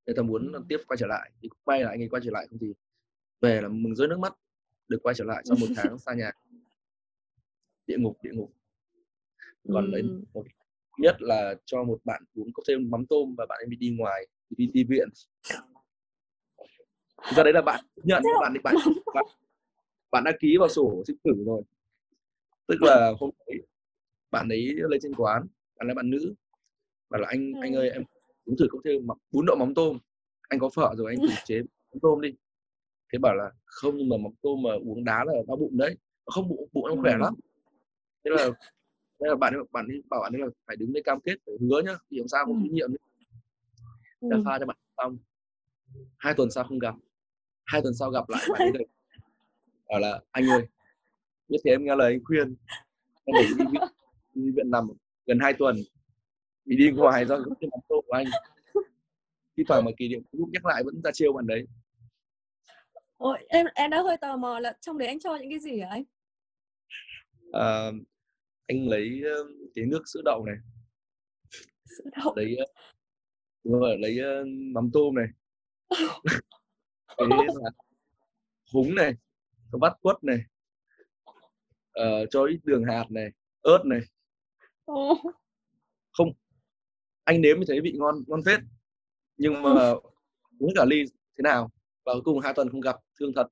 Nên 0.07 0.17
tao 0.17 0.25
muốn 0.25 0.53
tiếp 0.69 0.79
quay 0.87 0.97
trở 0.97 1.07
lại. 1.07 1.31
Thì 1.43 1.49
cũng 1.49 1.59
may 1.67 1.83
là 1.83 1.91
anh 1.91 2.03
ấy 2.03 2.09
quay 2.09 2.23
trở 2.25 2.31
lại 2.31 2.47
không 2.51 2.59
thì 2.59 2.75
về 3.41 3.61
là 3.61 3.69
mừng 3.69 3.95
rơi 3.95 4.09
nước 4.09 4.19
mắt 4.19 4.35
được 4.89 4.99
quay 5.03 5.15
trở 5.15 5.25
lại 5.25 5.43
sau 5.45 5.57
một 5.61 5.67
tháng 5.77 5.99
xa 5.99 6.15
nhà. 6.15 6.31
Địa 7.87 7.97
ngục 7.99 8.19
địa 8.23 8.33
ngục. 8.35 8.53
Còn 9.73 9.87
ừ. 9.87 9.91
đấy 9.93 10.03
một 10.35 10.45
nhất 10.99 11.23
là 11.23 11.55
cho 11.65 11.85
một 11.85 12.01
bạn 12.05 12.23
uống 12.35 12.53
cocktail 12.53 12.79
mắm 12.79 13.07
tôm 13.07 13.35
và 13.39 13.47
bạn 13.49 13.59
ấy 13.61 13.67
bị 13.69 13.77
đi 13.77 13.97
ngoài 13.99 14.27
đi 14.51 14.67
đi 14.67 14.85
viện 14.85 15.09
ra 17.37 17.43
đấy 17.43 17.53
là 17.53 17.63
bạn 17.63 17.85
nhận 17.97 18.23
bạn 18.41 18.55
bạn 18.65 18.75
bạn 19.15 19.25
bạn 20.11 20.25
đã 20.25 20.33
ký 20.41 20.57
vào 20.59 20.69
sổ 20.69 21.03
sinh 21.07 21.17
tử 21.25 21.45
rồi. 21.47 21.63
Tức 22.67 22.83
là 22.83 23.13
hôm 23.21 23.31
đấy 23.47 23.59
bạn 24.31 24.49
ấy 24.49 24.75
lên 24.89 25.01
trên 25.03 25.15
quán 25.15 25.47
bạn 25.79 25.89
là 25.89 25.95
bạn 25.95 26.11
nữ. 26.11 26.35
Và 27.09 27.19
là 27.19 27.29
anh 27.29 27.53
ừ. 27.53 27.61
anh 27.63 27.75
ơi 27.75 27.91
em 27.91 28.05
uống 28.45 28.57
thử 28.57 28.67
cocktail 28.71 28.97
bún 29.33 29.47
đậu 29.47 29.57
mắm 29.57 29.75
tôm. 29.75 29.99
Anh 30.49 30.61
có 30.61 30.71
phở 30.75 30.95
rồi 30.97 31.15
anh 31.17 31.29
thử 31.29 31.35
chế 31.45 31.63
mắm 31.93 32.01
tôm 32.03 32.21
đi. 32.21 32.35
Thế 33.13 33.19
bảo 33.19 33.35
là 33.35 33.51
không 33.65 33.97
nhưng 33.97 34.09
mà 34.09 34.17
mắm 34.17 34.33
tôm 34.43 34.63
mà 34.63 34.71
uống 34.85 35.05
đá 35.05 35.25
là 35.25 35.33
đau 35.49 35.57
bụng 35.57 35.77
đấy. 35.77 35.97
Không 36.27 36.49
bụng 36.49 36.69
bụng 36.73 36.87
em 36.87 37.01
khỏe 37.01 37.17
lắm. 37.17 37.35
Thế 38.25 38.31
là 38.31 38.49
thế 39.21 39.27
là 39.29 39.35
bạn 39.35 39.55
ấy 39.55 39.63
bạn 39.73 39.89
ấy 39.89 40.03
bảo 40.11 40.21
bạn 40.21 40.33
ấy 40.33 40.41
là 40.41 40.47
phải 40.67 40.77
đứng 40.77 40.93
lên 40.93 41.03
cam 41.05 41.21
kết 41.21 41.35
phải 41.47 41.55
hứa 41.61 41.83
nhá 41.83 41.97
thì 42.11 42.19
làm 42.19 42.29
sao 42.29 42.47
có 42.47 42.53
kinh 42.63 42.75
nghiệm 42.75 42.91
đã 44.21 44.37
pha 44.45 44.59
cho 44.59 44.67
bạn 44.67 44.77
xong. 44.97 45.19
Hai 46.19 46.35
tuần 46.35 46.51
sau 46.51 46.65
không 46.65 46.79
gặp 46.79 46.95
hai 47.71 47.83
tuần 47.83 47.95
sau 47.95 48.11
gặp 48.11 48.29
lại 48.29 48.47
bạn 48.53 48.61
ấy 48.63 48.73
bảo 49.89 50.01
là 50.01 50.21
anh 50.31 50.47
ơi 50.51 50.67
biết 51.49 51.59
thế 51.65 51.71
em 51.71 51.85
nghe 51.85 51.97
lời 51.97 52.13
anh 52.13 52.25
khuyên. 52.25 52.57
Em 53.25 53.37
để 53.37 53.43
đi 53.59 53.65
viện, 53.73 53.83
đi 54.35 54.51
viện 54.57 54.71
nằm 54.71 54.89
gần 55.27 55.39
hai 55.41 55.53
tuần. 55.53 55.77
Bị 56.65 56.77
đi 56.77 56.91
ngoài 56.91 57.27
do 57.27 57.37
cái 57.37 57.69
mắm 57.71 57.81
tôm 57.89 58.05
của 58.07 58.13
anh. 58.13 58.27
Khi 59.57 59.65
thoảng 59.69 59.85
mà 59.85 59.91
kỷ 59.97 60.09
niệm 60.09 60.23
lúc 60.33 60.49
nhắc 60.53 60.67
lại 60.67 60.83
vẫn 60.85 61.01
ra 61.05 61.11
chiêu 61.15 61.33
bạn 61.33 61.47
đấy. 61.47 61.67
Ôi, 63.17 63.39
em 63.49 63.67
em 63.75 63.91
đã 63.91 64.03
hơi 64.03 64.17
tò 64.17 64.37
mò 64.37 64.59
là 64.59 64.77
trong 64.81 64.99
đấy 64.99 65.09
anh 65.09 65.21
cho 65.21 65.37
những 65.37 65.51
cái 65.51 65.59
gì 65.59 65.81
hả 65.81 65.89
anh? 65.91 66.05
À, 67.53 67.91
anh 68.67 68.89
lấy 68.89 69.23
cái 69.75 69.85
nước 69.87 70.03
sữa 70.07 70.21
đậu 70.25 70.45
này, 70.45 70.57
Sữa 71.99 72.11
đậu. 72.17 72.33
lấy 72.37 72.57
đúng 73.65 73.81
rồi, 73.81 73.99
lấy 73.99 74.19
mắm 74.73 74.91
tôm 74.93 75.15
này, 75.15 75.27
cái 77.17 77.29
là 77.63 77.71
húng 78.73 78.95
này, 78.95 79.15
bát 79.81 79.93
quất 80.01 80.25
này, 80.25 80.39
ờ, 81.93 82.27
cho 82.27 82.45
ít 82.45 82.59
đường 82.65 82.85
hạt 82.85 83.05
này, 83.11 83.31
ớt 83.63 83.83
này. 83.85 84.01
Không, 86.13 86.33
anh 87.25 87.41
nếm 87.41 87.57
thì 87.59 87.65
thấy 87.69 87.81
vị 87.81 87.93
ngon 87.97 88.25
ngon 88.27 88.41
phết, 88.47 88.61
nhưng 89.37 89.63
mà 89.63 89.91
uống 90.59 90.73
cả 90.75 90.85
ly 90.85 91.05
thế 91.39 91.43
nào? 91.43 91.71
và 92.05 92.13
cuối 92.13 92.23
cùng 92.25 92.41
hai 92.41 92.53
tuần 92.55 92.71
không 92.71 92.81
gặp 92.81 92.97
thương 93.21 93.33
thật 93.35 93.47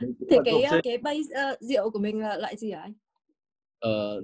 thì 0.00 0.36
cái 0.44 0.62
ờ, 0.62 0.80
cái 0.84 0.98
base 0.98 1.52
uh, 1.52 1.60
rượu 1.60 1.90
của 1.90 1.98
mình 1.98 2.20
là 2.20 2.36
loại 2.36 2.56
gì 2.56 2.72
hả 2.72 2.80
anh? 2.80 2.92
Ờ, 3.78 4.22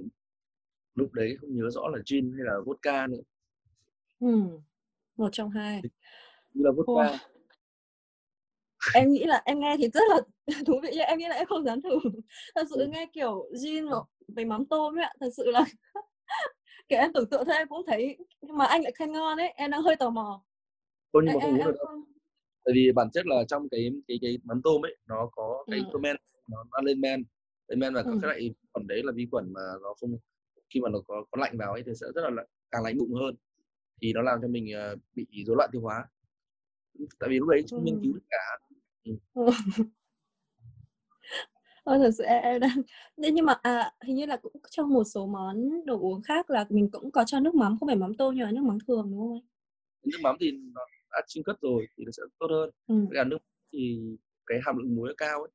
lúc 0.95 1.13
đấy 1.13 1.37
không 1.41 1.55
nhớ 1.55 1.69
rõ 1.69 1.87
là 1.87 1.99
gin 2.05 2.33
hay 2.33 2.45
là 2.45 2.53
vodka 2.65 3.07
nữa. 3.07 3.21
Ừ, 4.19 4.59
một 5.17 5.29
trong 5.31 5.49
hai. 5.49 5.81
Như 6.55 6.63
là 6.63 6.71
vodka. 6.71 7.13
Oh. 7.13 7.19
em 8.93 9.11
nghĩ 9.11 9.23
là 9.23 9.41
em 9.45 9.59
nghe 9.59 9.75
thì 9.77 9.89
rất 9.93 10.03
là 10.09 10.19
thú 10.67 10.79
vị 10.83 10.89
nhưng 10.93 11.05
em 11.05 11.19
nghĩ 11.19 11.27
là 11.29 11.35
em 11.35 11.45
không 11.45 11.65
dám 11.65 11.81
thử. 11.81 11.99
Thật 12.55 12.63
sự 12.69 12.75
ừ. 12.79 12.87
nghe 12.87 13.05
kiểu 13.13 13.49
gin 13.53 13.85
với 14.27 14.45
mắm 14.45 14.65
tôm 14.65 14.97
ấy 14.97 15.03
ạ, 15.03 15.13
thật 15.19 15.29
sự 15.37 15.51
là 15.51 15.65
kiểu 16.89 16.99
em 16.99 17.13
tưởng 17.13 17.29
tượng 17.29 17.45
thôi 17.45 17.55
em 17.55 17.67
cũng 17.67 17.85
thấy 17.87 18.17
nhưng 18.41 18.57
mà 18.57 18.65
anh 18.65 18.83
lại 18.83 18.91
khen 18.95 19.11
ngon 19.11 19.37
ấy, 19.37 19.53
em 19.55 19.71
đang 19.71 19.81
hơi 19.81 19.95
tò 19.95 20.09
mò. 20.09 20.43
Thôi 21.13 21.23
nhưng 21.25 21.33
mà 21.33 21.39
không 21.41 21.59
uống 21.59 21.65
được 21.65 21.75
tại 22.65 22.73
vì 22.75 22.91
bản 22.91 23.11
chất 23.13 23.27
là 23.27 23.43
trong 23.47 23.69
cái 23.69 23.91
cái 24.07 24.19
cái 24.21 24.37
mắm 24.43 24.61
tôm 24.63 24.85
ấy 24.85 24.97
nó 25.07 25.29
có 25.31 25.65
cái 25.71 25.79
ừ. 25.91 25.99
men 25.99 26.15
nó 26.49 26.65
ăn 26.71 26.85
lên 26.85 27.01
men 27.01 27.23
lên 27.67 27.79
men 27.79 27.93
và 27.93 28.03
các 28.03 28.11
ừ. 28.11 28.19
loại 28.21 28.39
phần 28.39 28.53
khuẩn 28.73 28.87
đấy 28.87 29.01
là 29.03 29.11
vi 29.15 29.27
khuẩn 29.31 29.53
mà 29.53 29.61
nó 29.81 29.93
không 29.99 30.17
khi 30.73 30.81
mà 30.81 30.89
nó 30.89 30.99
có 31.07 31.25
có 31.31 31.41
lạnh 31.41 31.57
vào 31.57 31.71
ấy 31.71 31.83
thì 31.85 31.91
sẽ 32.01 32.07
rất 32.15 32.21
là 32.29 32.43
càng 32.71 32.83
lạnh 32.83 32.97
bụng 32.97 33.13
hơn 33.13 33.35
thì 34.01 34.13
nó 34.13 34.21
làm 34.21 34.39
cho 34.41 34.47
mình 34.47 34.65
uh, 34.93 34.99
bị 35.15 35.43
rối 35.45 35.55
loạn 35.55 35.69
tiêu 35.71 35.81
hóa 35.81 36.07
tại 37.19 37.29
vì 37.29 37.39
lúc 37.39 37.49
đấy 37.49 37.63
không 37.71 37.85
nghiên 37.85 37.99
cứu 38.03 38.13
được 38.13 38.25
cả 38.29 38.57
ừ. 39.03 39.45
Ờ, 41.85 41.97
thật 41.97 42.11
sự 42.17 42.23
em 42.23 42.59
đang 42.59 42.71
nhưng 43.17 43.35
nhưng 43.35 43.45
mà 43.45 43.53
à, 43.61 43.91
hình 44.05 44.15
như 44.15 44.25
là 44.25 44.37
cũng 44.37 44.53
trong 44.69 44.89
một 44.89 45.03
số 45.03 45.27
món 45.27 45.85
đồ 45.85 45.99
uống 45.99 46.21
khác 46.21 46.49
là 46.49 46.65
mình 46.69 46.89
cũng 46.91 47.11
có 47.11 47.23
cho 47.27 47.39
nước 47.39 47.55
mắm 47.55 47.77
không 47.79 47.87
phải 47.87 47.95
mắm 47.95 48.13
tôm 48.13 48.35
nhưng 48.35 48.45
mà 48.45 48.51
nước 48.51 48.63
mắm 48.63 48.77
thường 48.87 49.11
đúng 49.11 49.19
không 49.19 49.33
anh? 49.33 49.45
nước 50.11 50.17
mắm 50.23 50.35
thì 50.39 50.51
nó 50.51 50.81
đã 51.11 51.21
chiên 51.27 51.43
cất 51.43 51.61
rồi 51.61 51.87
thì 51.97 52.03
nó 52.05 52.11
sẽ 52.11 52.23
tốt 52.39 52.47
hơn 52.49 52.69
ừ. 52.87 52.95
với 53.09 53.25
nước 53.25 53.37
thì 53.73 53.99
cái 54.45 54.59
hàm 54.65 54.77
lượng 54.77 54.95
muối 54.95 55.13
cao 55.17 55.41
ấy 55.41 55.51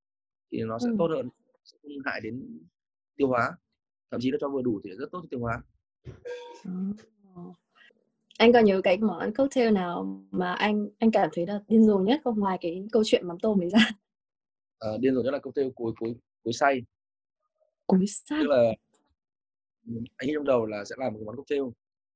thì 0.53 0.59
nó 0.65 0.79
sẽ 0.79 0.89
ừ. 0.91 0.97
tốt 0.99 1.07
hơn 1.11 1.29
sẽ 1.65 1.79
không 1.83 1.93
hại 2.05 2.21
đến 2.21 2.59
tiêu 3.17 3.29
hóa 3.29 3.57
thậm 4.11 4.21
chí 4.21 4.31
là 4.31 4.39
cho 4.41 4.49
vừa 4.49 4.63
đủ 4.63 4.81
thì 4.85 4.91
rất 4.91 5.07
tốt 5.13 5.21
cho 5.23 5.29
tiêu 5.31 5.41
hóa 5.41 5.63
ừ. 6.65 6.71
Anh 8.41 8.53
có 8.53 8.59
nhớ 8.59 8.81
cái 8.85 8.99
món 8.99 9.35
cocktail 9.35 9.71
nào 9.71 10.25
mà 10.31 10.53
anh 10.53 10.89
anh 10.99 11.11
cảm 11.11 11.29
thấy 11.33 11.47
là 11.47 11.61
điên 11.69 11.85
rồ 11.87 11.99
nhất 11.99 12.21
không? 12.25 12.41
Ngoài 12.41 12.59
cái 12.61 12.85
câu 12.93 13.03
chuyện 13.07 13.29
mắm 13.29 13.39
tôm 13.43 13.63
ấy 13.63 13.71
ra. 13.71 13.91
À, 14.79 14.89
điên 15.01 15.15
rồ 15.15 15.23
nhất 15.23 15.31
là 15.31 15.39
cocktail 15.39 15.69
cối 15.77 15.93
cối 16.01 16.15
cối 16.45 16.53
xay 16.53 16.83
cối 17.87 18.07
xay 18.07 18.39
tức 18.43 18.49
là 18.49 18.75
anh 20.17 20.27
nghĩ 20.27 20.33
trong 20.35 20.45
đầu 20.45 20.67
là 20.67 20.85
sẽ 20.85 20.97
làm 20.99 21.13
một 21.13 21.21
món 21.27 21.37
cocktail 21.37 21.63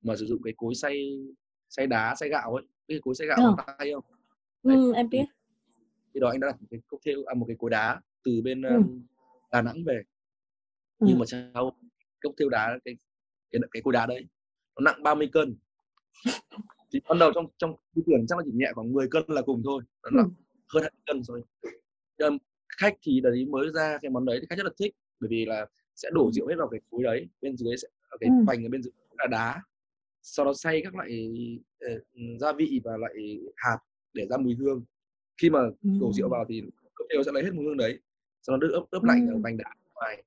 mà 0.03 0.17
sử 0.17 0.27
dụng 0.27 0.43
cái 0.45 0.55
cối 0.57 0.75
xay 0.75 1.19
xay 1.69 1.87
đá 1.87 2.15
xay 2.15 2.29
gạo 2.29 2.55
ấy. 2.55 2.65
Cái 2.89 2.99
cối 3.03 3.15
xay 3.15 3.29
gạo 3.29 3.37
ờ. 3.41 3.55
bằng 3.57 3.77
tay 3.79 3.93
không? 3.95 4.05
Ừ, 4.63 4.93
em 4.95 5.09
biết. 5.09 5.25
Khi 6.15 6.21
đó 6.21 6.29
anh 6.29 6.41
đã 6.41 6.47
đặt 6.47 6.61
một 6.61 6.67
cái 6.71 6.81
cocktail 6.89 7.19
à, 7.27 7.35
một 7.35 7.45
cái 7.49 7.57
cối 7.59 7.71
đá 7.71 8.01
từ 8.25 8.43
bên 8.45 8.63
ừ. 8.63 8.77
um, 8.77 9.07
Đà 9.53 9.63
Nẵng 9.63 9.85
về. 9.87 10.03
Ừ. 10.99 11.07
nhưng 11.09 11.19
mà 11.19 11.27
sau 11.27 11.77
cocktail 12.23 12.51
đá 12.51 12.79
cái 12.85 12.97
cái 13.51 13.61
cái 13.73 13.83
cối 13.83 13.93
đá 13.93 14.07
đấy 14.07 14.27
nó 14.77 14.93
nặng 14.93 15.03
30 15.03 15.29
cân 15.33 15.57
thì 16.93 17.01
ban 17.09 17.19
đầu 17.19 17.33
trong 17.35 17.47
trong 17.59 17.77
tư 17.95 18.03
tưởng 18.07 18.27
chắc 18.29 18.39
là 18.39 18.45
chỉ 18.47 18.53
nhẹ 18.55 18.73
khoảng 18.75 18.93
10 18.93 19.09
cân 19.09 19.25
là 19.29 19.43
cùng 19.43 19.63
thôi 19.65 19.83
nó 20.03 20.11
nặng 20.11 20.31
ừ. 20.39 20.43
hơn 20.69 20.83
20 20.83 20.91
cân 21.07 21.23
rồi. 21.23 21.43
Um, 22.19 22.39
khách 22.79 22.95
thì 23.03 23.21
đấy 23.21 23.47
mới 23.51 23.71
ra 23.75 23.99
cái 24.03 24.11
món 24.11 24.25
đấy 24.25 24.39
thì 24.41 24.47
khách 24.51 24.57
rất 24.57 24.65
là 24.65 24.73
thích 24.79 24.95
bởi 25.21 25.29
vì 25.29 25.45
là 25.47 25.67
sẽ 25.95 26.11
đổ 26.13 26.33
rượu 26.33 26.49
hết 26.49 26.55
vào 26.59 26.69
cái 26.69 26.81
cối 26.91 27.03
đấy 27.03 27.29
bên 27.41 27.57
dưới 27.57 27.77
sẽ 27.77 27.89
cái 28.21 28.31
ừ. 28.47 28.53
ở 28.65 28.69
bên 28.71 28.83
dưới 28.83 28.93
là 29.19 29.27
đá 29.27 29.63
sau 30.23 30.47
đó 30.47 30.53
xay 30.55 30.81
các 30.85 30.95
loại 30.95 31.29
uh, 31.87 32.03
gia 32.41 32.53
vị 32.53 32.81
và 32.85 32.97
loại 32.97 33.15
hạt 33.57 33.79
để 34.13 34.27
ra 34.31 34.37
mùi 34.37 34.55
hương. 34.55 34.85
Khi 35.43 35.51
mà 35.51 35.59
đổ 35.83 36.13
rượu 36.13 36.29
vào 36.29 36.45
thì 36.49 36.63
cocktail 36.95 37.23
sẽ 37.27 37.33
lấy 37.33 37.45
hết 37.45 37.51
mùi 37.55 37.65
hương 37.65 37.77
đấy 37.77 37.99
sau 38.43 38.57
đó 38.57 38.61
được 38.61 38.73
ướp 38.73 38.91
ướp 38.91 39.05
lạnh 39.05 39.29
ở 39.29 39.39
vành 39.43 39.57
đá 39.57 39.75
ngoài. 39.95 40.23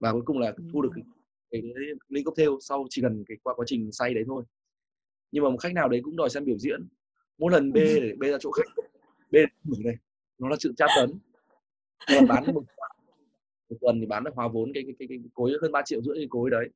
Và 0.00 0.12
cuối 0.12 0.22
cùng 0.24 0.38
là 0.38 0.54
thu 0.72 0.82
được 0.82 0.90
cái, 0.94 1.04
cái, 1.50 1.62
cái 1.74 1.84
ly 2.08 2.22
cocktail 2.22 2.48
sau 2.60 2.86
chỉ 2.90 3.02
cần 3.02 3.24
cái 3.28 3.36
qua 3.42 3.54
quá 3.54 3.64
trình 3.68 3.92
xay 3.92 4.14
đấy 4.14 4.24
thôi 4.26 4.44
nhưng 5.32 5.44
mà 5.44 5.50
một 5.50 5.56
khách 5.60 5.74
nào 5.74 5.88
đấy 5.88 6.00
cũng 6.04 6.16
đòi 6.16 6.30
xem 6.30 6.44
biểu 6.44 6.58
diễn. 6.58 6.88
Mỗi 7.38 7.52
lần 7.52 7.72
bê 7.72 8.00
để 8.00 8.12
bê 8.18 8.30
ra 8.30 8.38
chỗ 8.40 8.50
khách 8.50 8.84
bê 9.30 9.40
này 9.84 9.94
nó 10.38 10.48
là 10.48 10.56
sự 10.60 10.74
tra 10.76 10.86
tấn. 10.96 11.18
Mà 12.08 12.26
bán 12.28 12.54
một, 12.54 12.64
một 13.70 13.76
tuần 13.80 14.00
thì 14.00 14.06
bán 14.06 14.24
được 14.24 14.30
hòa 14.34 14.48
vốn 14.48 14.72
cái 14.74 14.82
cái 14.86 14.94
cái, 14.98 15.08
cái, 15.08 15.18
cối 15.34 15.52
hơn 15.62 15.72
3 15.72 15.82
triệu 15.84 16.02
rưỡi 16.02 16.16
cái 16.16 16.26
cối 16.30 16.50
đấy. 16.50 16.68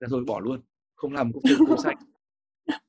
Là 0.00 0.08
thôi 0.10 0.24
bỏ 0.26 0.40
luôn. 0.40 0.60
Không 0.94 1.12
làm 1.12 1.32
cocktail 1.32 1.56
cối 1.68 1.76
xanh 1.84 1.96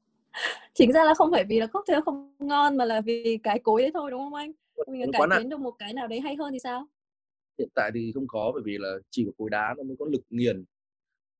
chính 0.73 0.91
ra 0.91 1.03
là 1.03 1.13
không 1.13 1.31
phải 1.31 1.43
vì 1.49 1.59
là 1.59 1.67
cocktail 1.67 2.01
không 2.05 2.35
ngon 2.39 2.77
mà 2.77 2.85
là 2.85 3.01
vì 3.01 3.39
cái 3.43 3.59
cối 3.59 3.81
đấy 3.81 3.91
thôi 3.93 4.11
đúng 4.11 4.19
không 4.19 4.33
anh? 4.33 4.51
Mình 4.87 5.11
cải 5.11 5.21
tiến 5.37 5.49
được 5.49 5.59
một 5.59 5.71
cái 5.79 5.93
nào 5.93 6.07
đấy 6.07 6.19
hay 6.19 6.35
hơn 6.35 6.53
thì 6.53 6.59
sao? 6.59 6.87
Hiện 7.59 7.69
tại 7.75 7.91
thì 7.93 8.11
không 8.13 8.27
có 8.27 8.51
bởi 8.53 8.63
vì 8.65 8.77
là 8.77 8.93
chỉ 9.09 9.25
có 9.25 9.31
cối 9.37 9.49
đá 9.49 9.75
nó 9.77 9.83
mới 9.83 9.95
có 9.99 10.05
lực 10.05 10.21
nghiền 10.29 10.63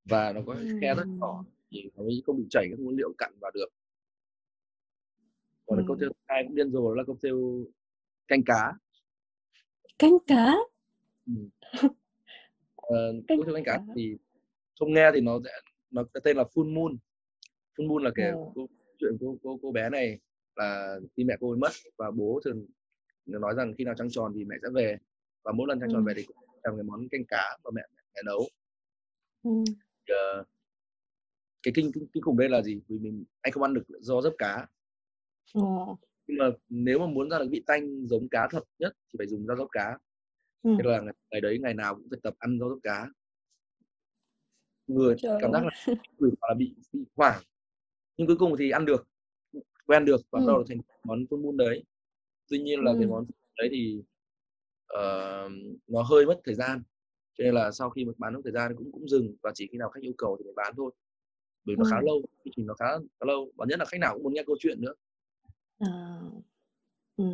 và 0.05 0.33
nó 0.33 0.41
có 0.45 0.55
khe 0.81 0.95
rất 0.95 1.07
nhỏ 1.07 1.43
thì 1.71 1.84
nó 1.95 2.03
mới 2.03 2.21
không 2.25 2.38
bị 2.38 2.47
chảy 2.49 2.67
các 2.69 2.79
nguyên 2.79 2.97
liệu 2.97 3.13
cặn 3.17 3.34
vào 3.41 3.51
được 3.53 3.67
còn 5.65 5.79
ừ. 5.79 5.86
cocktail 5.88 6.12
hai 6.27 6.43
cũng 6.47 6.55
điên 6.55 6.71
rồi 6.71 6.97
là 6.97 7.03
cocktail 7.03 7.36
canh 8.27 8.43
cá 8.43 8.73
canh 9.99 10.17
cá 10.27 10.55
ừ. 11.25 11.34
uh, 11.81 11.88
canh 13.27 13.38
cocktail 13.38 13.55
canh 13.55 13.63
cá 13.63 13.79
thì 13.95 14.15
không 14.79 14.93
nghe 14.93 15.12
thì 15.13 15.21
nó 15.21 15.39
sẽ 15.43 15.51
nó 15.91 16.03
tên 16.23 16.38
là 16.38 16.43
full 16.43 16.73
moon 16.73 16.97
full 17.77 17.88
moon 17.88 18.03
là 18.03 18.12
cái 18.15 18.29
ừ 18.29 18.65
chuyện 19.01 19.17
cô 19.19 19.38
cô 19.43 19.60
cô 19.62 19.71
bé 19.71 19.89
này 19.89 20.19
là 20.55 20.99
khi 21.17 21.23
mẹ 21.23 21.34
cô 21.39 21.51
ấy 21.51 21.57
mất 21.57 21.71
và 21.97 22.12
bố 22.12 22.41
thường 22.45 22.65
nói 23.25 23.53
rằng 23.57 23.73
khi 23.77 23.84
nào 23.84 23.93
trăng 23.97 24.10
tròn 24.12 24.34
thì 24.36 24.45
mẹ 24.45 24.55
sẽ 24.63 24.69
về 24.73 24.97
và 25.43 25.51
mỗi 25.51 25.67
lần 25.67 25.79
trăng 25.79 25.89
ừ. 25.89 25.93
tròn 25.93 26.05
về 26.05 26.13
thì 26.15 26.23
cũng 26.23 26.38
làm 26.63 26.75
cái 26.75 26.84
món 26.84 27.10
canh 27.10 27.25
cá 27.27 27.57
mà 27.63 27.71
mẹ 27.73 27.81
mẹ, 28.13 28.21
nấu 28.25 28.49
ừ. 29.43 29.51
thì, 30.07 30.13
uh, 30.13 30.47
cái 31.63 31.71
kinh, 31.76 31.91
kinh 31.91 32.08
kinh 32.13 32.24
khủng 32.24 32.38
đây 32.38 32.50
là 32.50 32.62
gì? 32.62 32.82
Vì 32.88 33.00
mình 33.00 33.24
anh 33.41 33.54
không 33.54 33.63
ăn 33.63 33.74
được 33.74 33.84
do 34.00 34.21
dấp 34.21 34.34
cá. 34.38 34.67
Ừ. 35.54 35.62
nhưng 36.28 36.38
mà 36.38 36.45
nếu 36.69 37.00
mà 37.00 37.06
muốn 37.06 37.30
ra 37.30 37.39
được 37.39 37.47
vị 37.52 37.63
tanh 37.65 38.08
giống 38.08 38.30
cá 38.30 38.47
thật 38.52 38.63
nhất 38.80 38.93
thì 39.08 39.17
phải 39.17 39.28
dùng 39.28 39.47
rau 39.47 39.58
dốc 39.58 39.67
cá. 39.71 39.97
Ừ. 40.63 40.76
thế 40.78 40.89
là 40.89 41.02
ngày 41.32 41.41
đấy 41.41 41.60
ngày 41.62 41.74
nào 41.74 41.95
cũng 41.95 42.08
phải 42.10 42.19
tập 42.24 42.34
ăn 42.39 42.60
rau 42.60 42.69
dốc 42.69 42.80
cá. 42.84 43.08
Người 44.88 45.15
Trời 45.17 45.38
cảm 45.41 45.52
giác 45.52 45.63
là, 45.63 45.95
là 46.19 46.54
bị 46.58 46.76
bị 46.93 47.06
hoảng. 47.15 47.41
Nhưng 48.17 48.28
cuối 48.28 48.38
cùng 48.39 48.56
thì 48.60 48.69
ăn 48.69 48.86
được 48.86 49.08
quen 49.86 50.06
được 50.06 50.21
và 50.32 50.39
bắt 50.39 50.45
đầu 50.47 50.63
thành 50.67 50.78
món 51.04 51.19
full 51.19 51.43
moon 51.43 51.58
đấy. 51.58 51.84
Tuy 52.47 52.60
nhiên 52.60 52.80
là 52.80 52.91
ừ. 52.91 52.97
cái 53.00 53.08
món 53.08 53.26
đấy 53.58 53.69
thì 53.71 54.04
uh, 54.93 55.52
nó 55.88 56.02
hơi 56.02 56.26
mất 56.26 56.41
thời 56.43 56.56
gian. 56.56 56.84
Cho 57.38 57.43
nên 57.43 57.54
là 57.54 57.71
sau 57.71 57.89
khi 57.89 58.06
mà 58.06 58.12
bán 58.17 58.34
mất 58.34 58.41
thời 58.43 58.54
gian 58.54 58.76
cũng 58.78 58.91
cũng 58.91 59.10
dừng 59.10 59.36
và 59.41 59.52
chỉ 59.56 59.67
khi 59.71 59.78
nào 59.78 59.89
khách 59.89 60.04
yêu 60.04 60.13
cầu 60.17 60.38
thì 60.39 60.43
mới 60.43 60.54
bán 60.56 60.74
thôi 60.78 60.91
bởi 61.65 61.76
nó 61.76 61.84
ừ. 61.86 61.89
khá 61.91 62.02
lâu 62.02 62.21
quy 62.43 62.52
trình 62.56 62.65
nó 62.65 62.74
khá, 62.74 62.86
khá 62.97 63.26
lâu 63.26 63.52
và 63.56 63.65
nhất 63.69 63.80
là 63.80 63.86
khách 63.86 64.00
nào 64.00 64.13
cũng 64.13 64.24
muốn 64.24 64.34
nghe 64.34 64.43
câu 64.47 64.56
chuyện 64.60 64.82
nữa. 64.82 64.93
À. 65.80 66.21
ừ. 67.17 67.26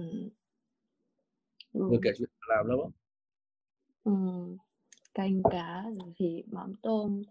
người 1.73 1.99
kể 2.03 2.11
chuyện 2.17 2.29
làm 2.49 2.67
lâu 2.67 2.81
lắm 2.81 2.91
ừ 4.03 4.13
canh 5.17 5.41
cá 5.51 5.83
rồi 5.99 6.13
thì 6.19 6.43
mắm 6.51 6.73
tôm. 6.81 7.23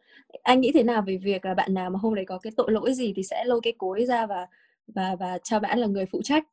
Anh 0.42 0.60
nghĩ 0.60 0.70
thế 0.74 0.82
nào 0.82 1.02
về 1.06 1.16
việc 1.16 1.44
là 1.44 1.54
bạn 1.54 1.74
nào 1.74 1.90
mà 1.90 1.98
hôm 2.02 2.14
đấy 2.14 2.24
có 2.24 2.38
cái 2.38 2.52
tội 2.56 2.72
lỗi 2.72 2.94
gì 2.94 3.12
thì 3.16 3.22
sẽ 3.22 3.44
lôi 3.44 3.60
cái 3.62 3.72
cối 3.78 4.04
ra 4.06 4.26
và 4.26 4.46
và 4.86 5.16
và 5.20 5.38
cho 5.38 5.60
bạn 5.60 5.78
là 5.78 5.86
người 5.86 6.06
phụ 6.06 6.22
trách? 6.22 6.44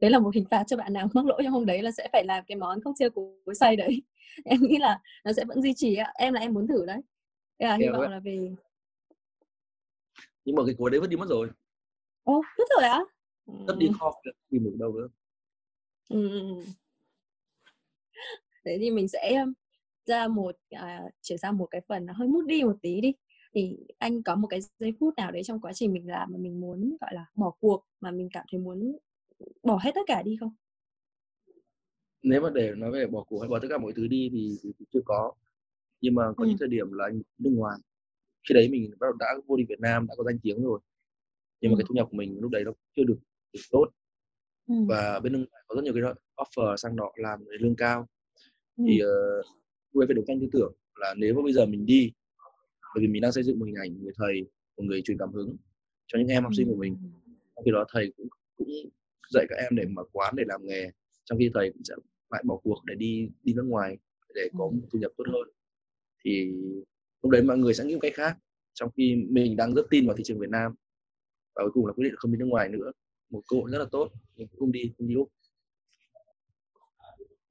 Đấy 0.00 0.10
là 0.10 0.18
một 0.18 0.34
hình 0.34 0.44
phạt 0.50 0.64
cho 0.66 0.76
bạn 0.76 0.92
nào 0.92 1.08
mắc 1.14 1.26
lỗi 1.26 1.40
trong 1.44 1.52
hôm 1.52 1.66
đấy 1.66 1.82
là 1.82 1.90
sẽ 1.90 2.08
phải 2.12 2.24
làm 2.24 2.44
cái 2.46 2.56
món 2.56 2.80
không 2.80 2.94
chia 2.98 3.08
cối 3.08 3.54
xay 3.54 3.76
đấy. 3.76 4.02
Em 4.44 4.60
nghĩ 4.62 4.78
là 4.78 5.00
nó 5.24 5.32
sẽ 5.32 5.44
vẫn 5.44 5.62
duy 5.62 5.74
trì 5.76 5.96
em 6.14 6.34
là 6.34 6.40
em 6.40 6.54
muốn 6.54 6.66
thử 6.66 6.86
đấy. 6.86 7.00
Là 7.58 7.76
hy 7.76 7.88
vọng 7.88 8.10
là 8.10 8.20
vì 8.24 8.50
nhưng 10.48 10.56
mà 10.56 10.62
cái 10.66 10.74
cối 10.78 10.90
đấy 10.90 11.00
vứt 11.00 11.06
đi 11.06 11.16
mất 11.16 11.28
rồi. 11.28 11.48
Ồ 12.24 12.42
vứt 12.58 12.64
rồi 12.76 12.88
á 12.88 13.00
vứt 13.46 13.76
đi 13.78 13.88
kho 13.98 14.14
tìm 14.50 14.64
được 14.64 14.76
đâu 14.78 14.92
nữa. 14.92 15.08
Ừ. 16.08 16.30
thế 18.64 18.76
thì 18.80 18.90
mình 18.90 19.08
sẽ 19.08 19.44
ra 20.06 20.28
một 20.28 20.56
à, 20.70 21.02
chuyển 21.22 21.38
sang 21.38 21.58
một 21.58 21.66
cái 21.70 21.80
phần 21.88 22.06
nó 22.06 22.12
hơi 22.12 22.28
mút 22.28 22.42
đi 22.46 22.62
một 22.62 22.76
tí 22.82 23.00
đi. 23.00 23.12
Thì 23.54 23.76
anh 23.98 24.22
có 24.22 24.34
một 24.34 24.48
cái 24.48 24.60
giây 24.78 24.92
phút 25.00 25.14
nào 25.16 25.30
đấy 25.30 25.42
trong 25.44 25.60
quá 25.60 25.72
trình 25.72 25.92
mình 25.92 26.08
làm 26.08 26.32
mà 26.32 26.38
mình 26.38 26.60
muốn 26.60 26.96
gọi 27.00 27.14
là 27.14 27.26
bỏ 27.34 27.50
cuộc 27.60 27.84
mà 28.00 28.10
mình 28.10 28.28
cảm 28.32 28.46
thấy 28.52 28.60
muốn 28.60 28.96
bỏ 29.62 29.78
hết 29.82 29.90
tất 29.94 30.00
cả 30.06 30.22
đi 30.22 30.36
không? 30.40 30.54
Nếu 32.22 32.40
mà 32.40 32.50
để 32.54 32.74
nói 32.76 32.90
về 32.90 33.06
bỏ 33.06 33.24
cuộc 33.28 33.40
hay 33.40 33.48
bỏ 33.48 33.58
tất 33.58 33.68
cả 33.70 33.78
mọi 33.78 33.92
thứ 33.96 34.06
đi 34.06 34.28
thì, 34.32 34.58
thì, 34.62 34.72
thì 34.78 34.84
chưa 34.92 35.00
có. 35.04 35.32
Nhưng 36.00 36.14
mà 36.14 36.22
có 36.36 36.44
ừ. 36.44 36.48
những 36.48 36.58
thời 36.58 36.68
điểm 36.68 36.92
là 36.92 37.04
anh 37.04 37.20
nước 37.38 37.50
ngoài 37.54 37.78
khi 38.48 38.54
đấy 38.54 38.68
mình 38.68 38.90
bắt 38.90 39.06
đầu 39.06 39.12
đã 39.18 39.26
vô 39.46 39.56
địch 39.56 39.66
Việt 39.68 39.80
Nam 39.80 40.06
đã 40.08 40.14
có 40.16 40.24
danh 40.24 40.38
tiếng 40.42 40.62
rồi. 40.62 40.80
Nhưng 41.60 41.70
ừ. 41.70 41.74
mà 41.74 41.78
cái 41.78 41.84
thu 41.88 41.94
nhập 41.94 42.08
của 42.10 42.16
mình 42.16 42.38
lúc 42.40 42.50
đấy 42.50 42.64
nó 42.64 42.72
chưa 42.96 43.04
được, 43.04 43.18
được 43.52 43.60
tốt. 43.70 43.86
Ừ. 44.68 44.74
và 44.88 45.20
bên 45.20 45.32
nước 45.32 45.38
ngoài 45.38 45.64
có 45.68 45.74
rất 45.74 45.84
nhiều 45.84 45.94
cái 45.94 46.02
offer 46.36 46.76
sang 46.76 46.96
đó 46.96 47.12
làm 47.16 47.44
lương 47.60 47.76
cao. 47.76 48.08
Ừ. 48.76 48.84
thì 48.88 49.00
uh, 49.02 49.46
lúc 49.92 50.04
phải 50.08 50.14
đấu 50.14 50.24
tranh 50.26 50.40
tư 50.40 50.46
tưởng 50.52 50.72
là 50.96 51.14
nếu 51.16 51.34
mà 51.34 51.42
bây 51.42 51.52
giờ 51.52 51.66
mình 51.66 51.86
đi 51.86 52.12
bởi 52.94 53.02
vì 53.02 53.08
mình 53.08 53.22
đang 53.22 53.32
xây 53.32 53.44
dựng 53.44 53.58
một 53.58 53.66
hình 53.66 53.74
ảnh 53.74 54.02
người 54.02 54.12
thầy 54.16 54.46
một 54.76 54.84
người 54.84 55.02
truyền 55.02 55.18
cảm 55.18 55.32
hứng 55.32 55.56
cho 56.06 56.18
những 56.18 56.28
em 56.28 56.42
học 56.42 56.52
sinh 56.56 56.68
của 56.68 56.76
mình. 56.76 56.96
Khi 57.64 57.70
đó 57.70 57.84
thầy 57.92 58.12
cũng 58.16 58.28
cũng 58.56 58.68
dạy 59.30 59.46
các 59.48 59.56
em 59.56 59.76
để 59.76 59.84
mở 59.86 60.02
quán 60.12 60.34
để 60.36 60.44
làm 60.46 60.66
nghề. 60.66 60.90
Trong 61.24 61.38
khi 61.38 61.50
thầy 61.54 61.72
cũng 61.72 61.84
sẽ 61.84 61.94
lại 62.30 62.42
bỏ 62.46 62.56
cuộc 62.56 62.82
để 62.84 62.94
đi 62.94 63.30
đi 63.42 63.52
nước 63.54 63.64
ngoài 63.66 63.98
để 64.34 64.48
có 64.58 64.70
một 64.70 64.88
thu 64.92 64.98
nhập 64.98 65.12
tốt 65.16 65.24
hơn. 65.26 65.48
Thì 66.24 66.52
lúc 67.22 67.30
đấy 67.30 67.42
mọi 67.42 67.58
người 67.58 67.74
sẽ 67.74 67.84
nghĩ 67.84 67.94
một 67.94 68.00
cách 68.02 68.14
khác. 68.14 68.38
Trong 68.74 68.90
khi 68.96 69.26
mình 69.30 69.56
đang 69.56 69.74
rất 69.74 69.86
tin 69.90 70.06
vào 70.06 70.16
thị 70.16 70.24
trường 70.24 70.38
Việt 70.38 70.50
Nam 70.50 70.74
và 71.54 71.62
cuối 71.62 71.70
cùng 71.74 71.86
là 71.86 71.92
quyết 71.92 72.04
định 72.04 72.14
không 72.16 72.32
đi 72.32 72.38
nước 72.38 72.46
ngoài 72.46 72.68
nữa. 72.68 72.92
Một 73.30 73.42
cơ 73.48 73.56
hội 73.56 73.70
rất 73.70 73.78
là 73.78 73.84
tốt 73.90 74.08
nhưng 74.36 74.48
cũng 74.48 74.60
không 74.60 74.72
đi 74.72 74.92
không 74.98 75.08
đi 75.08 75.14
úc. 75.14 75.28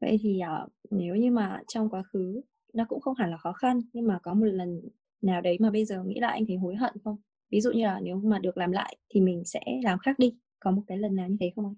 Vậy 0.02 0.18
thì 0.22 0.40
uh, 0.64 0.72
nếu 0.92 1.16
như 1.16 1.32
mà 1.32 1.62
trong 1.68 1.90
quá 1.90 2.04
khứ 2.14 2.42
nó 2.74 2.86
cũng 2.90 3.02
không 3.02 3.16
hẳn 3.16 3.32
là 3.32 3.38
khó 3.38 3.54
khăn 3.54 3.82
nhưng 3.94 4.08
mà 4.08 4.20
có 4.24 4.34
một 4.34 4.46
lần 4.46 4.82
nào 5.22 5.42
đấy 5.42 5.58
mà 5.60 5.72
bây 5.72 5.86
giờ 5.86 6.04
nghĩ 6.04 6.20
lại 6.20 6.32
anh 6.32 6.46
thấy 6.48 6.58
hối 6.58 6.76
hận 6.76 6.94
không? 7.04 7.18
Ví 7.50 7.62
dụ 7.62 7.72
như 7.72 7.84
là 7.84 8.00
nếu 8.04 8.16
mà 8.16 8.40
được 8.40 8.58
làm 8.58 8.72
lại 8.72 8.98
thì 9.10 9.22
mình 9.22 9.44
sẽ 9.46 9.62
làm 9.84 10.00
khác 10.00 10.20
đi. 10.20 10.34
Có 10.60 10.72
một 10.72 10.84
cái 10.88 10.98
lần 10.98 11.16
nào 11.16 11.30
như 11.30 11.38
thế 11.40 11.52
không 11.56 11.66
anh? 11.66 11.76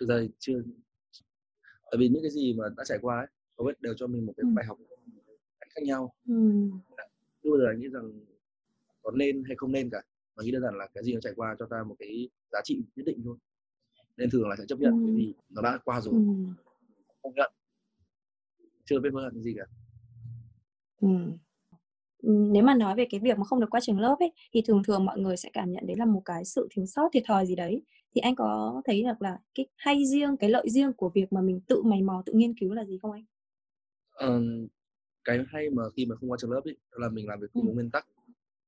Thực 0.00 0.08
ra 0.08 0.16
chưa. 0.38 0.62
Tại 1.90 1.98
vì 1.98 2.08
những 2.08 2.22
cái 2.22 2.30
gì 2.30 2.54
mà 2.54 2.64
đã 2.76 2.84
trải 2.86 2.98
qua 3.02 3.18
ấy 3.18 3.26
hầu 3.58 3.66
hết 3.66 3.80
đều 3.80 3.94
cho 3.96 4.06
mình 4.06 4.26
một 4.26 4.32
cái 4.36 4.42
ừ. 4.42 4.54
bài 4.54 4.64
học 4.64 4.78
khác 5.74 5.82
nhau 5.84 6.12
ừ. 6.28 6.34
Chứ 7.42 7.50
bây 7.50 7.58
giờ 7.60 7.78
nghĩ 7.78 7.88
rằng 7.88 8.12
có 9.02 9.10
nên 9.10 9.44
hay 9.44 9.56
không 9.56 9.72
nên 9.72 9.90
cả 9.90 10.02
mà 10.36 10.42
nghĩ 10.44 10.50
đơn 10.50 10.62
giản 10.62 10.74
là 10.78 10.86
cái 10.94 11.04
gì 11.04 11.14
nó 11.14 11.20
trải 11.20 11.32
qua 11.36 11.56
cho 11.58 11.66
ta 11.70 11.82
một 11.88 11.94
cái 11.98 12.28
giá 12.52 12.60
trị 12.64 12.82
nhất 12.96 13.06
định 13.06 13.20
thôi 13.24 13.36
nên 14.16 14.30
thường 14.30 14.48
là 14.48 14.56
sẽ 14.58 14.64
chấp 14.68 14.78
nhận 14.80 14.92
ừ. 14.92 15.06
cái 15.06 15.14
gì 15.16 15.34
nó 15.50 15.62
đã 15.62 15.78
qua 15.84 16.00
rồi 16.00 16.14
Ừ. 16.14 16.20
không 17.22 17.34
nhận 17.34 17.52
chưa 18.84 19.00
biết 19.00 19.10
hận 19.14 19.42
gì 19.42 19.54
cả 19.56 19.64
Ừ. 21.00 21.08
Ừ, 22.22 22.30
Nếu 22.50 22.62
mà 22.62 22.74
nói 22.74 22.94
về 22.96 23.06
cái 23.10 23.20
việc 23.20 23.38
mà 23.38 23.44
không 23.44 23.60
được 23.60 23.70
qua 23.70 23.80
trường 23.80 23.98
lớp 23.98 24.16
ấy 24.20 24.32
thì 24.52 24.62
thường 24.66 24.82
thường 24.86 25.04
mọi 25.04 25.18
người 25.18 25.36
sẽ 25.36 25.50
cảm 25.52 25.72
nhận 25.72 25.86
đấy 25.86 25.96
là 25.96 26.04
một 26.06 26.22
cái 26.24 26.44
sự 26.44 26.68
thiếu 26.70 26.86
sót 26.86 27.08
thiệt 27.12 27.22
thòi 27.26 27.46
gì 27.46 27.54
đấy 27.54 27.82
thì 28.14 28.20
anh 28.20 28.34
có 28.34 28.82
thấy 28.84 29.02
được 29.02 29.22
là 29.22 29.38
cái 29.54 29.66
hay 29.76 30.06
riêng 30.06 30.36
cái 30.36 30.50
lợi 30.50 30.70
riêng 30.70 30.92
của 30.92 31.10
việc 31.14 31.32
mà 31.32 31.40
mình 31.40 31.60
tự 31.68 31.82
mày 31.82 32.02
mò 32.02 32.22
tự 32.26 32.32
nghiên 32.32 32.54
cứu 32.58 32.72
là 32.74 32.84
gì 32.84 32.98
không 33.02 33.12
anh? 33.12 33.24
Ờ, 34.10 34.40
cái 35.24 35.38
hay 35.48 35.70
mà 35.70 35.82
khi 35.96 36.06
mà 36.06 36.16
không 36.16 36.30
qua 36.30 36.36
trường 36.40 36.50
lớp 36.50 36.60
ấy 36.64 36.76
đó 36.92 36.98
là 37.00 37.08
mình 37.08 37.28
làm 37.28 37.40
việc 37.40 37.46
không 37.54 37.62
Ừ. 37.62 37.66
có 37.68 37.72
nguyên 37.74 37.90
tắc 37.90 38.06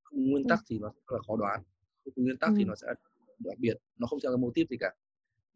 không 0.02 0.30
nguyên 0.30 0.44
Ừ. 0.44 0.48
tắc 0.48 0.59
thì 0.68 0.78
nó 0.78 0.88
rất 0.88 1.12
là 1.16 1.18
khó 1.26 1.36
đoán 1.36 1.61
không 2.04 2.12
có 2.16 2.22
nguyên 2.22 2.36
tắc 2.36 2.50
thì 2.59 2.64
Ừ. 2.64 2.68
nó 2.68 2.74
sẽ 2.74 2.86
đặc 3.38 3.59
biệt 3.59 3.74
nó 3.98 4.07
không 4.07 4.18
theo 4.22 4.32
cái 4.32 4.36
mô 4.38 4.50
típ 4.54 4.66
gì 4.70 4.76
cả 4.80 4.94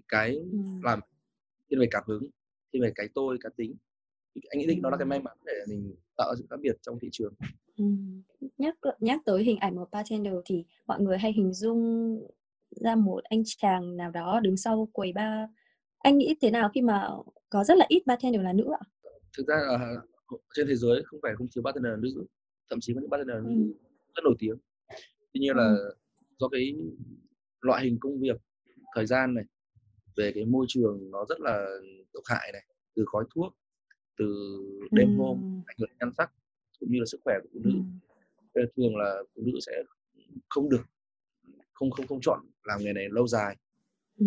cái 0.09 0.41
làm 0.83 1.01
thiên 1.71 1.81
về 1.81 1.87
cảm 1.91 2.05
hứng 2.07 2.27
thiên 2.73 2.83
về 2.83 2.93
cái 2.95 3.09
tôi 3.15 3.39
cá 3.41 3.49
tính 3.57 3.75
Thì 4.35 4.41
anh 4.51 4.59
nghĩ 4.59 4.67
định 4.67 4.83
nó 4.83 4.91
là 4.91 4.97
cái 4.97 5.07
may 5.07 5.21
mắn 5.21 5.37
để 5.45 5.53
mình 5.69 5.95
tạo 6.17 6.35
sự 6.39 6.47
khác 6.51 6.57
biệt 6.61 6.77
trong 6.83 6.99
thị 6.99 7.09
trường 7.13 7.35
Ừ. 7.77 7.85
Nhắc 8.59 8.75
nhắc 9.01 9.21
tới 9.25 9.45
hình 9.45 9.57
ảnh 9.59 9.77
một 9.77 9.91
bartender 9.91 10.35
thì 10.45 10.65
mọi 10.87 11.01
người 11.01 11.19
hay 11.19 11.33
hình 11.33 11.53
dung 11.55 12.17
ra 12.71 12.95
một 12.95 13.25
anh 13.25 13.43
chàng 13.47 13.97
nào 13.97 14.11
đó 14.11 14.41
đứng 14.41 14.57
sau 14.57 14.89
quầy 14.93 15.13
bar. 15.13 15.51
Anh 15.99 16.19
nghĩ 16.19 16.37
thế 16.41 16.51
nào 16.51 16.71
khi 16.75 16.83
mà 16.83 17.09
có 17.51 17.65
rất 17.65 17.79
là 17.79 17.87
ít 17.89 18.03
bartender 18.07 18.43
là 18.43 18.53
nữ 18.53 18.69
ạ? 18.81 18.83
thực 19.37 19.47
ra 19.47 19.57
là 19.57 19.97
trên 20.55 20.67
thế 20.69 20.77
giới 20.77 21.03
không 21.05 21.21
phải 21.23 21.33
không 21.37 21.47
thiếu 21.55 21.63
bartender 21.63 21.93
nữ 21.99 22.25
thậm 22.71 22.79
chí 22.81 22.95
có 22.95 23.01
những 23.01 23.11
bartender 23.11 23.37
Ừ. 23.37 23.43
nữ 23.51 23.73
rất 24.15 24.23
nổi 24.25 24.35
tiếng 24.39 24.57
tuy 25.33 25.41
nhiên 25.41 25.57
là 25.57 25.65
Ừ. 25.79 25.95
do 26.39 26.49
cái 26.49 26.75
loại 27.61 27.85
hình 27.85 27.97
công 28.01 28.21
việc 28.21 28.37
thời 28.95 29.07
gian 29.07 29.35
này 29.35 29.45
về 30.17 30.33
cái 30.35 30.45
môi 30.45 30.67
trường 30.69 31.11
nó 31.11 31.25
rất 31.29 31.41
là 31.41 31.67
độc 32.15 32.23
hại 32.27 32.51
này 32.53 32.67
từ 32.95 33.05
khói 33.07 33.25
thuốc 33.35 33.57
từ 34.19 34.27
đêm 34.93 35.17
hôm 35.17 35.43
Ừ. 35.43 35.63
ảnh 35.67 35.77
hưởng 35.81 35.91
nhan 36.01 36.11
sắc 36.19 36.33
cũng 36.81 36.93
như 36.93 36.99
là 36.99 37.07
sức 37.07 37.21
khỏe 37.25 37.35
của 37.43 37.49
phụ 37.53 37.61
Ừ. 37.65 37.71
nữ 38.55 38.67
thường 38.77 38.97
là 38.97 39.23
phụ 39.35 39.43
nữ 39.47 39.53
sẽ 39.67 39.73
không 40.49 40.69
được 40.71 40.83
không 41.73 41.91
không 41.91 42.07
không 42.07 42.21
chọn 42.23 42.41
làm 42.65 42.81
nghề 42.83 42.93
này 42.93 43.09
lâu 43.11 43.27
dài 43.27 43.57
Ừ. 44.19 44.27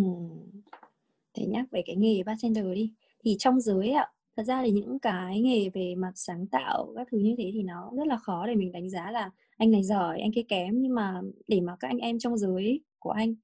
Thế 1.34 1.46
nhắc 1.46 1.66
về 1.72 1.82
cái 1.86 1.96
nghề 1.96 2.24
bartender 2.24 2.66
đi 2.76 2.94
thì 3.24 3.36
trong 3.40 3.62
giới 3.62 3.90
ạ 3.92 4.08
thật 4.36 4.44
ra 4.44 4.62
thì 4.64 4.72
những 4.72 5.00
cái 5.00 5.42
nghề 5.42 5.70
về 5.70 5.96
mặt 5.98 6.12
sáng 6.16 6.48
tạo 6.48 6.94
các 6.96 7.08
thứ 7.12 7.18
như 7.18 7.36
thế 7.38 7.52
thì 7.54 7.64
nó 7.64 7.92
rất 7.98 8.08
là 8.08 8.18
khó 8.18 8.48
để 8.48 8.56
mình 8.56 8.72
đánh 8.72 8.90
giá 8.90 9.12
là 9.12 9.32
anh 9.58 9.72
này 9.72 9.84
giỏi 9.84 10.20
anh 10.22 10.32
kia 10.32 10.44
kém 10.48 10.82
nhưng 10.82 10.96
mà 10.96 11.22
để 11.48 11.62
mà 11.62 11.76
các 11.80 11.88
anh 11.88 11.98
em 11.98 12.20
trong 12.20 12.38
giới 12.38 12.82
của 13.00 13.10
anh 13.12 13.36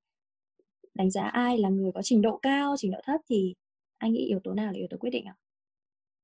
đánh 0.93 1.11
giá 1.11 1.23
ai 1.23 1.57
là 1.57 1.69
người 1.69 1.91
có 1.95 2.01
trình 2.03 2.21
độ 2.21 2.37
cao 2.37 2.75
trình 2.77 2.91
độ 2.91 2.97
thấp 3.03 3.21
thì 3.29 3.55
anh 3.97 4.13
nghĩ 4.13 4.25
yếu 4.27 4.39
tố 4.43 4.53
nào 4.53 4.65
là 4.71 4.77
yếu 4.77 4.87
tố 4.89 4.97
quyết 4.97 5.09
định 5.09 5.25
ạ 5.25 5.35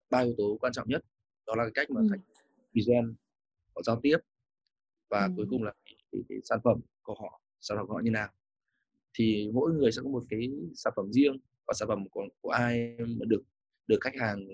ba 0.10 0.20
yếu 0.20 0.34
tố 0.38 0.58
quan 0.62 0.74
trọng 0.74 0.90
nhất 0.90 1.06
đó 1.48 1.56
là 1.56 1.64
cái 1.64 1.72
cách 1.76 1.92
mà 1.92 2.02
Ừ. 2.02 2.08
khách 2.12 2.22
present 2.74 3.16
họ 3.76 3.82
giao 3.86 4.00
tiếp 4.02 4.18
và 5.10 5.26
Ừ. 5.26 5.34
cuối 5.36 5.46
cùng 5.50 5.64
là 5.64 5.74
cái, 5.86 5.96
cái, 6.12 6.22
cái 6.30 6.38
sản 6.44 6.60
phẩm 6.64 6.80
của 7.04 7.16
họ 7.20 7.42
sản 7.62 7.78
phẩm 7.78 7.88
của 7.88 7.94
họ 7.94 8.00
như 8.04 8.12
nào 8.12 8.30
thì 9.14 9.50
mỗi 9.54 9.74
người 9.74 9.92
sẽ 9.92 10.02
có 10.04 10.10
một 10.10 10.24
cái 10.30 10.52
sản 10.76 10.94
phẩm 10.96 11.12
riêng 11.14 11.38
và 11.68 11.74
sản 11.74 11.88
phẩm 11.88 12.10
của, 12.10 12.24
của 12.42 12.50
ai 12.50 12.96
mà 13.00 13.26
được 13.28 13.44
được 13.88 13.98
khách 14.02 14.16
hàng 14.20 14.48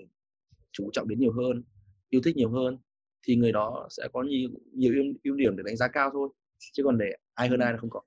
chú 0.72 0.90
trọng 0.92 1.08
đến 1.08 1.20
nhiều 1.20 1.32
hơn 1.32 1.62
yêu 2.10 2.20
thích 2.24 2.36
nhiều 2.36 2.50
hơn 2.50 2.78
thì 3.26 3.36
người 3.36 3.52
đó 3.52 3.88
sẽ 3.90 4.08
có 4.12 4.22
nhiều 4.22 4.50
nhiều 4.74 4.94
ưu, 4.94 5.14
ưu 5.24 5.36
điểm 5.36 5.56
để 5.56 5.62
đánh 5.66 5.76
giá 5.76 5.88
cao 5.88 6.10
thôi 6.12 6.28
chứ 6.74 6.82
còn 6.84 6.98
để 6.98 7.06
ai 7.34 7.48
hơn 7.48 7.60
ai 7.60 7.72
là 7.72 7.78
không 7.78 7.90
có 7.90 8.02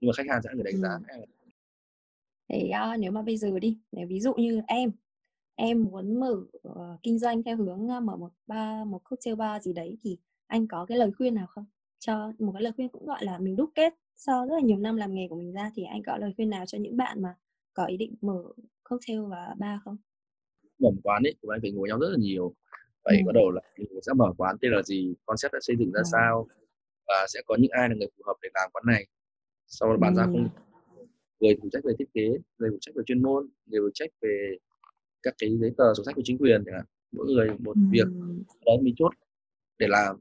nhưng 0.00 0.08
mà 0.08 0.12
khách 0.16 0.28
hàng 0.30 0.42
sẽ 0.44 0.50
là 0.50 0.54
người 0.54 0.64
đánh 0.64 0.76
Ừ. 0.76 0.78
giá 0.78 0.88
Thế 2.48 2.68
à, 2.68 2.96
nếu 2.96 3.12
mà 3.12 3.22
bây 3.22 3.36
giờ 3.36 3.58
đi, 3.58 3.78
nếu 3.92 4.06
ví 4.08 4.20
dụ 4.20 4.34
như 4.34 4.60
em 4.66 4.92
em 5.56 5.84
muốn 5.84 6.20
mở 6.20 6.36
ờ, 6.62 6.98
kinh 7.02 7.18
doanh 7.18 7.42
theo 7.42 7.56
hướng 7.56 7.88
ờ, 7.88 8.00
mở 8.00 8.16
một 8.16 8.32
bar, 8.46 8.86
một 8.88 9.00
cocktail 9.04 9.36
bar 9.36 9.62
gì 9.62 9.72
đấy 9.72 9.98
thì 10.02 10.18
anh 10.46 10.66
có 10.68 10.86
cái 10.86 10.98
lời 10.98 11.12
khuyên 11.18 11.34
nào 11.34 11.46
không? 11.46 11.64
Cho 11.98 12.32
một 12.38 12.52
cái 12.52 12.62
lời 12.62 12.72
khuyên 12.76 12.88
cũng 12.88 13.06
gọi 13.06 13.24
là 13.24 13.38
mình 13.38 13.56
đúc 13.56 13.70
kết 13.74 13.94
sau 14.16 14.46
rất 14.48 14.54
là 14.54 14.60
nhiều 14.60 14.78
năm 14.78 14.96
làm 14.96 15.14
nghề 15.14 15.28
của 15.28 15.36
mình 15.36 15.52
ra 15.52 15.70
thì 15.74 15.84
anh 15.84 16.02
có 16.06 16.16
lời 16.18 16.32
khuyên 16.36 16.50
nào 16.50 16.66
cho 16.66 16.78
những 16.78 16.96
bạn 16.96 17.22
mà 17.22 17.34
có 17.74 17.84
ý 17.86 17.96
định 17.96 18.14
mở 18.20 18.42
cocktail 18.84 19.20
và 19.30 19.54
bar 19.58 19.80
không? 19.84 19.96
Mở 20.78 20.88
quán 21.02 21.22
ấy 21.22 21.34
thì 21.42 21.48
anh 21.52 21.60
phải 21.62 21.70
ngồi 21.70 21.88
nhau 21.88 21.98
rất 21.98 22.08
là 22.10 22.16
nhiều 22.18 22.54
vậy 23.04 23.16
Ừ. 23.20 23.26
bắt 23.26 23.32
đầu 23.34 23.50
là 23.50 23.60
mình 23.78 23.88
sẽ 24.02 24.12
mở 24.16 24.32
quán 24.36 24.56
tên 24.60 24.72
là 24.72 24.82
gì 24.82 25.14
concept 25.26 25.52
đã 25.52 25.58
xây 25.62 25.76
dựng 25.76 25.92
ra 25.92 26.00
Ừ. 26.00 26.08
sao 26.12 26.46
và 27.06 27.26
sẽ 27.28 27.40
có 27.46 27.56
những 27.60 27.70
ai 27.70 27.88
là 27.88 27.94
người 27.94 28.08
phù 28.16 28.22
hợp 28.26 28.34
để 28.42 28.48
làm 28.54 28.70
quán 28.72 28.84
này 28.86 29.06
sau 29.66 29.96
đó 29.96 30.10
ra 30.16 30.22
Ừ. 30.22 30.30
công 30.32 30.48
người 31.40 31.56
phụ 31.62 31.68
trách 31.72 31.84
về 31.84 31.92
thiết 31.98 32.08
kế 32.14 32.28
người 32.58 32.70
phụ 32.70 32.78
trách 32.80 32.94
về 32.94 33.02
chuyên 33.06 33.22
môn 33.22 33.48
người 33.66 33.80
phụ 33.80 33.90
trách 33.94 34.10
về 34.20 34.56
các 35.22 35.34
cái 35.38 35.56
giấy 35.60 35.72
tờ 35.78 35.94
sổ 35.96 36.04
sách 36.04 36.14
của 36.14 36.22
chính 36.24 36.38
quyền 36.38 36.62
chẳng 36.66 36.74
hạn 36.74 36.84
mỗi 37.12 37.26
người 37.26 37.50
một 37.58 37.76
việc 37.90 38.06
Ừ. 38.06 38.34
đó 38.66 38.72
mình 38.82 38.94
chốt 38.98 39.10
để 39.78 39.86
làm 39.90 40.16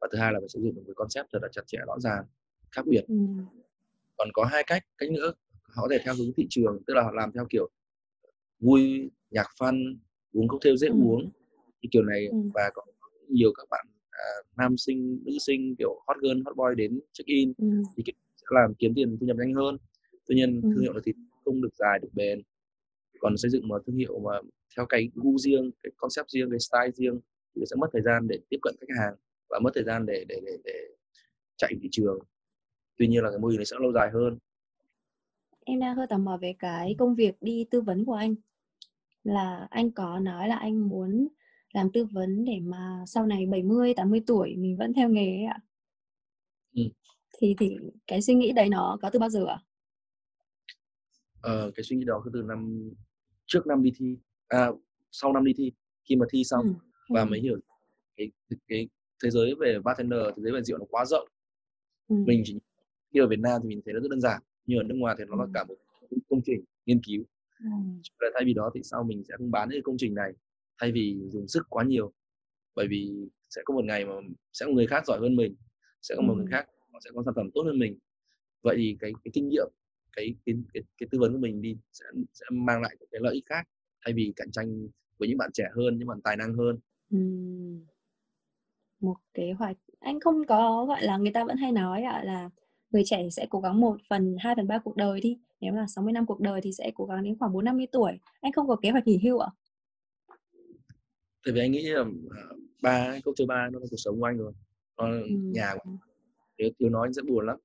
và 0.00 0.08
thứ 0.12 0.18
hai 0.18 0.32
là 0.32 0.38
phải 0.40 0.48
xây 0.48 0.62
dựng 0.62 0.74
được 0.74 0.82
một 0.86 0.92
concept 0.96 1.26
thật 1.32 1.38
là 1.42 1.48
chặt 1.52 1.62
chẽ 1.66 1.78
rõ 1.86 1.98
ràng 1.98 2.24
khác 2.70 2.82
biệt 2.86 3.04
Ừ. 3.08 3.14
còn 4.16 4.28
có 4.32 4.44
hai 4.44 4.64
cách 4.66 4.82
cách 4.98 5.10
nữa 5.10 5.32
họ 5.62 5.82
có 5.82 5.88
thể 5.90 5.98
theo 6.04 6.14
hướng 6.18 6.32
thị 6.36 6.46
trường 6.50 6.82
tức 6.86 6.94
là 6.94 7.02
họ 7.02 7.12
làm 7.12 7.32
theo 7.32 7.46
kiểu 7.50 7.68
vui 8.60 9.10
nhạc 9.32 9.46
fun 9.60 9.96
uống 10.32 10.48
cocktail 10.48 10.76
dễ 10.76 10.88
Ừ. 10.88 10.94
uống 10.94 11.30
thì 11.82 11.88
kiểu 11.92 12.02
này 12.02 12.26
Ừ. 12.26 12.36
và 12.54 12.70
có 12.74 12.82
nhiều 13.28 13.52
các 13.56 13.66
bạn 13.70 13.86
à, 14.10 14.24
nam 14.56 14.76
sinh 14.76 15.18
nữ 15.24 15.32
sinh 15.46 15.74
kiểu 15.78 16.00
hot 16.06 16.16
girl 16.22 16.40
hot 16.44 16.56
boy 16.56 16.74
đến 16.76 17.00
check 17.12 17.26
in 17.26 17.52
Ừ. 17.58 17.66
thì 17.96 18.02
sẽ 18.36 18.46
làm 18.50 18.74
kiếm 18.74 18.92
tiền 18.94 19.16
thu 19.20 19.26
nhập 19.26 19.36
nhanh 19.40 19.54
hơn 19.54 19.76
tuy 20.26 20.34
nhiên 20.34 20.60
Ừ. 20.62 20.68
thương 20.74 20.82
hiệu 20.82 20.92
thì 21.04 21.12
không 21.44 21.60
được 21.62 21.74
dài 21.74 21.98
được 22.02 22.08
bền 22.12 22.42
còn 23.20 23.36
xây 23.36 23.50
dựng 23.50 23.68
một 23.68 23.82
thương 23.86 23.96
hiệu 23.96 24.18
mà 24.18 24.30
theo 24.76 24.86
cái 24.86 25.10
gu 25.14 25.38
riêng 25.38 25.70
cái 25.82 25.90
concept 25.96 26.28
riêng 26.28 26.50
cái 26.50 26.58
style 26.58 26.90
riêng 26.94 27.20
thì 27.56 27.62
sẽ 27.70 27.76
mất 27.76 27.86
thời 27.92 28.02
gian 28.02 28.28
để 28.28 28.38
tiếp 28.48 28.58
cận 28.62 28.74
khách 28.80 28.94
hàng 29.02 29.14
và 29.48 29.58
mất 29.62 29.70
thời 29.74 29.84
gian 29.84 30.06
để 30.06 30.24
để 30.28 30.40
để, 30.44 30.52
để 30.64 30.88
chạy 31.56 31.74
thị 31.82 31.88
trường 31.92 32.18
tuy 32.96 33.06
nhiên 33.08 33.22
là 33.24 33.30
cái 33.30 33.38
mô 33.38 33.48
hình 33.48 33.56
này 33.58 33.66
sẽ 33.66 33.76
lâu 33.80 33.92
dài 33.92 34.10
hơn 34.12 34.38
Em 35.64 35.80
đang 35.80 35.96
hơi 35.96 36.06
tò 36.10 36.18
mò 36.18 36.36
về 36.36 36.54
cái 36.58 36.94
công 36.98 37.14
việc 37.14 37.34
đi 37.40 37.64
tư 37.70 37.80
vấn 37.80 38.04
của 38.04 38.14
anh 38.14 38.34
là 39.24 39.66
anh 39.70 39.90
có 39.90 40.18
nói 40.18 40.48
là 40.48 40.56
anh 40.56 40.88
muốn 40.88 41.28
làm 41.72 41.92
tư 41.92 42.04
vấn 42.12 42.44
để 42.44 42.60
mà 42.62 43.04
sau 43.06 43.26
này 43.26 43.46
70, 43.46 43.94
80 43.94 44.20
tuổi 44.26 44.56
mình 44.56 44.76
vẫn 44.76 44.92
theo 44.94 45.08
nghề 45.08 45.26
ấy 45.36 45.44
ạ. 45.44 45.58
Ừ. 46.74 46.82
Thì 47.38 47.54
thì 47.58 47.76
cái 48.06 48.22
suy 48.22 48.34
nghĩ 48.34 48.52
đấy 48.52 48.68
nó 48.68 48.98
có 49.02 49.10
từ 49.10 49.18
bao 49.18 49.28
giờ 49.28 49.46
ạ? 49.46 49.58
Ờ, 51.40 51.70
cái 51.74 51.84
suy 51.84 51.96
nghĩ 51.96 52.04
đó 52.04 52.22
cứ 52.24 52.30
từ 52.34 52.42
năm 52.42 52.90
trước 53.46 53.66
năm 53.66 53.82
đi 53.82 53.92
thi 53.96 54.16
à, 54.48 54.68
sau 55.10 55.32
năm 55.32 55.44
đi 55.44 55.52
thi 55.56 55.72
khi 56.04 56.16
mà 56.16 56.26
thi 56.30 56.44
xong 56.44 56.66
Ừ. 56.66 56.72
và 57.08 57.20
Ừ. 57.20 57.26
mới 57.30 57.40
hiểu 57.40 57.58
cái 58.16 58.30
cái 58.68 58.88
thế 59.24 59.30
giới 59.30 59.54
về 59.60 59.78
bartender 59.84 60.20
thế 60.36 60.42
giới 60.42 60.52
về 60.52 60.62
rượu 60.62 60.78
nó 60.78 60.84
quá 60.90 61.04
rộng 61.04 61.28
Ừ. 62.08 62.16
mình 62.26 62.42
chỉ 62.44 62.58
khi 63.14 63.20
ở 63.20 63.26
Việt 63.28 63.38
Nam 63.40 63.60
thì 63.62 63.68
mình 63.68 63.80
thấy 63.84 63.94
nó 63.94 64.00
rất 64.00 64.08
đơn 64.10 64.20
giản 64.20 64.42
nhưng 64.66 64.78
ở 64.78 64.82
nước 64.82 64.94
ngoài 64.98 65.14
thì 65.18 65.24
nó 65.28 65.36
là 65.36 65.44
Ừ. 65.44 65.50
cả 65.54 65.64
một 65.64 65.74
công 66.28 66.40
trình 66.44 66.64
nghiên 66.86 67.00
cứu 67.06 67.24
Và 68.20 68.26
thay 68.34 68.42
vì 68.44 68.54
đó 68.54 68.70
thì 68.74 68.80
sao 68.84 69.04
mình 69.04 69.24
sẽ 69.28 69.34
không 69.38 69.50
bán 69.50 69.68
cái 69.70 69.80
công 69.84 69.96
trình 69.98 70.14
này 70.14 70.32
thay 70.80 70.92
vì 70.92 71.20
dùng 71.28 71.48
sức 71.48 71.62
quá 71.68 71.84
nhiều. 71.84 72.12
Bởi 72.74 72.86
vì 72.90 73.28
sẽ 73.50 73.62
có 73.64 73.74
một 73.74 73.84
ngày 73.84 74.04
mà 74.04 74.12
sẽ 74.52 74.66
có 74.66 74.72
người 74.72 74.86
khác 74.86 75.06
giỏi 75.06 75.18
hơn 75.20 75.36
mình 75.36 75.54
sẽ 76.02 76.14
có 76.16 76.22
một 76.22 76.34
người 76.34 76.46
khác 76.50 76.66
họ 76.92 77.00
sẽ 77.04 77.10
có 77.14 77.22
sản 77.24 77.34
phẩm 77.36 77.50
tốt 77.54 77.62
hơn 77.62 77.78
mình. 77.78 77.98
Vậy 78.62 78.76
thì 78.78 78.96
cái 79.00 79.12
cái 79.24 79.30
kinh 79.34 79.48
nghiệm 79.48 79.68
cái 80.16 80.34
cái 80.46 80.54
cái, 80.74 80.82
cái 80.98 81.06
tư 81.10 81.18
vấn 81.18 81.32
của 81.32 81.38
mình 81.38 81.62
đi 81.62 81.76
sẽ 81.92 82.04
sẽ 82.32 82.46
mang 82.52 82.82
lại 82.82 82.96
cái 83.10 83.20
lợi 83.20 83.34
ích 83.34 83.46
khác 83.46 83.68
thay 84.04 84.14
vì 84.14 84.32
cạnh 84.36 84.50
tranh 84.50 84.88
với 85.18 85.28
những 85.28 85.38
bạn 85.38 85.50
trẻ 85.52 85.64
hơn 85.76 85.98
những 85.98 86.08
bạn 86.08 86.20
tài 86.24 86.36
năng 86.36 86.54
hơn. 86.54 86.78
Ừ. 87.10 87.18
Một 89.00 89.16
kế 89.34 89.52
hoạch. 89.52 89.76
Anh 90.00 90.20
không 90.20 90.46
có 90.46 90.84
gọi 90.88 91.02
là 91.02 91.16
người 91.16 91.32
ta 91.32 91.44
vẫn 91.44 91.56
hay 91.56 91.72
nói 91.72 92.02
ạ 92.02 92.22
là 92.24 92.50
người 92.92 93.02
trẻ 93.06 93.30
sẽ 93.30 93.46
cố 93.50 93.60
gắng 93.60 93.80
một 93.80 93.96
phần 94.10 94.36
hai 94.40 94.54
phần 94.56 94.66
ba 94.68 94.78
cuộc 94.78 94.96
đời 94.96 95.20
đi 95.20 95.38
nếu 95.60 95.74
là 95.74 95.86
60 95.86 96.12
năm 96.12 96.26
cuộc 96.26 96.40
đời 96.40 96.60
thì 96.60 96.72
sẽ 96.72 96.90
cố 96.94 97.04
gắng 97.04 97.22
đến 97.24 97.38
khoảng 97.38 97.52
4 97.52 97.64
50 97.64 97.86
tuổi 97.92 98.12
anh 98.40 98.52
không 98.52 98.68
có 98.68 98.76
kế 98.82 98.90
hoạch 98.90 99.06
nghỉ 99.06 99.18
hưu 99.22 99.38
ạ 99.38 99.48
tại 101.44 101.54
vì 101.54 101.60
anh 101.60 101.72
nghĩ 101.72 101.82
là 101.82 102.04
à, 102.30 102.42
ba 102.82 103.18
câu 103.24 103.34
thứ 103.38 103.46
ba 103.46 103.68
nó 103.72 103.78
là 103.78 103.86
cuộc 103.90 103.96
sống 103.96 104.20
của 104.20 104.24
anh 104.26 104.36
rồi 104.38 104.52
là 104.96 105.06
Ừ. 105.06 105.26
nhà 105.28 105.72
của 105.74 105.90
anh. 105.90 105.96
nếu 106.58 106.70
thiếu 106.78 106.88
nó 106.90 107.02
anh 107.02 107.12
sẽ 107.12 107.22
buồn 107.22 107.46
lắm 107.46 107.56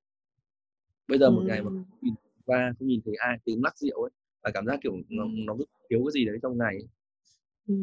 bây 1.07 1.19
giờ 1.19 1.29
một 1.31 1.43
ngày 1.45 1.61
mà 1.63 1.71
Ừ. 1.71 1.77
nhìn 2.01 2.13
qua 2.45 2.73
không 2.79 2.87
nhìn 2.87 3.01
thấy 3.05 3.15
ai 3.15 3.37
tiếng 3.45 3.63
lắc 3.63 3.77
rượu 3.77 4.01
ấy 4.03 4.11
là 4.43 4.51
cảm 4.53 4.65
giác 4.65 4.79
kiểu 4.83 4.93
nó, 5.09 5.23
Ừ. 5.23 5.29
nó 5.33 5.55
thiếu 5.89 6.03
cái 6.05 6.11
gì 6.11 6.25
đấy 6.25 6.37
trong 6.41 6.57
ngày 6.57 6.73
ấy. 6.75 6.87
Ừ. 7.67 7.75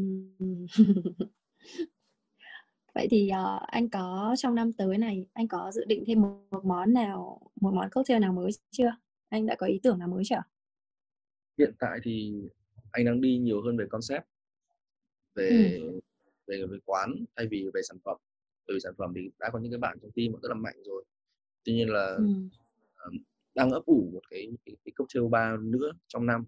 Vậy 2.95 3.07
thì 3.11 3.29
ờ, 3.29 3.61
anh 3.67 3.89
có 3.89 4.35
trong 4.39 4.55
năm 4.55 4.73
tới 4.73 4.99
này 4.99 5.27
anh 5.33 5.49
có 5.49 5.73
dự 5.73 5.85
định 5.85 6.05
thêm 6.07 6.23
một, 6.23 6.39
một 6.51 6.65
món 6.65 6.93
nào 6.93 7.41
một 7.61 7.75
món 7.75 7.91
cocktail 7.91 8.21
nào 8.21 8.33
mới 8.33 8.51
chưa? 8.71 8.91
Anh 9.29 9.47
đã 9.47 9.55
có 9.59 9.67
ý 9.67 9.81
tưởng 9.83 9.99
nào 9.99 10.09
mới 10.09 10.23
chưa? 10.27 10.43
hiện 11.59 11.75
tại 11.79 11.99
thì 12.03 12.33
anh 12.91 13.05
đang 13.05 13.21
đi 13.21 13.39
nhiều 13.39 13.63
hơn 13.63 13.77
về 13.77 13.85
concept 13.91 14.25
về 15.35 15.81
về 16.47 16.67
về 16.71 16.79
quán 16.85 17.25
thay 17.37 17.47
vì 17.51 17.71
về 17.75 17.81
sản 17.89 17.99
phẩm 18.05 18.17
bởi 18.67 18.75
vì 18.75 18.81
sản 18.81 18.95
phẩm 18.99 19.13
thì 19.17 19.31
đã 19.39 19.51
có 19.53 19.59
những 19.59 19.73
cái 19.73 19.79
bạn 19.79 19.99
trong 20.03 20.11
team 20.11 20.33
rất 20.43 20.49
là 20.49 20.55
mạnh 20.55 20.77
rồi 20.85 21.05
tuy 21.65 21.73
nhiên 21.73 21.89
là 21.89 22.17
ừ. 22.17 23.11
đang 23.55 23.71
ấp 23.71 23.83
ủ 23.87 24.11
một 24.13 24.23
cái, 24.31 24.49
cái, 24.65 24.77
cái 24.85 24.93
cocktail 24.97 25.29
bar 25.31 25.61
nữa 25.61 25.93
trong 26.09 26.27
năm 26.27 26.45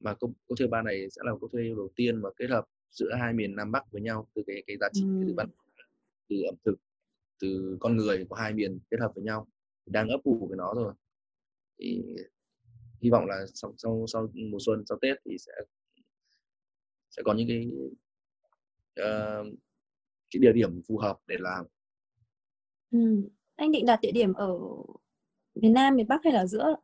mà 0.00 0.14
cocktail 0.14 0.70
bar 0.70 0.84
này 0.84 1.10
sẽ 1.10 1.22
là 1.24 1.32
cocktail 1.40 1.74
đầu 1.76 1.88
tiên 1.96 2.22
mà 2.22 2.28
kết 2.36 2.50
hợp 2.50 2.64
giữa 2.92 3.14
hai 3.20 3.32
miền 3.32 3.56
Nam 3.56 3.72
Bắc 3.72 3.92
với 3.92 4.02
nhau 4.02 4.28
từ 4.34 4.42
cái 4.46 4.62
cái 4.66 4.76
giá 4.80 4.88
trị 4.92 5.02
ừ. 5.02 5.24
từ 5.26 5.34
văn 5.36 5.48
từ 6.28 6.42
ẩm 6.42 6.54
thực 6.64 6.74
từ 7.40 7.76
con 7.80 7.96
người 7.96 8.26
của 8.28 8.34
hai 8.34 8.52
miền 8.52 8.78
kết 8.90 9.00
hợp 9.00 9.12
với 9.14 9.24
nhau 9.24 9.48
đang 9.86 10.08
ấp 10.08 10.20
ủ 10.24 10.46
với 10.48 10.56
nó 10.56 10.74
rồi 10.74 10.94
thì 11.78 12.02
hy 13.00 13.10
vọng 13.10 13.26
là 13.26 13.44
sau 13.54 13.74
sau 13.76 14.04
sau 14.08 14.28
mùa 14.34 14.58
xuân 14.66 14.84
sau 14.88 14.98
Tết 15.02 15.18
thì 15.24 15.36
sẽ 15.38 15.52
sẽ 17.10 17.22
có 17.24 17.34
những 17.34 17.48
cái 17.48 17.70
uh, 19.00 19.46
cái 20.30 20.40
địa 20.40 20.52
điểm 20.52 20.80
phù 20.88 20.98
hợp 20.98 21.18
để 21.26 21.36
làm. 21.38 21.64
Ừ. 22.90 22.98
Anh 23.56 23.72
định 23.72 23.86
đặt 23.86 24.00
địa 24.02 24.12
điểm 24.12 24.32
ở 24.32 24.58
miền 25.54 25.72
Nam, 25.72 25.96
miền 25.96 26.08
Bắc 26.08 26.20
hay 26.24 26.32
là 26.32 26.46
giữa? 26.46 26.76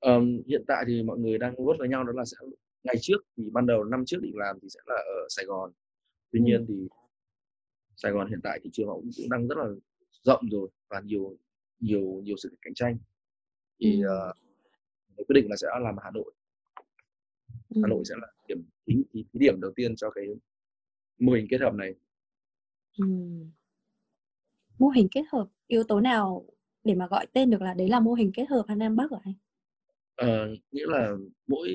Um, 0.00 0.42
hiện 0.46 0.64
tại 0.68 0.84
thì 0.88 1.02
mọi 1.02 1.18
người 1.18 1.38
đang 1.38 1.54
vote 1.56 1.78
với 1.78 1.88
nhau 1.88 2.04
đó 2.04 2.12
là 2.12 2.24
sẽ 2.24 2.36
ngày 2.86 2.96
trước 3.00 3.18
thì 3.36 3.50
ban 3.52 3.66
đầu 3.66 3.84
năm 3.84 4.04
trước 4.06 4.18
định 4.22 4.36
làm 4.36 4.58
thì 4.62 4.68
sẽ 4.68 4.80
là 4.86 4.94
ở 4.94 5.26
Sài 5.28 5.44
Gòn. 5.44 5.72
Tuy 6.32 6.40
ừ. 6.40 6.44
nhiên 6.44 6.64
thì 6.68 6.74
Sài 7.96 8.12
Gòn 8.12 8.30
hiện 8.30 8.40
tại 8.42 8.60
thị 8.62 8.70
trường 8.72 8.88
họ 8.88 8.94
cũng, 8.94 9.10
cũng 9.16 9.30
đang 9.30 9.48
rất 9.48 9.58
là 9.58 9.66
rộng 10.22 10.48
rồi 10.50 10.68
và 10.88 11.00
nhiều 11.00 11.36
nhiều 11.80 12.20
nhiều 12.24 12.36
sự 12.36 12.56
cạnh 12.62 12.74
tranh. 12.74 12.96
Thì 13.80 14.02
ừ. 14.02 14.30
uh, 14.30 14.36
quyết 15.16 15.34
định 15.34 15.46
là 15.50 15.56
sẽ 15.56 15.68
làm 15.82 15.96
Hà 16.02 16.10
Nội. 16.10 16.32
Ừ. 17.68 17.80
Hà 17.82 17.88
Nội 17.88 18.02
sẽ 18.04 18.14
là 18.20 18.28
điểm 18.48 18.62
thí, 18.86 18.94
thí, 19.12 19.24
thí 19.32 19.38
điểm 19.38 19.60
đầu 19.60 19.72
tiên 19.76 19.96
cho 19.96 20.10
cái 20.10 20.24
mô 21.18 21.32
hình 21.32 21.46
kết 21.50 21.60
hợp 21.60 21.74
này 21.74 21.94
Ừm. 22.98 23.50
Mô 24.78 24.88
hình 24.88 25.08
kết 25.10 25.22
hợp, 25.32 25.46
yếu 25.66 25.82
tố 25.84 26.00
nào 26.00 26.46
để 26.84 26.94
mà 26.94 27.06
gọi 27.06 27.26
tên 27.32 27.50
được 27.50 27.62
là 27.62 27.74
đấy 27.74 27.88
là 27.88 28.00
mô 28.00 28.12
hình 28.12 28.32
kết 28.34 28.48
hợp 28.48 28.64
Hà 28.68 28.74
Nam 28.74 28.96
Bắc 28.96 29.12
hả 29.12 29.18
anh? 29.24 29.34
Ờ, 30.16 30.48
nghĩa 30.72 30.86
là 30.86 31.12
mỗi 31.46 31.68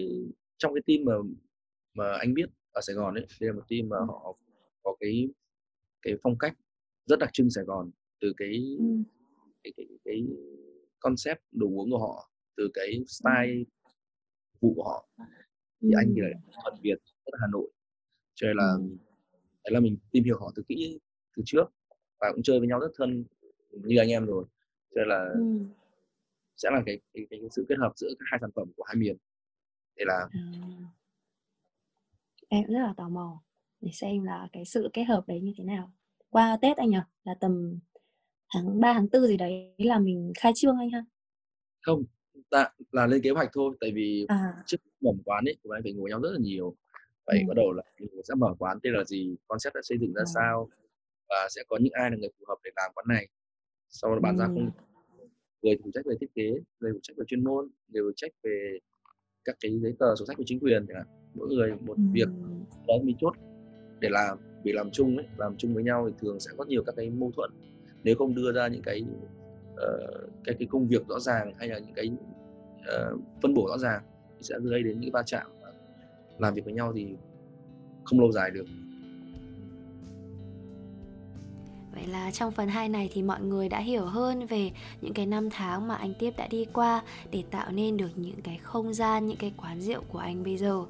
trong 0.62 0.74
cái 0.74 0.82
team 0.88 1.06
mà 1.06 1.14
mà 1.94 2.18
anh 2.18 2.34
biết 2.34 2.50
ở 2.72 2.82
Sài 2.82 2.96
Gòn 2.96 3.14
ấy, 3.16 3.26
đây 3.40 3.50
là 3.50 3.54
một 3.54 3.64
team 3.70 3.90
mà 3.90 3.98
họ 4.08 4.38
có 4.84 4.96
cái 5.00 5.30
cái 6.02 6.14
phong 6.24 6.38
cách 6.38 6.54
rất 7.06 7.20
đặc 7.20 7.30
trưng 7.34 7.50
Sài 7.50 7.64
Gòn, 7.64 7.92
từ 8.20 8.34
cái 8.38 8.76
Ừm. 8.80 9.04
cái 9.64 9.74
cái 9.78 9.86
cái 10.06 10.24
concept 11.00 11.40
đồ 11.52 11.68
uống 11.68 11.92
của 11.92 11.98
họ, 11.98 12.32
từ 12.58 12.70
cái 12.74 12.92
Ừm. 12.94 13.06
style 13.06 13.64
vụ 14.62 14.74
của 14.76 14.84
họ. 14.84 15.10
Thì 15.82 15.90
anh 15.96 16.14
thì 16.16 16.22
lại 16.22 16.34
thuần 16.64 16.82
Việt, 16.82 16.98
rất 17.26 17.32
là 17.32 17.38
Hà 17.42 17.48
Nội. 17.52 17.72
Cho 18.36 18.48
nên 18.48 18.58
là 18.58 18.78
đấy 19.64 19.74
là 19.74 19.80
mình 19.80 19.98
tìm 20.12 20.24
hiểu 20.24 20.40
họ 20.40 20.52
từ 20.56 20.64
kỹ 20.68 21.00
từ 21.38 21.44
trước 21.46 21.66
và 22.20 22.32
cũng 22.34 22.44
chơi 22.44 22.60
với 22.60 22.68
nhau 22.68 22.80
rất 22.80 22.92
thân 22.98 23.26
như 23.72 23.98
anh 24.00 24.10
em 24.10 24.26
rồi 24.26 24.46
cho 24.96 25.00
nên 25.02 25.08
là 25.08 25.30
ừ. 25.34 25.66
sẽ 26.58 26.70
là 26.72 26.84
cái, 26.86 27.00
cái, 27.14 27.26
cái 27.30 27.40
sự 27.52 27.66
kết 27.70 27.76
hợp 27.78 27.92
giữa 27.96 28.08
các 28.20 28.26
hai 28.32 28.38
sản 28.42 28.50
phẩm 28.56 28.72
của 28.78 28.84
hai 28.84 28.96
miền 28.96 29.18
để 30.02 30.06
làm 30.08 30.30
à. 30.32 30.44
em 32.50 32.64
rất 32.68 32.80
là 32.80 32.94
tò 32.98 33.10
mò 33.10 33.42
để 33.82 33.92
xem 33.94 34.24
là 34.24 34.48
cái 34.54 34.66
sự 34.66 34.90
kết 34.94 35.04
hợp 35.04 35.24
đấy 35.28 35.42
như 35.42 35.54
thế 35.58 35.64
nào 35.64 35.92
qua 36.30 36.58
Tết 36.62 36.78
anh 36.78 36.90
nhỉ 36.90 36.98
là 37.24 37.34
tầm 37.40 37.80
tháng 38.54 38.80
3 38.80 38.94
tháng 38.94 39.08
4 39.14 39.28
gì 39.28 39.38
đấy 39.38 39.74
là 39.78 40.00
mình 40.00 40.34
khai 40.38 40.52
trương 40.56 40.78
anh 40.78 40.90
ha 40.90 41.06
không 41.82 42.04
ta 42.50 42.70
là 42.92 43.08
lên 43.08 43.22
kế 43.22 43.30
hoạch 43.30 43.50
thôi 43.54 43.76
tại 43.80 43.92
vì 43.92 44.26
à. 44.28 44.64
trước 44.66 44.78
mở 45.02 45.12
quán 45.26 45.46
ấy 45.46 45.58
chúng 45.64 45.72
anh 45.72 45.84
phải 45.84 45.94
ngồi 45.94 46.10
nhau 46.10 46.20
rất 46.22 46.32
là 46.32 46.40
nhiều 46.40 46.76
vậy 47.26 47.40
ừ. 47.40 47.46
bắt 47.48 47.54
đầu 47.56 47.72
là 47.72 47.84
mình 48.00 48.24
sẽ 48.28 48.34
mở 48.38 48.56
quán 48.60 48.80
tên 48.84 48.94
là 48.94 49.04
gì 49.04 49.36
concept 49.48 49.76
đã 49.76 49.82
xây 49.84 49.98
dựng 49.98 50.14
ra 50.14 50.22
à. 50.22 50.32
sao 50.36 50.70
và 51.30 51.48
sẽ 51.50 51.64
có 51.68 51.78
những 51.82 51.94
ai 51.94 52.12
là 52.12 52.18
người 52.18 52.30
phù 52.40 52.46
hợp 52.48 52.58
để 52.64 52.72
làm 52.76 52.92
quán 52.96 53.06
này 53.10 53.28
sau 53.90 54.16
đó 54.16 54.20
bàn 54.22 54.38
ra 54.38 54.46
không 54.46 54.72
người 55.62 55.78
phụ 55.84 55.92
trách 55.94 56.06
về 56.06 56.16
thiết 56.22 56.34
kế 56.36 56.50
người 56.80 56.92
phụ 56.94 57.00
trách 57.02 57.18
về 57.18 57.24
chuyên 57.28 57.44
môn 57.44 57.70
người 57.88 58.04
phụ 58.04 58.12
trách 58.16 58.32
về 58.44 58.80
các 59.46 59.56
cái 59.60 59.80
giấy 59.80 59.94
tờ 60.00 60.16
sổ 60.16 60.26
sách 60.26 60.38
của 60.38 60.44
chính 60.46 60.60
quyền 60.60 60.86
chẳng 60.88 61.04
mỗi 61.34 61.48
người 61.48 61.72
một 61.82 61.98
ừ. 61.98 62.04
việc 62.12 62.30
đó 62.88 62.94
mình 63.04 63.16
chốt. 63.22 63.34
Để 64.00 64.10
làm 64.12 64.38
vì 64.64 64.72
làm 64.72 64.90
chung 64.92 65.18
ấy 65.18 65.26
làm 65.38 65.58
chung 65.58 65.74
với 65.74 65.84
nhau 65.84 66.10
thì 66.10 66.16
thường 66.20 66.40
sẽ 66.40 66.52
có 66.58 66.66
nhiều 66.66 66.84
các 66.86 66.96
cái 66.96 67.10
mâu 67.10 67.32
thuẫn. 67.36 67.52
Nếu 68.04 68.16
không 68.16 68.36
đưa 68.36 68.52
ra 68.52 68.68
những 68.68 68.82
cái 68.82 69.06
uh, 69.74 70.30
cái 70.44 70.56
cái 70.60 70.68
công 70.72 70.88
việc 70.88 71.08
rõ 71.08 71.20
ràng 71.20 71.54
hay 71.58 71.68
là 71.68 71.80
những 71.80 71.94
cái 71.94 72.12
uh, 72.80 73.20
phân 73.42 73.54
bổ 73.54 73.68
rõ 73.68 73.78
ràng 73.78 74.04
thì 74.38 74.44
sẽ 74.44 74.56
gây 74.64 74.84
đến 74.84 75.00
những 75.00 75.12
va 75.12 75.24
chạm 75.26 75.48
làm 76.40 76.54
việc 76.54 76.66
với 76.66 76.74
nhau 76.74 76.94
thì 76.96 77.16
không 78.04 78.20
lâu 78.20 78.32
dài 78.32 78.52
được 78.52 78.66
Vậy 81.94 82.08
là 82.08 82.32
trong 82.32 82.52
phần 82.52 82.70
2 82.70 82.90
này 82.90 83.10
thì 83.14 83.22
mọi 83.22 83.42
người 83.42 83.70
đã 83.70 83.80
hiểu 83.80 84.06
hơn 84.06 84.46
về 84.46 84.72
những 85.02 85.14
cái 85.14 85.26
năm 85.26 85.50
tháng 85.50 85.88
mà 85.88 85.96
anh 85.96 86.14
Tiếp 86.20 86.34
đã 86.38 86.48
đi 86.48 86.66
qua 86.74 87.02
để 87.32 87.44
tạo 87.52 87.72
nên 87.72 87.98
được 87.98 88.12
những 88.16 88.42
cái 88.42 88.58
không 88.58 88.94
gian, 88.94 89.28
những 89.28 89.38
cái 89.38 89.54
quán 89.58 89.82
rượu 89.82 90.02
của 90.08 90.20
anh 90.20 90.44
bây 90.44 90.58
giờ. 90.58 90.84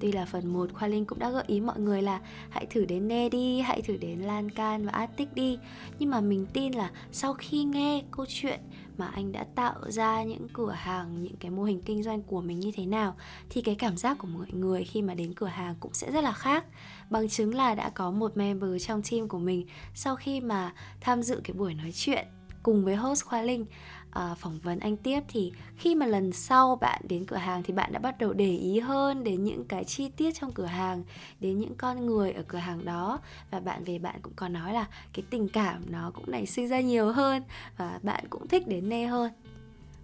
Tuy 0.00 0.12
là 0.12 0.24
phần 0.24 0.52
1 0.52 0.70
Khoa 0.74 0.88
Linh 0.88 1.04
cũng 1.04 1.18
đã 1.18 1.30
gợi 1.30 1.44
ý 1.46 1.60
mọi 1.60 1.80
người 1.80 2.02
là 2.02 2.20
hãy 2.50 2.66
thử 2.66 2.84
đến 2.84 3.08
Nê 3.08 3.28
đi, 3.28 3.60
hãy 3.60 3.82
thử 3.82 3.96
đến 3.96 4.18
Lan 4.18 4.50
Can 4.50 4.86
và 4.86 4.92
attic 4.92 5.34
đi 5.34 5.58
Nhưng 5.98 6.10
mà 6.10 6.20
mình 6.20 6.46
tin 6.52 6.72
là 6.72 6.90
sau 7.12 7.34
khi 7.34 7.64
nghe 7.64 8.02
câu 8.10 8.26
chuyện 8.28 8.60
mà 8.98 9.06
anh 9.06 9.32
đã 9.32 9.44
tạo 9.54 9.90
ra 9.90 10.22
những 10.22 10.48
cửa 10.52 10.70
hàng, 10.70 11.22
những 11.22 11.36
cái 11.36 11.50
mô 11.50 11.62
hình 11.62 11.82
kinh 11.82 12.02
doanh 12.02 12.22
của 12.22 12.40
mình 12.40 12.60
như 12.60 12.70
thế 12.74 12.86
nào 12.86 13.16
Thì 13.50 13.62
cái 13.62 13.74
cảm 13.74 13.96
giác 13.96 14.18
của 14.18 14.26
mọi 14.26 14.46
người 14.52 14.84
khi 14.84 15.02
mà 15.02 15.14
đến 15.14 15.34
cửa 15.34 15.46
hàng 15.46 15.74
cũng 15.80 15.94
sẽ 15.94 16.12
rất 16.12 16.24
là 16.24 16.32
khác. 16.32 16.64
Bằng 17.10 17.28
chứng 17.28 17.54
là 17.54 17.74
đã 17.74 17.90
có 17.90 18.10
một 18.10 18.36
member 18.36 18.86
trong 18.86 19.02
team 19.10 19.28
của 19.28 19.38
mình 19.38 19.66
sau 19.94 20.16
khi 20.16 20.40
mà 20.40 20.72
tham 21.00 21.22
dự 21.22 21.40
cái 21.44 21.54
buổi 21.54 21.74
nói 21.74 21.92
chuyện 21.94 22.26
cùng 22.62 22.84
với 22.84 22.96
host 22.96 23.24
Khoa 23.24 23.42
Linh 23.42 23.66
uh, 24.08 24.38
phỏng 24.38 24.58
vấn 24.62 24.78
anh 24.78 24.96
tiếp 24.96 25.20
thì 25.28 25.52
khi 25.76 25.94
mà 25.94 26.06
lần 26.06 26.32
sau 26.32 26.76
bạn 26.76 27.02
đến 27.08 27.24
cửa 27.24 27.36
hàng 27.36 27.62
thì 27.62 27.74
bạn 27.74 27.92
đã 27.92 27.98
bắt 27.98 28.18
đầu 28.18 28.32
để 28.32 28.50
ý 28.56 28.80
hơn 28.80 29.24
đến 29.24 29.44
những 29.44 29.64
cái 29.64 29.84
chi 29.84 30.08
tiết 30.08 30.34
trong 30.34 30.52
cửa 30.52 30.64
hàng 30.64 31.02
đến 31.40 31.58
những 31.58 31.74
con 31.74 32.06
người 32.06 32.32
ở 32.32 32.42
cửa 32.48 32.58
hàng 32.58 32.84
đó. 32.84 33.20
Và 33.50 33.60
bạn 33.60 33.84
về 33.84 33.98
bạn 33.98 34.16
cũng 34.22 34.32
có 34.36 34.48
nói 34.48 34.72
là 34.72 34.86
cái 35.12 35.24
tình 35.30 35.48
cảm 35.48 35.82
nó 35.90 36.10
cũng 36.14 36.24
nảy 36.26 36.46
sinh 36.46 36.68
ra 36.68 36.80
nhiều 36.80 37.12
hơn 37.12 37.42
và 37.76 37.98
bạn 38.02 38.24
cũng 38.30 38.48
thích 38.48 38.68
đến 38.68 38.88
nê 38.88 39.06
hơn. 39.06 39.32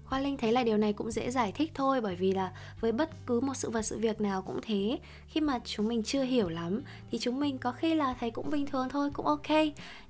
Hoa 0.04 0.20
Linh 0.20 0.36
thấy 0.36 0.52
là 0.52 0.64
điều 0.64 0.76
này 0.76 0.92
cũng 0.92 1.10
dễ 1.10 1.30
giải 1.30 1.52
thích 1.52 1.72
thôi 1.74 2.00
bởi 2.00 2.16
vì 2.16 2.32
là 2.32 2.52
với 2.80 2.92
bất 2.92 3.26
cứ 3.26 3.40
một 3.40 3.54
sự 3.54 3.70
vật 3.70 3.82
sự 3.82 3.98
việc 3.98 4.20
nào 4.20 4.42
cũng 4.42 4.60
thế. 4.62 4.98
Khi 5.26 5.40
mà 5.40 5.58
chúng 5.64 5.88
mình 5.88 6.02
chưa 6.02 6.22
hiểu 6.22 6.48
lắm 6.48 6.82
thì 7.10 7.18
chúng 7.18 7.40
mình 7.40 7.58
có 7.58 7.72
khi 7.72 7.94
là 7.94 8.14
thấy 8.20 8.30
cũng 8.30 8.50
bình 8.50 8.66
thường 8.66 8.88
thôi, 8.88 9.10
cũng 9.12 9.26
ok. 9.26 9.48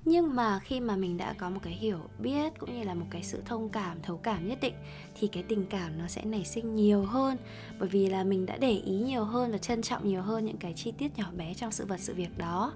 Nhưng 0.05 0.35
mà 0.35 0.59
khi 0.59 0.79
mà 0.79 0.95
mình 0.95 1.17
đã 1.17 1.33
có 1.37 1.49
một 1.49 1.59
cái 1.63 1.73
hiểu 1.73 1.99
biết 2.19 2.53
cũng 2.59 2.79
như 2.79 2.83
là 2.83 2.93
một 2.93 3.05
cái 3.09 3.23
sự 3.23 3.41
thông 3.45 3.69
cảm, 3.69 3.97
thấu 4.01 4.17
cảm 4.17 4.47
nhất 4.47 4.57
định 4.61 4.73
Thì 5.19 5.27
cái 5.27 5.43
tình 5.43 5.65
cảm 5.69 5.99
nó 5.99 6.07
sẽ 6.07 6.25
nảy 6.25 6.45
sinh 6.45 6.75
nhiều 6.75 7.05
hơn. 7.05 7.37
Bởi 7.79 7.89
vì 7.89 8.09
là 8.09 8.23
mình 8.23 8.45
đã 8.45 8.57
để 8.57 8.71
ý 8.71 8.93
nhiều 8.93 9.23
hơn 9.23 9.51
và 9.51 9.57
trân 9.57 9.81
trọng 9.81 10.07
nhiều 10.07 10.21
hơn 10.21 10.45
những 10.45 10.57
cái 10.57 10.73
chi 10.73 10.91
tiết 10.91 11.17
nhỏ 11.17 11.31
bé 11.37 11.53
trong 11.53 11.71
sự 11.71 11.85
vật 11.85 11.99
sự 11.99 12.13
việc 12.13 12.37
đó 12.37 12.73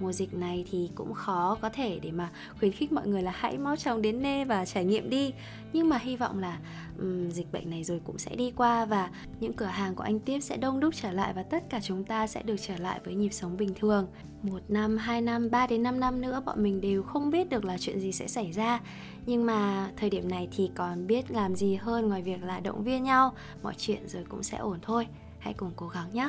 mùa 0.00 0.12
dịch 0.12 0.34
này 0.34 0.64
thì 0.70 0.90
cũng 0.94 1.14
khó 1.14 1.58
có 1.60 1.68
thể 1.68 1.98
để 2.02 2.10
mà 2.10 2.30
khuyến 2.58 2.72
khích 2.72 2.92
mọi 2.92 3.06
người 3.06 3.22
là 3.22 3.32
hãy 3.34 3.58
mau 3.58 3.76
chóng 3.76 4.02
đến 4.02 4.22
nê 4.22 4.44
và 4.44 4.64
trải 4.64 4.84
nghiệm 4.84 5.10
đi. 5.10 5.32
Nhưng 5.72 5.88
mà 5.88 5.98
hy 5.98 6.16
vọng 6.16 6.38
là 6.38 6.58
um, 6.98 7.30
dịch 7.30 7.52
bệnh 7.52 7.70
này 7.70 7.84
rồi 7.84 8.00
cũng 8.04 8.18
sẽ 8.18 8.36
đi 8.36 8.52
qua 8.56 8.84
và 8.84 9.10
những 9.40 9.52
cửa 9.52 9.66
hàng 9.66 9.94
của 9.94 10.02
anh 10.02 10.20
tiếp 10.20 10.40
sẽ 10.40 10.56
đông 10.56 10.80
đúc 10.80 10.94
trở 10.94 11.12
lại 11.12 11.32
và 11.32 11.42
tất 11.42 11.70
cả 11.70 11.80
chúng 11.82 12.04
ta 12.04 12.26
sẽ 12.26 12.42
được 12.42 12.56
trở 12.60 12.76
lại 12.76 13.00
với 13.04 13.14
nhịp 13.14 13.32
sống 13.32 13.56
bình 13.56 13.74
thường. 13.80 14.06
Một 14.42 14.60
năm, 14.68 14.96
hai 14.96 15.20
năm, 15.20 15.50
ba 15.50 15.66
đến 15.66 15.82
năm 15.82 16.00
năm 16.00 16.20
nữa 16.20 16.42
bọn 16.46 16.62
mình 16.62 16.80
đều 16.80 17.02
không 17.02 17.30
biết 17.30 17.50
được 17.50 17.64
là 17.64 17.78
chuyện 17.78 18.00
gì 18.00 18.12
sẽ 18.12 18.26
xảy 18.26 18.52
ra. 18.52 18.80
Nhưng 19.26 19.46
mà 19.46 19.90
thời 19.96 20.10
điểm 20.10 20.28
này 20.28 20.48
thì 20.56 20.70
còn 20.74 21.06
biết 21.06 21.30
làm 21.30 21.56
gì 21.56 21.76
hơn 21.76 22.08
ngoài 22.08 22.22
việc 22.22 22.42
là 22.42 22.60
động 22.60 22.84
viên 22.84 23.02
nhau. 23.02 23.32
Mọi 23.62 23.74
chuyện 23.78 24.08
rồi 24.08 24.24
cũng 24.28 24.42
sẽ 24.42 24.56
ổn 24.56 24.78
thôi. 24.82 25.06
Hãy 25.38 25.54
cùng 25.54 25.70
cố 25.76 25.88
gắng 25.88 26.10
nhé 26.12 26.28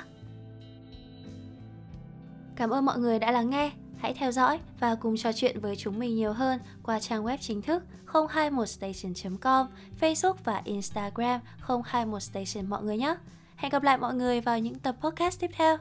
Cảm 2.59 2.69
ơn 2.69 2.85
mọi 2.85 2.99
người 2.99 3.19
đã 3.19 3.31
lắng 3.31 3.49
nghe. 3.49 3.71
Hãy 3.97 4.13
theo 4.13 4.31
dõi 4.31 4.59
và 4.79 4.95
cùng 4.95 5.17
trò 5.17 5.31
chuyện 5.33 5.59
với 5.59 5.75
chúng 5.75 5.99
mình 5.99 6.15
nhiều 6.15 6.33
hơn 6.33 6.59
qua 6.83 6.99
trang 6.99 7.23
web 7.23 7.37
chính 7.41 7.61
thức 7.61 7.83
021station.com, 8.07 9.67
Facebook 10.01 10.33
và 10.43 10.61
Instagram 10.65 11.41
021station 11.67 12.67
mọi 12.67 12.83
người 12.83 12.97
nhé. 12.97 13.15
Hẹn 13.55 13.71
gặp 13.71 13.83
lại 13.83 13.97
mọi 13.97 14.13
người 14.13 14.41
vào 14.41 14.59
những 14.59 14.75
tập 14.79 14.95
podcast 15.01 15.39
tiếp 15.39 15.51
theo. 15.53 15.77